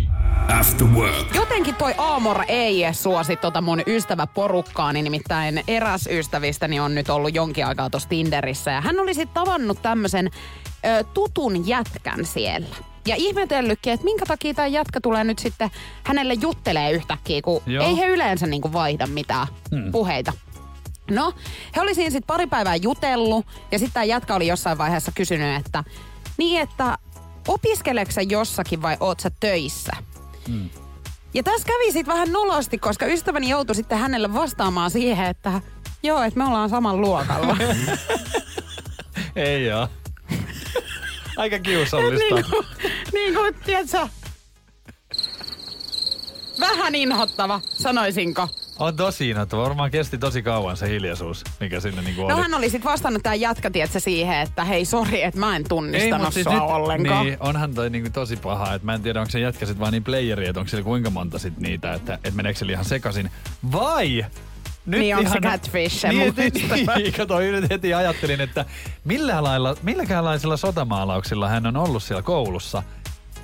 After 0.59 0.87
Work. 0.87 1.35
Jotenkin 1.35 1.75
toi 1.75 1.93
Aamor 1.97 2.43
ei 2.47 2.83
suosi 2.91 3.35
tota 3.35 3.61
mun 3.61 3.81
ystäväporukkaani, 3.87 5.01
nimittäin 5.01 5.63
eräs 5.67 6.07
ystävistäni 6.11 6.79
on 6.79 6.95
nyt 6.95 7.09
ollut 7.09 7.35
jonkin 7.35 7.65
aikaa 7.65 7.89
tuossa 7.89 8.09
Tinderissä. 8.09 8.71
Ja 8.71 8.81
hän 8.81 8.99
oli 8.99 9.13
sitten 9.13 9.33
tavannut 9.33 9.81
tämmöisen 9.81 10.29
ö, 10.85 11.03
tutun 11.13 11.67
jätkän 11.67 12.25
siellä. 12.25 12.67
Ja 13.07 13.15
ihmetellytkin, 13.15 13.93
että 13.93 14.03
minkä 14.03 14.25
takia 14.25 14.53
tämä 14.53 14.67
jätkä 14.67 15.01
tulee 15.01 15.23
nyt 15.23 15.39
sitten 15.39 15.71
hänelle 16.03 16.33
juttelee 16.33 16.91
yhtäkkiä, 16.91 17.41
kun 17.41 17.61
Joo. 17.65 17.85
ei 17.85 17.97
he 17.97 18.05
yleensä 18.05 18.47
niinku 18.47 18.73
vaihda 18.73 19.07
mitään 19.07 19.47
hmm. 19.71 19.91
puheita. 19.91 20.33
No, 21.11 21.33
he 21.75 21.81
oli 21.81 21.95
siinä 21.95 22.09
sitten 22.09 22.27
pari 22.27 22.47
päivää 22.47 22.75
jutellut 22.75 23.45
ja 23.71 23.79
sitten 23.79 23.93
tämä 23.93 24.03
jätkä 24.03 24.35
oli 24.35 24.47
jossain 24.47 24.77
vaiheessa 24.77 25.11
kysynyt, 25.15 25.65
että 25.65 25.83
niin, 26.37 26.61
että 26.61 26.97
opiskeleksä 27.47 28.15
sä 28.15 28.21
jossakin 28.21 28.81
vai 28.81 28.97
oot 28.99 29.19
sä 29.19 29.31
töissä? 29.39 29.91
Ja 31.33 31.43
tässä 31.43 31.67
kävi 31.67 31.91
sitten 31.91 32.13
vähän 32.13 32.31
nolosti, 32.31 32.77
koska 32.77 33.05
ystäväni 33.05 33.49
joutui 33.49 33.75
sitten 33.75 33.97
hänelle 33.97 34.33
vastaamaan 34.33 34.91
siihen, 34.91 35.27
että 35.27 35.61
joo, 36.03 36.23
että 36.23 36.39
me 36.39 36.45
ollaan 36.45 36.69
saman 36.69 37.01
luokalla. 37.01 37.57
Ei 39.35 39.71
oo. 39.71 39.87
Aika 41.37 41.59
kiusallista. 41.59 42.35
niin 42.35 42.45
kuin, 42.49 42.65
niin 43.13 43.33
kuin, 43.33 43.55
tiedätkö, 43.65 44.07
vähän 46.59 46.95
inhottava, 46.95 47.61
sanoisinko. 47.63 48.47
On 48.79 48.95
tosi 48.95 49.29
inhottava. 49.29 49.63
Varmaan 49.63 49.91
kesti 49.91 50.17
tosi 50.17 50.41
kauan 50.41 50.77
se 50.77 50.89
hiljaisuus, 50.89 51.43
mikä 51.59 51.79
sinne 51.79 52.01
niinku 52.01 52.21
oli. 52.21 52.33
No 52.33 52.41
hän 52.41 52.53
oli 52.53 52.69
sitten 52.69 52.91
vastannut 52.91 53.23
tämä 53.23 53.35
jätkä, 53.35 53.71
tiedätkö, 53.71 53.99
siihen, 53.99 54.37
että 54.37 54.63
hei, 54.63 54.85
sori, 54.85 55.23
että 55.23 55.39
mä 55.39 55.55
en 55.55 55.63
tunnistanut 55.69 56.27
mut 56.27 56.33
siis 56.33 56.43
sua 56.43 56.61
ollenkaan. 56.61 57.25
Niin, 57.25 57.37
onhan 57.39 57.75
toi 57.75 57.89
niinku 57.89 58.09
tosi 58.09 58.35
paha, 58.35 58.73
että 58.73 58.85
mä 58.85 58.93
en 58.93 59.01
tiedä, 59.01 59.19
onko 59.19 59.31
se 59.31 59.39
jätkä 59.39 59.65
sit 59.65 59.79
vaan 59.79 59.91
niin 59.93 60.03
playeri, 60.03 60.47
että 60.47 60.59
onko 60.59 60.69
siellä 60.69 60.83
kuinka 60.83 61.09
monta 61.09 61.39
sit 61.39 61.57
niitä, 61.57 61.93
että 61.93 62.19
et 62.23 62.33
meneekö 62.33 62.59
se 62.59 62.65
ihan 62.65 62.85
sekaisin. 62.85 63.31
Vai 63.71 64.25
nyt 64.85 64.99
Niin, 64.99 65.17
onko 65.17 65.29
se 65.31 65.39
catfish 65.39 66.05
niin, 66.05 66.33
niin, 66.37 66.51
ystävä? 66.55 66.95
niin, 66.95 67.13
kato, 67.13 67.35
heti 67.69 67.93
ajattelin, 67.93 68.41
että 68.41 68.65
millä 69.03 69.43
lailla, 69.43 69.75
milläkäänlaisilla 69.83 70.57
sotamaalauksilla 70.57 71.49
hän 71.49 71.67
on 71.67 71.77
ollut 71.77 72.03
siellä 72.03 72.21
koulussa. 72.21 72.83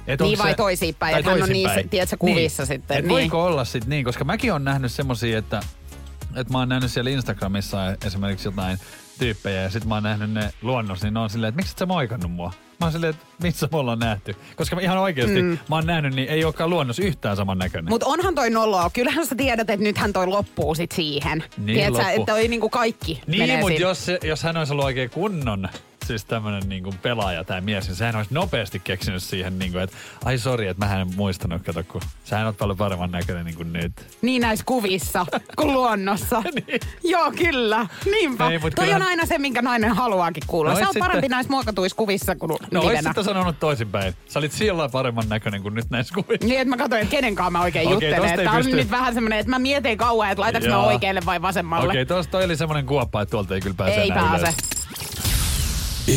Et 0.08 0.20
Niin 0.22 0.40
vai 0.40 0.56
toisinpäin, 0.56 1.18
että 1.18 1.32
hän 1.32 1.44
on 1.44 1.50
niissä, 1.50 1.84
tiedätkö, 1.90 2.18
kuvissa 2.18 2.66
sitten, 2.66 2.98
Et 2.98 3.04
niin. 3.04 3.10
voiko 3.10 3.46
olla 3.46 3.66
sit 3.66 3.86
niin, 3.86 4.06
koska 4.06 4.24
mäkin 4.24 4.54
on 4.54 4.64
nähnyt 4.64 4.92
semmosia, 4.92 5.38
että, 5.38 5.60
että 6.36 6.54
mä 6.54 6.60
oon 6.60 6.70
nähnyt 6.70 6.92
siellä 6.92 7.10
Instagramissa 7.10 7.78
esimerkiksi 8.06 8.48
jotain 8.48 8.78
tyyppejä 9.20 9.62
ja 9.62 9.70
sit 9.70 9.86
mä 9.86 9.94
oon 9.94 10.04
nähnyt 10.04 10.32
ne 10.32 10.50
luonnossa, 10.62 11.06
niin 11.06 11.14
ne 11.14 11.20
on 11.20 11.30
silleen, 11.30 11.50
että 11.50 11.56
miksi 11.56 11.72
et 11.72 11.78
sä 11.78 11.86
moikannut 11.86 12.32
mua? 12.32 12.54
Mä 12.80 12.86
oon 12.86 12.92
silleen, 12.92 13.10
että 13.10 13.26
missä 13.44 13.68
me 13.72 13.78
ollaan 13.78 14.00
nähty. 14.00 14.36
Koska 14.56 14.76
mä 14.76 14.82
ihan 14.82 14.98
oikeasti 14.98 15.42
mm. 15.42 15.58
mä 15.70 15.76
oon 15.76 15.86
nähnyt, 15.86 16.16
niin 16.16 16.30
ei 16.30 16.46
olekaan 16.46 16.70
luonnos 16.70 17.00
yhtään 17.00 17.36
samannäköinen. 17.38 17.90
Mutta 17.90 18.06
onhan 18.06 18.36
toi 18.36 18.50
noloa. 18.50 18.90
Kyllähän 18.94 19.28
sä 19.28 19.36
tiedät, 19.36 19.70
että 19.70 19.84
nythän 19.84 20.14
toi 20.14 20.28
loppuu 20.28 20.76
sit 20.76 20.92
siihen. 20.92 21.44
Niin 21.58 21.76
Tiedätkö, 21.76 21.98
loppu. 21.98 22.22
että 22.22 22.32
toi 22.32 22.48
niinku 22.48 22.70
kaikki 22.70 23.22
Niin, 23.28 23.60
mutta 23.60 23.82
jos, 23.82 24.08
jos 24.24 24.44
hän 24.44 24.58
olisi 24.58 24.74
ollut 24.74 24.86
oikein 24.86 25.10
kunnon 25.10 25.70
siis 26.10 26.26
tämmönen 26.26 26.70
niin 26.70 26.84
pelaaja 27.02 27.44
tai 27.44 27.62
mies, 27.62 27.88
niin 27.88 27.96
sehän 27.96 28.16
olisi 28.16 28.34
nopeasti 28.34 28.80
keksinyt 28.84 29.24
siihen, 29.24 29.60
niin 29.60 29.72
kuin, 29.72 29.84
että 29.84 29.96
ai 30.26 30.38
sori, 30.38 30.68
että 30.68 30.86
mä 30.86 31.02
en 31.02 31.08
muistanut, 31.16 31.64
kato, 31.64 31.84
kun 31.84 32.02
sähän 32.24 32.46
oot 32.46 32.58
paljon 32.58 32.78
paremman 32.78 33.12
näköinen 33.12 33.46
niin 33.46 33.56
kuin 33.56 33.74
nyt. 33.74 33.92
Niin 34.22 34.42
näissä 34.42 34.66
kuvissa 34.66 35.26
kuin 35.56 35.74
luonnossa. 35.74 36.44
Niin. 36.68 36.80
Joo, 37.04 37.32
kyllä. 37.32 37.88
Niinpä. 38.06 38.50
Ei, 38.50 38.60
toi 38.60 38.72
kyllähän- 38.72 39.02
on 39.02 39.08
aina 39.08 39.26
se, 39.26 39.38
minkä 39.38 39.62
nainen 39.62 39.92
haluaakin 39.96 40.44
kuulla. 40.48 40.70
No 40.72 40.76
Sä 40.76 40.82
oot 40.82 40.88
sitten- 40.88 41.00
parempi 41.00 41.28
näissä 41.28 41.52
muokatuissa 41.52 41.96
kuvissa 41.96 42.36
kuin 42.36 42.50
No 42.72 42.80
ois 42.80 42.90
livenä. 42.90 43.02
sitten 43.10 43.24
sanonut 43.24 43.60
toisinpäin. 43.60 44.16
Sä 44.28 44.40
olit 44.40 44.52
sillä 44.52 44.90
paremman 44.90 45.30
näköinen 45.30 45.62
kuin 45.62 45.74
nyt 45.74 45.90
näissä 45.90 46.14
kuvissa. 46.16 46.48
Niin, 46.48 46.62
että 46.62 46.70
mä 46.70 46.78
katsoin, 46.78 47.02
että 47.02 47.12
kenen 47.12 47.36
kanssa 47.36 47.52
mä 47.52 47.62
oikein 47.62 47.88
Okei, 47.88 48.10
juttelen. 48.10 48.40
ei 48.40 48.46
Tää 48.46 48.52
on 48.54 48.58
pysty- 48.58 48.76
nyt 48.76 48.92
vähän 48.92 49.14
semmonen, 49.14 49.40
että 49.40 49.50
mä 49.50 49.60
mietin 49.60 49.98
kauan, 49.98 50.32
että 50.32 50.42
laitaks 50.42 50.66
mä 50.68 50.78
oikealle 50.84 51.22
vai 51.26 51.42
vasemmalle. 51.42 51.88
Okei, 51.90 52.02
okay, 52.02 52.24
toi 52.32 52.46
oli 52.46 52.56
semmoinen 52.58 52.86
kuoppa, 52.86 53.22
että 53.22 53.32
tuolta 53.32 53.56
ei 53.56 53.62
kyllä 53.62 53.76
pääse 53.76 54.02
Ei 54.02 54.10
enää 54.12 54.24
pääse. 54.24 54.44
ylös. 54.44 54.79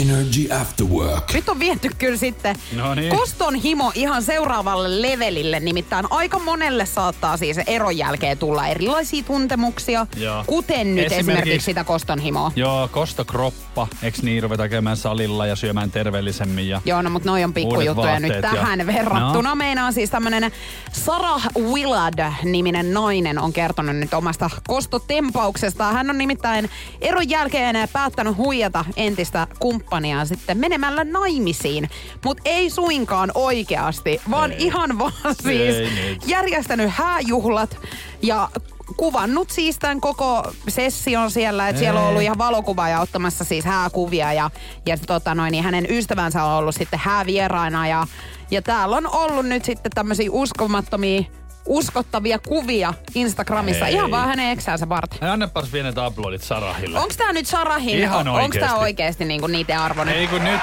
Energy 0.01 0.53
After 0.61 0.87
Work. 0.87 1.35
Nyt 1.35 1.49
on 1.49 1.59
viety 1.59 1.91
kyllä 1.99 2.17
sitten 2.17 2.57
No 2.77 2.95
niin. 2.95 3.17
koston 3.17 3.55
himo 3.55 3.93
ihan 3.95 4.23
seuraavalle 4.23 5.03
levelille. 5.03 5.61
Nimittäin 5.61 6.07
aika 6.11 6.39
monelle 6.39 6.87
saattaa 6.87 7.37
siis 7.37 7.57
eron 7.67 7.97
jälkeen 7.97 8.39
tulla 8.39 8.67
erilaisia 8.67 9.23
tuntemuksia, 9.23 10.07
Joo. 10.17 10.45
kuten 10.47 10.95
nyt 10.95 11.05
esimerkiksi, 11.07 11.33
Esimerkiksi- 11.33 11.65
sitä 11.65 11.85
koston 11.85 12.19
himoa. 12.19 12.53
Joo, 12.57 12.89
kostokroppa. 12.89 13.89
Eks 14.03 14.23
niin 14.23 14.43
ruveta 14.43 14.69
käymään 14.69 14.97
salilla 14.97 15.47
ja 15.47 15.57
syömään 15.57 15.91
terveellisemmin 15.91 16.69
ja... 16.69 16.81
Joo, 16.85 17.03
no 17.03 17.11
mutta 17.11 17.29
noi 17.29 17.45
on 17.45 17.53
pikkujuttuja 17.55 18.21
nyt 18.21 18.33
vaatteet 18.33 18.55
ja- 18.55 18.61
tähän 18.61 18.87
verrattuna. 18.87 19.49
No. 19.49 19.55
Meinaa 19.55 19.93
siis 19.93 20.11
tämmönen 20.11 20.53
Sarah 20.93 21.49
Willard-niminen 21.59 22.95
nainen 22.95 23.39
on 23.39 23.53
kertonut 23.53 23.97
nyt 23.97 24.15
omasta 24.15 24.51
kostotempauksestaan. 24.69 25.95
Hän 25.95 26.11
on 26.11 26.19
nimittäin 26.19 26.71
eron 27.01 27.29
jälkeen 27.29 27.89
päättänyt 27.93 28.37
huijata 28.37 28.85
entistä 28.97 29.47
kumppaniaan 29.83 30.27
sitten 30.27 30.59
menemällä 30.59 31.05
naimisiin. 31.05 31.91
Mutta 32.25 32.43
ei 32.45 32.71
suinkaan 32.71 33.31
oikeasti, 33.35 34.21
vaan 34.31 34.53
Ei. 34.53 34.67
ihan 34.67 34.99
vaan 34.99 35.13
siis 35.43 35.77
Ei 35.77 35.91
nyt. 35.91 36.29
järjestänyt 36.29 36.91
hääjuhlat 36.91 37.77
ja 38.23 38.49
kuvannut 38.97 39.51
siis 39.51 39.79
tämän 39.79 40.01
koko 40.01 40.53
session 40.69 41.31
siellä, 41.31 41.69
että 41.69 41.79
siellä 41.81 42.01
on 42.01 42.07
Ei. 42.07 42.09
ollut 42.11 42.23
ihan 42.23 42.39
valokuvaaja 42.39 43.01
ottamassa 43.01 43.45
siis 43.45 43.65
hääkuvia 43.65 44.33
ja, 44.33 44.51
ja 44.87 44.97
tota 45.07 45.35
noin, 45.35 45.53
niin 45.53 45.65
hänen 45.65 45.87
ystävänsä 45.91 46.45
on 46.45 46.53
ollut 46.59 46.75
sitten 46.75 46.99
häävieraina 47.03 47.89
ja, 47.89 48.07
ja 48.51 48.63
täällä 48.63 48.97
on 48.97 49.15
ollut 49.15 49.47
nyt 49.47 49.65
sitten 49.65 49.93
tämmöisiä 49.95 50.29
uskomattomia 50.33 51.23
uskottavia 51.67 52.39
kuvia 52.39 52.95
Instagramissa 53.15 53.87
Ei. 53.87 53.95
ihan 53.95 54.11
vaan 54.11 54.29
hänen 54.29 54.51
eksäänsä 54.51 54.89
varten. 54.89 55.19
Ai, 55.23 55.31
Annapas 55.31 55.69
pienet 55.69 55.99
aplodit 55.99 56.43
Sarahille. 56.43 56.99
Onko 57.01 57.15
tää 57.19 57.33
nyt 57.33 57.47
Sarahin, 57.47 57.99
Ihan 57.99 58.29
onko 58.29 58.41
tää 58.41 58.43
oikeesti. 58.45 58.79
oikeesti 58.81 59.25
niinku 59.25 59.47
niiden 59.47 59.79
arvoinen? 59.79 60.15
Ei 60.15 60.27
kun 60.27 60.45
nyt 60.45 60.61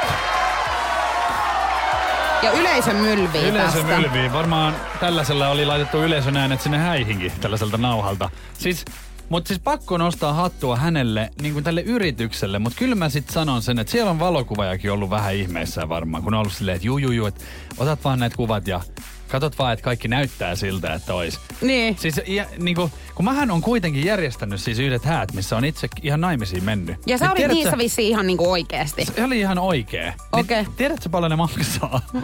Ja 2.44 2.52
yleisö 2.52 2.94
mylvii 2.94 3.42
yleisö 3.50 3.72
tästä. 3.78 3.98
mylvii. 4.00 4.34
Varmaan 4.34 4.76
tällaisella 5.00 5.50
oli 5.50 5.66
laitettu 5.66 5.98
yleisön 6.04 6.38
äänet 6.38 6.62
sinne 6.62 6.78
häihinkin 6.78 7.32
tällaiselta 7.42 7.78
nauhalta. 7.78 8.30
Siis, 8.58 8.86
mutta 9.30 9.48
siis 9.48 9.60
pakko 9.60 9.98
nostaa 9.98 10.34
hattua 10.34 10.76
hänelle, 10.76 11.30
niin 11.42 11.54
kuin 11.54 11.64
tälle 11.64 11.82
yritykselle, 11.82 12.60
mutta 12.60 12.80
kyllä 12.80 12.96
mä 12.96 13.10
sitten 13.10 13.34
sanon 13.34 13.62
sen, 13.62 13.80
että 13.80 13.92
siellä 13.92 14.12
on 14.12 14.20
valokuvaajakin 14.20 14.92
ollut 14.92 15.10
vähän 15.10 15.36
ihmeissään 15.36 15.90
varmaan, 15.90 16.24
kun 16.24 16.34
on 16.34 16.40
ollut 16.40 16.54
silleen, 16.54 16.76
että 16.76 16.88
juu, 16.88 16.98
juu, 16.98 17.12
juu, 17.12 17.28
että 17.28 17.44
otat 17.78 18.04
vaan 18.04 18.20
näitä 18.20 18.36
kuvat 18.36 18.68
ja 18.68 18.82
katot 19.30 19.60
vaan, 19.60 19.74
että 19.74 19.84
kaikki 19.84 20.08
näyttää 20.08 20.56
siltä, 20.56 20.94
että 20.94 21.14
ois. 21.14 21.40
Niin. 21.62 21.98
Siis 21.98 22.22
ja, 22.28 22.46
niin 22.58 22.76
kuin, 22.76 22.92
kun 23.16 23.26
mähän 23.26 23.52
on 23.52 23.62
kuitenkin 23.62 24.06
järjestänyt 24.06 24.62
siis 24.62 24.80
yhdet 24.80 25.06
häät, 25.06 25.34
missä 25.34 25.58
on 25.58 25.66
itse 25.66 25.88
ihan 26.02 26.22
naimisiin 26.22 26.64
mennyt. 26.64 26.98
Ja 27.08 27.18
sä 27.18 27.26
Niin 27.26 27.46
olit 27.46 27.48
niissä 27.58 27.78
vissiin 27.78 28.08
ihan 28.08 28.28
niinku 28.28 28.52
oikeesti. 28.52 29.06
se 29.06 29.24
oli 29.24 29.40
ihan 29.40 29.60
oikee. 29.60 30.14
Okei. 30.32 30.64
Niin, 30.64 30.74
tiedätkö 30.76 31.10
paljon 31.10 31.32
ne 31.32 31.36
maksaa? 31.36 32.02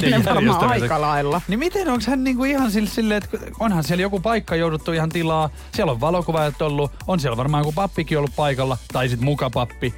niin 0.00 0.10
Ne 0.10 0.24
varmaan 0.24 0.64
aika 0.64 1.00
lailla. 1.00 1.40
Niin 1.48 1.58
miten 1.58 1.88
onko 1.88 2.04
hän 2.08 2.24
niinku 2.24 2.44
ihan 2.44 2.70
sille, 2.70 2.90
sille, 2.90 3.16
että 3.16 3.38
onhan 3.60 3.84
siellä 3.84 4.02
joku 4.02 4.20
paikka 4.20 4.56
jouduttu 4.56 4.92
ihan 4.92 5.08
tilaa, 5.08 5.50
siellä 5.74 5.92
on 5.92 6.00
valokuvaajat 6.00 6.62
ollut, 6.62 6.92
on 7.06 7.20
siellä 7.20 7.36
varmaan 7.36 7.60
joku 7.60 7.72
pappikin 7.72 8.18
ollut 8.18 8.36
paikalla, 8.36 8.78
tai 8.92 9.08
sitten 9.08 9.24
mukapappi. 9.24 9.94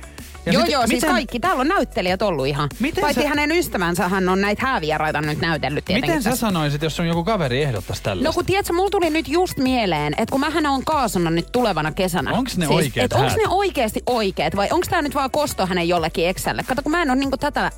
Ja 0.52 0.58
joo, 0.58 0.62
sit- 0.64 0.72
joo, 0.72 0.82
siis 0.86 0.92
miten- 1.02 1.10
kaikki. 1.10 1.40
Täällä 1.40 1.60
on 1.60 1.68
näyttelijät 1.68 2.22
ollut 2.22 2.46
ihan. 2.46 2.68
Miten 2.80 3.02
Paitsi 3.02 3.22
sä- 3.22 3.28
hänen 3.28 3.52
ystävänsä, 3.52 4.08
hän 4.08 4.28
on 4.28 4.40
näitä 4.40 4.62
häävieraita 4.66 5.20
nyt 5.20 5.40
näytellyt 5.40 5.84
tietenkin. 5.84 6.10
Miten 6.10 6.22
sä 6.22 6.30
tässä. 6.30 6.46
sanoisit, 6.46 6.82
jos 6.82 6.96
sun 6.96 7.06
joku 7.06 7.24
kaveri 7.24 7.62
ehdottaisi 7.62 8.02
tällaista? 8.02 8.28
No 8.28 8.32
kun 8.32 8.46
tiedätkö, 8.46 8.72
mulla 8.72 8.90
tuli 8.90 9.10
nyt 9.10 9.28
just 9.28 9.58
mieleen, 9.58 10.12
että 10.18 10.30
kun 10.32 10.40
mähän 10.40 10.66
on 10.66 10.84
kaasona 10.84 11.30
nyt 11.30 11.52
tulevana 11.52 11.92
kesänä. 11.92 12.32
Onks 12.32 12.56
ne 12.58 12.68
oikeet 12.68 13.04
et 13.04 13.12
onks 13.12 13.32
häät? 13.32 13.42
ne 13.42 13.48
oikeasti 13.48 14.02
oikeet 14.06 14.56
vai 14.56 14.68
onks 14.70 14.88
tää 14.88 15.02
nyt 15.02 15.14
vaan 15.14 15.30
kosto 15.30 15.66
hänen 15.66 15.88
jollekin 15.88 16.28
Excelle? 16.28 16.62
Kato, 16.62 16.82
kun 16.82 16.92
mä 16.92 17.02
en 17.02 17.10
ole 17.10 17.18
niinku 17.18 17.36
tätä 17.36 17.70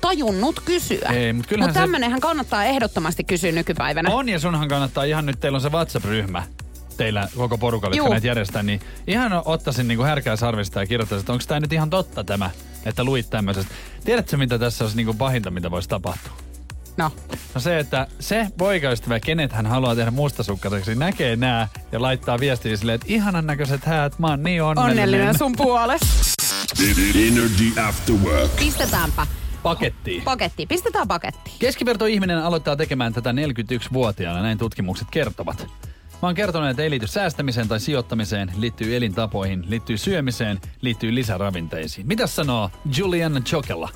tajunnut 0.00 0.60
kysyä. 0.64 1.08
Ei, 1.14 1.32
mut 1.32 1.46
kyllähän 1.46 1.68
Mut 1.70 1.74
se- 1.74 1.80
tämmönenhän 1.80 2.20
kannattaa 2.20 2.64
ehdottomasti 2.64 3.24
kysyä 3.24 3.52
nykypäivänä. 3.52 4.10
On 4.10 4.28
ja 4.28 4.38
sunhan 4.38 4.68
kannattaa 4.68 5.04
ihan 5.04 5.26
nyt, 5.26 5.40
teillä 5.40 5.56
on 5.56 5.62
se 5.62 5.68
WhatsApp-ryhmä 5.68 6.42
teillä 6.98 7.28
koko 7.36 7.58
porukalla, 7.58 7.96
jotka 7.96 8.10
näitä 8.10 8.26
järjestää, 8.26 8.62
niin 8.62 8.80
ihan 9.06 9.42
ottaisin 9.44 9.88
niinku 9.88 10.04
härkää 10.04 10.36
sarvista 10.36 10.80
ja 10.80 10.86
kirjoittaisin, 10.86 11.22
että 11.22 11.32
onko 11.32 11.44
tämä 11.48 11.60
nyt 11.60 11.72
ihan 11.72 11.90
totta 11.90 12.24
tämä, 12.24 12.50
että 12.84 13.04
luit 13.04 13.30
tämmöisestä. 13.30 13.74
Tiedätkö, 14.04 14.36
mitä 14.36 14.58
tässä 14.58 14.84
olisi 14.84 14.96
niinku 14.96 15.14
pahinta, 15.14 15.50
mitä 15.50 15.70
voisi 15.70 15.88
tapahtua? 15.88 16.32
No. 16.96 17.12
No 17.54 17.60
se, 17.60 17.78
että 17.78 18.06
se 18.20 18.46
poikaystävä, 18.58 19.20
kenet 19.20 19.52
hän 19.52 19.66
haluaa 19.66 19.94
tehdä 19.94 20.10
mustasukkaiseksi, 20.10 20.94
näkee 20.94 21.36
nää 21.36 21.68
ja 21.92 22.02
laittaa 22.02 22.40
viestiä 22.40 22.76
silleen, 22.76 22.94
että 22.94 23.06
ihanan 23.10 23.46
näköiset 23.46 23.84
häät, 23.84 24.18
mä 24.18 24.26
oon 24.26 24.42
niin 24.42 24.62
onnellinen. 24.62 25.04
Onnellinen 25.04 25.38
sun 25.38 25.54
puolesta. 25.56 26.06
Energy 27.14 27.80
After 27.88 28.14
Work. 28.14 28.56
Pistetäänpä 28.56 29.26
Pakettiin. 29.62 30.22
paketti. 30.22 30.66
Pistetään 30.66 31.08
paketti. 31.08 31.50
Keskivertoihminen 31.58 32.38
aloittaa 32.38 32.76
tekemään 32.76 33.12
tätä 33.12 33.32
41-vuotiaana, 33.32 34.42
näin 34.42 34.58
tutkimukset 34.58 35.08
kertovat. 35.10 35.66
Mä 36.22 36.28
oon 36.28 36.34
kertonut, 36.34 36.70
että 36.70 36.82
ei 36.82 36.90
liity 36.90 37.06
säästämiseen 37.06 37.68
tai 37.68 37.80
sijoittamiseen, 37.80 38.52
liittyy 38.56 38.96
elintapoihin, 38.96 39.64
liittyy 39.68 39.98
syömiseen, 39.98 40.60
liittyy 40.80 41.14
lisäravinteisiin. 41.14 42.06
Mitä 42.06 42.26
sanoo 42.26 42.70
Juliana 42.96 43.40
Chokella? 43.40 43.88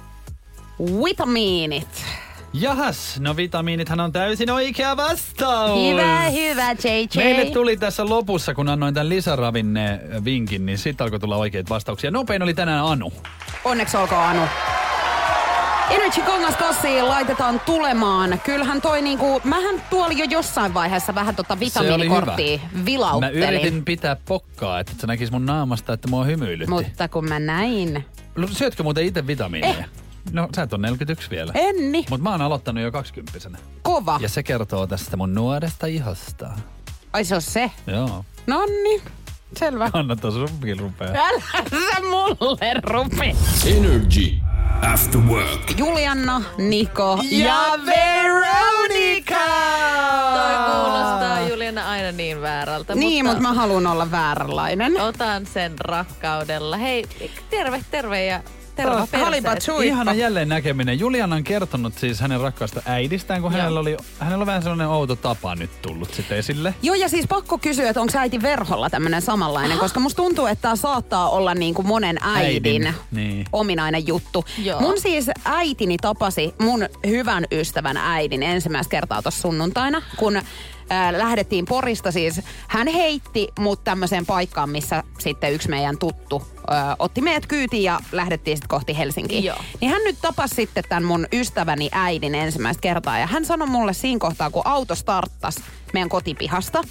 Vitamiinit. 1.05 2.05
Jahas, 2.53 3.20
no 3.20 3.37
vitamiinithan 3.37 4.01
on 4.01 4.12
täysin 4.12 4.51
oikea 4.51 4.97
vastaus. 4.97 5.81
Hyvä, 5.81 6.31
hyvä, 6.31 6.70
JJ. 6.70 7.07
Meille 7.16 7.51
tuli 7.51 7.77
tässä 7.77 8.05
lopussa, 8.05 8.55
kun 8.55 8.68
annoin 8.68 8.95
tämän 8.95 9.09
lisäravinne 9.09 10.01
vinkin, 10.25 10.66
niin 10.66 10.79
sitten 10.79 11.05
alkoi 11.05 11.20
tulla 11.20 11.37
oikeita 11.37 11.68
vastauksia. 11.68 12.11
Nopein 12.11 12.43
oli 12.43 12.55
tänään 12.55 12.85
Anu. 12.85 13.12
Onneksi 13.64 13.97
olkoon 13.97 14.23
Anu. 14.23 14.43
Energy 15.95 16.22
kangaskassiin 16.22 17.09
laitetaan 17.09 17.61
tulemaan. 17.61 18.40
Kyllähän 18.45 18.80
toi 18.80 19.03
niinku, 19.03 19.40
mähän 19.45 19.82
tuolla 19.90 20.12
jo 20.12 20.24
jossain 20.30 20.74
vaiheessa 20.74 21.14
vähän 21.14 21.36
tota 21.36 21.61
vitamiinikorttia 21.61 22.59
Mä 22.72 22.84
vilauttelin. 22.84 23.43
yritin 23.43 23.84
pitää 23.84 24.16
pokkaa, 24.24 24.80
että 24.80 24.93
se 24.99 25.07
näkisi 25.07 25.32
mun 25.32 25.47
naamasta, 25.47 25.93
että 25.93 26.09
mua 26.09 26.24
hymyilytti. 26.24 26.70
Mutta 26.70 27.09
kun 27.09 27.28
mä 27.28 27.38
näin. 27.38 28.05
Syötkö 28.51 28.82
muuten 28.82 29.05
itse 29.07 29.26
vitamiineja? 29.26 29.78
Eh. 29.78 29.84
No 30.32 30.49
sä 30.57 30.62
et 30.62 30.72
ole 30.72 30.82
41 30.82 31.30
vielä. 31.30 31.53
Enni. 31.55 32.05
Mutta 32.11 32.22
mä 32.22 32.30
oon 32.30 32.43
aloittanut 32.43 32.82
jo 32.84 32.93
20 32.93 33.59
Kova. 33.82 34.18
Ja 34.22 34.28
se 34.28 34.43
kertoo 34.43 34.86
tästä 34.86 35.16
mun 35.16 35.34
nuoresta 35.34 35.86
ihosta. 35.86 36.51
Ai 37.12 37.24
se 37.24 37.34
on 37.34 37.43
se. 37.43 37.70
Joo. 37.86 38.24
Nonni. 38.47 39.03
Selvä. 39.57 39.90
Kannattaa 39.90 40.30
sunkin 40.30 40.78
rupea. 40.78 41.09
Älä 41.09 41.42
sä 41.70 42.00
mulle 42.11 42.74
rupi. 42.84 43.36
Energy 43.66 44.32
After 44.92 45.20
Work. 45.20 45.78
Julianna, 45.78 46.42
Niko 46.59 47.18
ja 47.30 47.64
Veronica. 47.86 49.44
Toi 50.34 50.72
kuulostaa 50.72 51.48
Juliana 51.48 51.90
aina 51.90 52.12
niin 52.12 52.40
väärältä. 52.42 52.94
Niin, 52.94 53.26
mutta 53.26 53.42
mä 53.42 53.53
haluan 53.53 53.86
olla 53.86 54.11
vääränlainen. 54.11 55.00
Otan 55.00 55.46
sen 55.46 55.72
rakkaudella. 55.80 56.76
Hei, 56.76 57.05
terve, 57.50 57.80
terve 57.90 58.24
ja 58.24 58.40
terve 58.77 58.93
Oh. 59.73 59.83
Ihana 59.83 60.14
jälleen 60.14 60.49
näkeminen. 60.49 60.99
Juliana 60.99 61.37
on 61.37 61.45
kertonut 61.45 61.95
siis 61.99 62.20
hänen 62.20 62.41
rakkaasta 62.41 62.83
äidistään, 62.87 63.43
kun 63.43 63.53
Joo. 63.53 63.59
hänellä, 63.61 63.81
oli, 63.81 63.97
hänellä 64.18 64.43
on 64.43 64.47
vähän 64.47 64.62
sellainen 64.62 64.89
outo 64.89 65.16
tapa 65.16 65.55
nyt 65.55 65.83
tullut 65.83 66.14
sitten 66.14 66.39
esille. 66.39 66.75
Joo, 66.83 66.95
ja 66.95 67.09
siis 67.09 67.27
pakko 67.27 67.59
kysyä, 67.59 67.89
että 67.89 68.01
onko 68.01 68.18
äiti 68.18 68.43
Verholla 68.43 68.91
tämmöinen 68.91 69.23
samanlainen, 69.23 69.79
koska 69.79 70.01
musta 70.01 70.23
tuntuu, 70.23 70.47
että 70.47 70.62
tämä 70.62 70.77
saattaa 70.77 71.29
olla 71.29 71.55
niin 71.55 71.75
kuin 71.75 71.87
monen 71.87 72.18
äidin, 72.23 72.87
Äidin, 72.87 72.95
niin. 73.11 73.47
ominainen 73.53 74.07
juttu. 74.07 74.45
Joo. 74.59 74.81
Mun 74.81 75.01
siis 75.01 75.31
äitini 75.45 75.97
tapasi 75.97 76.55
mun 76.62 76.89
hyvän 77.07 77.45
ystävän 77.53 77.97
äidin 77.97 78.43
ensimmäistä 78.43 78.91
kertaa 78.91 79.23
tuossa 79.23 79.41
sunnuntaina, 79.43 80.03
kun 80.16 80.43
äh, 80.93 81.12
lähdettiin 81.12 81.64
Porista 81.64 82.12
siis. 82.12 82.41
Hän 82.68 82.89
heitti 82.89 83.49
mut 83.59 83.85
tämmöiseen 83.85 84.26
paikkaan, 84.26 84.70
missä 84.70 85.03
sitten 85.18 85.53
yksi 85.53 85.68
meidän 85.68 85.99
tuttu 85.99 86.43
äh, 86.72 86.97
otti 86.99 87.20
meidät 87.20 87.47
kyytiin 87.47 87.83
ja 87.83 88.01
lähdettiin 88.12 88.57
sitten 88.57 88.68
kohti 88.68 88.99
Helsinkiä. 88.99 89.41
Joo. 89.41 89.57
Niin 89.80 89.91
hän 89.91 90.05
nyt 90.05 90.16
tapasi 90.22 90.55
sitten 90.55 90.85
tämän 90.89 91.05
mun 91.05 91.26
ystäväni 91.33 91.89
äidin 91.93 92.35
ensimmäistä 92.35 92.80
kertaa 92.80 93.18
ja 93.18 93.26
hän 93.26 93.45
sanoi 93.45 93.68
mulle 93.68 93.93
siinä 93.93 94.18
kohtaa, 94.18 94.51
kun 94.51 94.62
auto 94.66 94.95
starttasi 94.95 95.61
meidän 95.93 96.09
kotipihasta, 96.09 96.83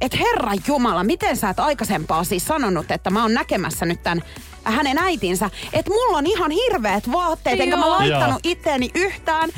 että 0.00 0.18
herra 0.18 0.52
Jumala, 0.66 1.04
miten 1.04 1.36
sä 1.36 1.50
et 1.50 1.60
aikaisempaa 1.60 2.24
siis 2.24 2.46
sanonut, 2.46 2.90
että 2.90 3.10
mä 3.10 3.22
oon 3.22 3.34
näkemässä 3.34 3.86
nyt 3.86 4.02
tämän 4.02 4.22
hänen 4.64 4.98
äitinsä, 4.98 5.50
että 5.72 5.90
mulla 5.90 6.18
on 6.18 6.26
ihan 6.26 6.50
hirveät 6.50 7.12
vaatteet, 7.12 7.60
enkä 7.60 7.76
mä 7.76 7.86
Joo. 7.86 7.90
laittanut 7.90 8.40
itteeni 8.42 8.90
yhtään. 8.94 9.50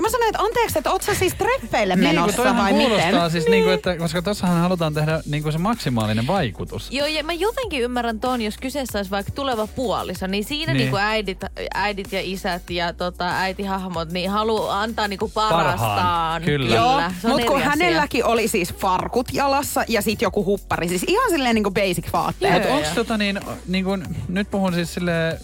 Ja 0.00 0.02
mä 0.02 0.08
sanoin, 0.10 0.28
että 0.28 0.42
anteeksi, 0.42 0.78
että 0.78 0.90
oot 0.92 1.02
sä 1.02 1.14
siis 1.14 1.34
treffeille 1.34 1.96
Niin, 1.96 2.08
menossa 2.08 2.36
toihan 2.36 2.56
vai 2.56 2.72
miten? 2.72 3.30
siis, 3.30 3.46
niin. 3.48 3.64
kuin, 3.64 3.74
että, 3.74 3.96
koska 3.96 4.22
tossahan 4.22 4.60
halutaan 4.60 4.94
tehdä 4.94 5.20
niin 5.26 5.42
kuin 5.42 5.52
se 5.52 5.58
maksimaalinen 5.58 6.26
vaikutus. 6.26 6.88
Joo, 6.90 7.06
ja 7.06 7.24
mä 7.24 7.32
jotenkin 7.32 7.82
ymmärrän 7.82 8.20
ton, 8.20 8.42
jos 8.42 8.58
kyseessä 8.58 8.98
olisi 8.98 9.10
vaikka 9.10 9.32
tuleva 9.32 9.66
puoliso, 9.66 10.26
niin 10.26 10.44
siinä 10.44 10.72
Niin. 10.72 10.76
niin. 10.76 10.84
niinku 10.84 10.96
äidit, 10.96 11.40
äidit 11.74 12.12
ja 12.12 12.20
isät 12.22 12.70
ja 12.70 12.92
tota, 12.92 13.28
äitihahmot 13.40 14.12
niin 14.12 14.30
haluaa 14.30 14.80
antaa 14.82 15.08
niinku 15.08 15.28
parastaan. 15.28 15.96
Parhaan, 15.96 16.42
kyllä. 16.42 16.76
Joo, 16.76 17.00
mutta 17.28 17.46
kun 17.46 17.56
asia. 17.56 17.68
hänelläkin 17.68 18.24
oli 18.24 18.48
siis 18.48 18.74
farkut 18.74 19.28
jalassa 19.32 19.84
ja 19.88 20.02
sit 20.02 20.22
joku 20.22 20.44
huppari. 20.44 20.88
Siis 20.88 21.04
ihan 21.08 21.30
silleen 21.30 21.54
niin 21.54 21.64
kuin 21.64 21.74
basic 21.74 22.12
vaatteet. 22.12 22.52
Mutta 22.54 22.74
onko 22.74 22.88
tota 22.94 23.18
niin, 23.18 23.40
niin 23.66 23.84
kun, 23.84 24.04
nyt 24.28 24.50
puhun 24.50 24.74
siis 24.74 24.94
sille 24.94 25.38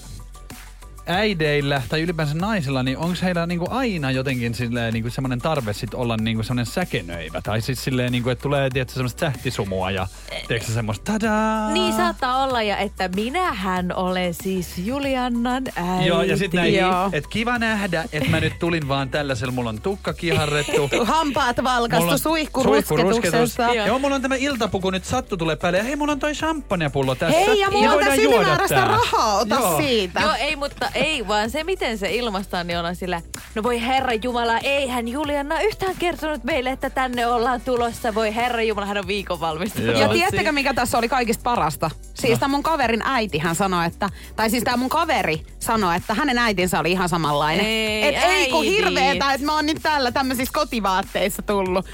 äideillä 1.06 1.82
tai 1.88 2.02
ylipäänsä 2.02 2.34
naisilla, 2.34 2.82
niin 2.82 2.98
onko 2.98 3.14
heillä 3.22 3.46
niinku 3.46 3.66
aina 3.70 4.10
jotenkin 4.10 4.54
silleen 4.54 4.92
niinku 4.92 5.10
semmoinen 5.10 5.38
tarve 5.38 5.72
sit 5.72 5.94
olla 5.94 6.16
niinku 6.16 6.42
semmoinen 6.42 6.66
säkenöivä? 6.72 7.40
Tai 7.42 7.60
siis 7.60 7.84
silleen, 7.84 8.12
niinku, 8.12 8.30
että 8.30 8.42
tulee 8.42 8.70
tietysti 8.70 8.94
semmoista 8.94 9.20
sähtisumua 9.20 9.90
ja 9.90 10.06
tiedätkö 10.48 10.72
semmoista 10.72 11.12
tadaa? 11.12 11.70
Niin 11.70 11.94
saattaa 11.94 12.44
olla, 12.44 12.62
ja 12.62 12.76
että 12.76 13.08
minähän 13.08 13.96
olen 13.96 14.34
siis 14.34 14.78
Juliannan 14.78 15.64
äiti. 15.76 16.06
Joo, 16.06 16.22
ja 16.22 16.36
sitten 16.36 16.60
näin, 16.60 16.74
Joo. 16.74 17.10
että 17.12 17.30
kiva 17.30 17.58
nähdä, 17.58 18.04
että 18.12 18.30
mä 18.30 18.40
nyt 18.40 18.58
tulin 18.58 18.88
vaan 18.88 19.10
tällaisella, 19.10 19.52
mulla 19.52 19.70
on 19.70 19.80
tukka 19.80 20.12
kiharrettu. 20.12 20.90
Hampaat 21.04 21.56
valkastu 21.64 22.08
on 22.08 22.18
suihku 22.18 22.62
suihkurusketus. 22.62 23.16
rusketuksesta. 23.16 23.74
Joo. 23.74 23.86
Joo, 23.86 23.98
mulla 23.98 24.14
on 24.14 24.22
tämä 24.22 24.34
iltapuku 24.34 24.90
nyt 24.90 25.04
sattu 25.04 25.36
tulee 25.36 25.56
päälle. 25.56 25.78
Ja 25.78 25.84
hei, 25.84 25.96
mulla 25.96 26.12
on 26.12 26.18
toi 26.18 26.32
champagnepullo 26.32 27.14
tässä. 27.14 27.38
Hei, 27.38 27.60
ja 27.60 27.70
mulla 27.70 27.92
on 27.92 28.58
tässä 28.58 28.84
rahaa, 28.84 29.38
ota 29.38 29.54
Joo. 29.54 29.76
siitä. 29.76 30.20
Joo, 30.20 30.34
ei, 30.38 30.56
mutta 30.56 30.90
ei, 30.96 31.28
vaan 31.28 31.50
se 31.50 31.64
miten 31.64 31.98
se 31.98 32.10
ilmaistaan, 32.14 32.66
niin 32.66 32.78
ollaan 32.78 32.96
sillä, 32.96 33.22
no 33.54 33.62
voi 33.62 33.80
herra 33.82 34.12
Jumala, 34.14 34.58
eihän 34.58 35.08
Juliana 35.08 35.60
yhtään 35.60 35.94
kertonut 35.98 36.44
meille, 36.44 36.70
että 36.70 36.90
tänne 36.90 37.26
ollaan 37.26 37.60
tulossa. 37.60 38.14
Voi 38.14 38.34
herra 38.34 38.62
Jumala, 38.62 38.86
hän 38.86 38.98
on 38.98 39.06
viikon 39.06 39.40
valmistunut. 39.40 39.96
Ja 39.96 40.08
tiedättekö, 40.08 40.52
mikä 40.52 40.74
tässä 40.74 40.98
oli 40.98 41.08
kaikista 41.08 41.42
parasta? 41.42 41.90
Siis 42.14 42.32
No. 42.32 42.38
tämä 42.38 42.50
mun 42.50 42.62
kaverin 42.62 43.02
äiti 43.04 43.38
hän 43.38 43.54
sanoi, 43.54 43.86
että, 43.86 44.08
tai 44.36 44.50
siis 44.50 44.64
tämä 44.64 44.76
mun 44.76 44.88
kaveri 44.88 45.42
sanoi, 45.58 45.96
että 45.96 46.14
hänen 46.14 46.38
äitinsä 46.38 46.80
oli 46.80 46.92
ihan 46.92 47.08
samanlainen. 47.08 47.66
Ei, 47.66 48.14
Et 48.16 48.22
ei 48.24 48.50
kun 48.50 48.64
hirveetä, 48.64 49.32
että 49.32 49.46
mä 49.46 49.54
oon 49.54 49.66
nyt 49.66 49.78
täällä 49.82 50.12
tämmöisissä 50.12 50.52
kotivaatteissa 50.52 51.42
tullut 51.42 51.86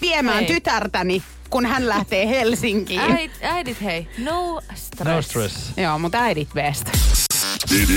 viemään 0.00 0.36
Hei. 0.38 0.46
tytärtäni, 0.46 1.22
kun 1.50 1.66
hän 1.66 1.88
lähtee 1.88 2.28
Helsinkiin. 2.28 3.00
Äid, 3.00 3.30
äidit, 3.42 3.82
hei, 3.82 4.08
no 4.18 4.60
stress. 4.74 5.04
No 5.14 5.22
stress. 5.22 5.72
Joo, 5.76 5.98
mutta 5.98 6.18
äidit 6.18 6.48
best. 6.54 6.90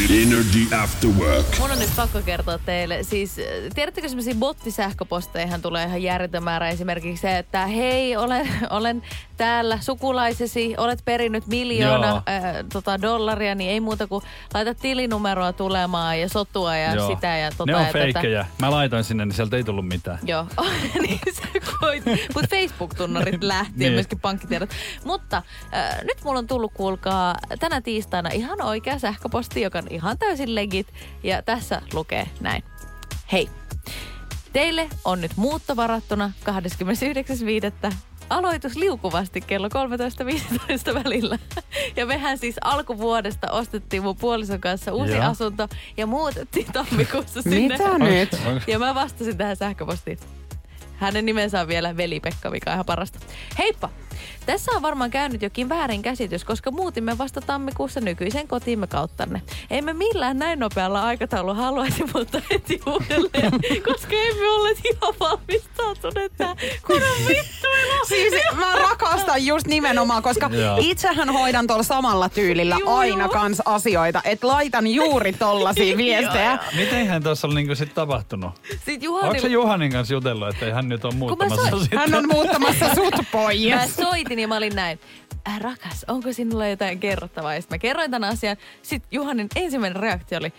Energy 0.09 0.75
After 0.75 1.09
Work. 1.09 1.59
Mun 1.59 1.71
on 1.71 1.79
nyt 1.79 1.89
pakko 1.95 2.21
kertoa 2.25 2.57
teille. 2.57 3.03
Siis, 3.03 3.39
äh, 3.39 3.45
tiedättekö 3.75 4.09
semmoisia 4.09 4.35
bottisähköposteihin 4.35 5.61
tulee 5.61 5.85
ihan 5.85 6.03
järjetön 6.03 6.43
määrä 6.43 6.69
esimerkiksi 6.69 7.21
se, 7.21 7.37
että 7.37 7.67
hei, 7.67 8.17
olen, 8.17 8.49
olen 8.69 9.03
täällä 9.37 9.77
sukulaisesi, 9.81 10.73
olet 10.77 10.99
perinnyt 11.05 11.47
miljoona 11.47 12.07
Joo. 12.07 12.15
äh, 12.17 12.43
tota, 12.73 13.01
dollaria, 13.01 13.55
niin 13.55 13.69
ei 13.71 13.79
muuta 13.79 14.07
kuin 14.07 14.23
laita 14.53 14.75
tilinumeroa 14.75 15.53
tulemaan 15.53 16.19
ja 16.21 16.29
sotua 16.29 16.77
ja 16.77 16.95
Joo. 16.95 17.07
sitä 17.07 17.37
ja 17.37 17.51
tota 17.51 17.65
ne 17.65 17.75
on 17.75 17.81
ja 17.81 17.87
tätä. 17.87 17.99
feikkejä. 17.99 18.45
Mä 18.61 18.71
laitoin 18.71 19.03
sinne, 19.03 19.25
niin 19.25 19.35
sieltä 19.35 19.57
ei 19.57 19.63
tullut 19.63 19.87
mitään. 19.87 20.19
Joo, 20.25 20.45
niin 21.01 21.19
sä 21.33 21.43
koit. 21.79 22.03
Mutta 22.35 22.55
Facebook-tunnarit 22.55 23.43
lähti 23.53 23.73
ja 23.73 23.79
Niin. 23.79 23.93
myöskin 23.93 24.19
pankkitiedot. 24.19 24.69
Mutta 25.03 25.37
äh, 25.73 25.97
nyt 26.03 26.23
mulla 26.23 26.39
on 26.39 26.47
tullut, 26.47 26.73
kuulkaa, 26.73 27.35
tänä 27.59 27.81
tiistaina 27.81 28.29
ihan 28.33 28.61
oikea 28.61 28.99
sähköposti, 28.99 29.61
joka 29.61 29.77
on 29.79 29.87
ihan 29.89 30.17
täysin 30.17 30.55
legit. 30.55 30.87
Ja 31.23 31.41
tässä 31.41 31.81
lukee 31.93 32.27
näin. 32.39 32.63
Hei, 33.31 33.49
teille 34.53 34.89
on 35.05 35.21
nyt 35.21 35.31
muutto 35.35 35.75
varattuna 35.75 36.31
29.5. 37.89 37.93
aloitus 38.29 38.75
liukuvasti 38.75 39.41
kello 39.41 39.67
13.15 39.67 40.93
välillä. 41.03 41.39
Ja 41.95 42.05
mehän 42.05 42.37
siis 42.37 42.55
alkuvuodesta 42.61 43.51
ostettiin 43.51 44.03
mun 44.03 44.15
puolison 44.15 44.61
kanssa 44.61 44.93
uusi 44.93 45.13
Joo. 45.13 45.25
asunto 45.29 45.67
ja 45.97 46.07
muutettiin 46.07 46.67
tammikuussa 46.73 47.41
sinne. 47.41 47.77
Mitä 47.77 47.97
nyt? 47.97 48.29
Ja 48.67 48.79
mä 48.79 48.95
vastasin 48.95 49.37
tähän 49.37 49.55
sähköpostiin. 49.55 50.19
Hänen 50.95 51.25
nimensä 51.25 51.61
on 51.61 51.67
vielä 51.67 51.97
Veli-Pekka, 51.97 52.49
mikä 52.49 52.69
on 52.69 52.73
ihan 52.73 52.85
parasta. 52.85 53.19
Heippa! 53.57 53.89
Tässä 54.47 54.71
on 54.75 54.81
varmaan 54.81 55.11
käynyt 55.11 55.41
jokin 55.41 55.69
väärin 55.69 56.01
käsitys, 56.01 56.43
koska 56.45 56.71
muutimme 56.71 57.17
vasta 57.17 57.41
tammikuussa 57.41 57.99
nykyisen 58.01 58.47
kotiimme 58.47 58.87
kauttanne. 58.87 59.41
Emme 59.69 59.93
millään 59.93 60.39
näin 60.39 60.59
nopealla 60.59 61.03
aikataululla 61.03 61.53
haluaisi 61.53 62.03
muuttaa 62.13 62.41
heti 62.51 62.81
uudelleen, 62.87 63.51
koska 63.87 64.15
emme 64.29 64.49
olleet 64.49 64.77
ihan 64.85 65.13
valmistautuneet 65.19 66.31
tähän. 66.37 66.57
Kun 66.87 66.95
on! 66.95 67.33
Siis 68.07 68.33
mä 68.55 68.75
rakastan 68.75 69.45
just 69.51 69.67
nimenomaan, 69.67 70.23
koska 70.23 70.49
Joo. 70.53 70.77
itsehän 70.81 71.29
hoidan 71.29 71.67
tuolla 71.67 71.83
samalla 71.83 72.29
tyylillä 72.29 72.77
Joo, 72.79 72.97
aina 72.97 73.19
joo. 73.23 73.29
kans 73.29 73.61
asioita, 73.65 74.21
että 74.23 74.47
laitan 74.47 74.87
juuri 74.87 75.33
tollasia 75.33 75.97
viestejä. 76.07 76.59
Mitenhän 76.75 77.23
tuossa 77.23 77.47
on 77.47 77.55
niinku 77.55 77.75
sit 77.75 77.93
tapahtunut? 77.93 78.51
Sitten 78.69 78.93
Onko 78.93 79.03
Juhani, 79.03 79.39
se 79.39 79.47
Juhanin 79.47 79.91
kanssa 79.91 80.13
jutellut, 80.13 80.47
että 80.49 80.65
ei 80.65 80.71
hän 80.71 80.89
nyt 80.89 81.05
ole 81.05 81.13
muuttamassa 81.13 81.69
soin- 81.69 81.83
sitä? 81.83 81.99
Hän 81.99 82.15
on 82.15 82.27
muuttamassa 82.27 82.95
sut 82.95 83.15
pois. 83.31 83.69
mä 83.69 83.87
soitin 83.87 84.36
ja 84.39 84.47
mä 84.47 84.57
olin 84.57 84.75
näin. 84.75 84.99
Äh, 85.47 85.59
rakas, 85.59 86.05
onko 86.07 86.33
sinulla 86.33 86.67
jotain 86.67 86.99
kerrottavaa? 86.99 87.55
Ja 87.55 87.61
sit 87.61 87.71
mä 87.71 87.77
kerroin 87.77 88.11
tämän 88.11 88.29
asian. 88.29 88.57
Sitten 88.81 89.09
Juhanin 89.11 89.47
ensimmäinen 89.55 90.01
reaktio 90.01 90.37
oli, 90.37 90.53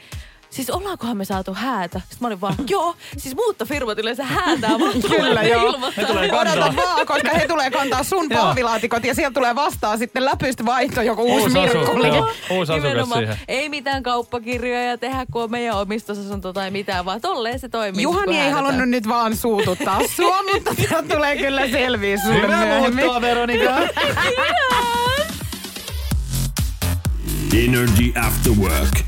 Siis 0.50 0.70
ollaankohan 0.70 1.16
me 1.16 1.24
saatu 1.24 1.54
häätä? 1.54 1.98
Sitten 2.00 2.18
mä 2.20 2.26
olin 2.26 2.40
vaan, 2.40 2.54
joo, 2.68 2.94
siis 3.16 3.34
muuttofirmat 3.34 3.98
yleensä 3.98 4.24
häätää. 4.24 4.70
Mä 4.78 4.84
Kyllä, 5.16 5.42
joo. 5.42 5.80
He 5.96 6.04
tulee 6.04 6.28
kantaa. 6.28 6.52
Odota 6.66 6.76
vaan, 6.76 7.06
koska 7.06 7.30
he 7.30 7.48
tulee 7.48 7.70
kantaa 7.70 8.02
sun 8.02 8.28
pahvilaatikot 8.28 9.04
ja 9.04 9.14
sieltä 9.14 9.34
tulee 9.34 9.54
vastaan 9.54 9.98
sitten 9.98 10.24
läpystä 10.24 10.64
vaihto 10.64 11.02
joku 11.02 11.22
uusi 11.22 11.44
Uusi 11.44 11.58
asu- 11.58 11.78
mirkkuli. 11.78 12.06
joo. 12.08 12.30
Uusi 12.50 12.72
asukas 12.72 13.08
siihen. 13.18 13.38
Ei 13.48 13.68
mitään 13.68 14.02
kauppakirjoja 14.02 14.98
tehdä, 14.98 15.26
kun 15.32 15.42
on 15.42 15.50
meidän 15.50 15.76
omistusasunto 15.76 16.52
tai 16.52 16.70
mitään, 16.70 17.04
vaan 17.04 17.20
tolleen 17.20 17.58
se 17.58 17.68
toimii. 17.68 18.02
Juhani 18.02 18.32
ei 18.32 18.38
häädetään. 18.38 18.64
halunnut 18.64 18.88
nyt 18.88 19.08
vaan 19.08 19.36
suututtaa 19.36 20.00
sua, 20.16 20.42
mutta 20.54 20.74
tämä 20.88 21.02
tulee 21.02 21.36
kyllä 21.36 21.68
selviä 21.68 22.18
sulle 22.18 22.42
Hyvä 22.42 22.56
myöhemmin. 22.56 23.04
muuttoa, 23.04 23.20
Veronika. 23.20 23.74
Energy 27.64 28.12
After 28.26 28.52
Work. 28.52 29.07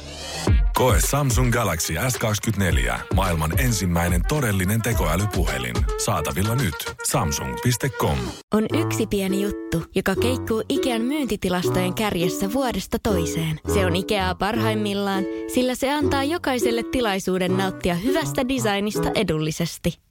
Koe 0.73 0.97
Samsung 1.09 1.51
Galaxy 1.51 1.93
S24. 1.93 2.99
Maailman 3.15 3.59
ensimmäinen 3.59 4.21
todellinen 4.27 4.81
tekoälypuhelin. 4.81 5.75
Saatavilla 6.05 6.55
nyt. 6.55 6.75
Samsung.com. 7.07 8.17
On 8.53 8.65
yksi 8.73 9.07
pieni 9.07 9.41
juttu, 9.41 9.83
joka 9.95 10.15
keikkuu 10.15 10.63
Ikean 10.69 11.01
myyntitilastojen 11.01 11.93
kärjessä 11.93 12.53
vuodesta 12.53 12.97
toiseen. 13.03 13.59
Se 13.73 13.85
on 13.85 13.95
Ikeaa 13.95 14.35
parhaimmillaan, 14.35 15.23
sillä 15.53 15.75
se 15.75 15.93
antaa 15.93 16.23
jokaiselle 16.23 16.83
tilaisuuden 16.91 17.57
nauttia 17.57 17.95
hyvästä 17.95 18.47
designista 18.47 19.11
edullisesti. 19.15 20.10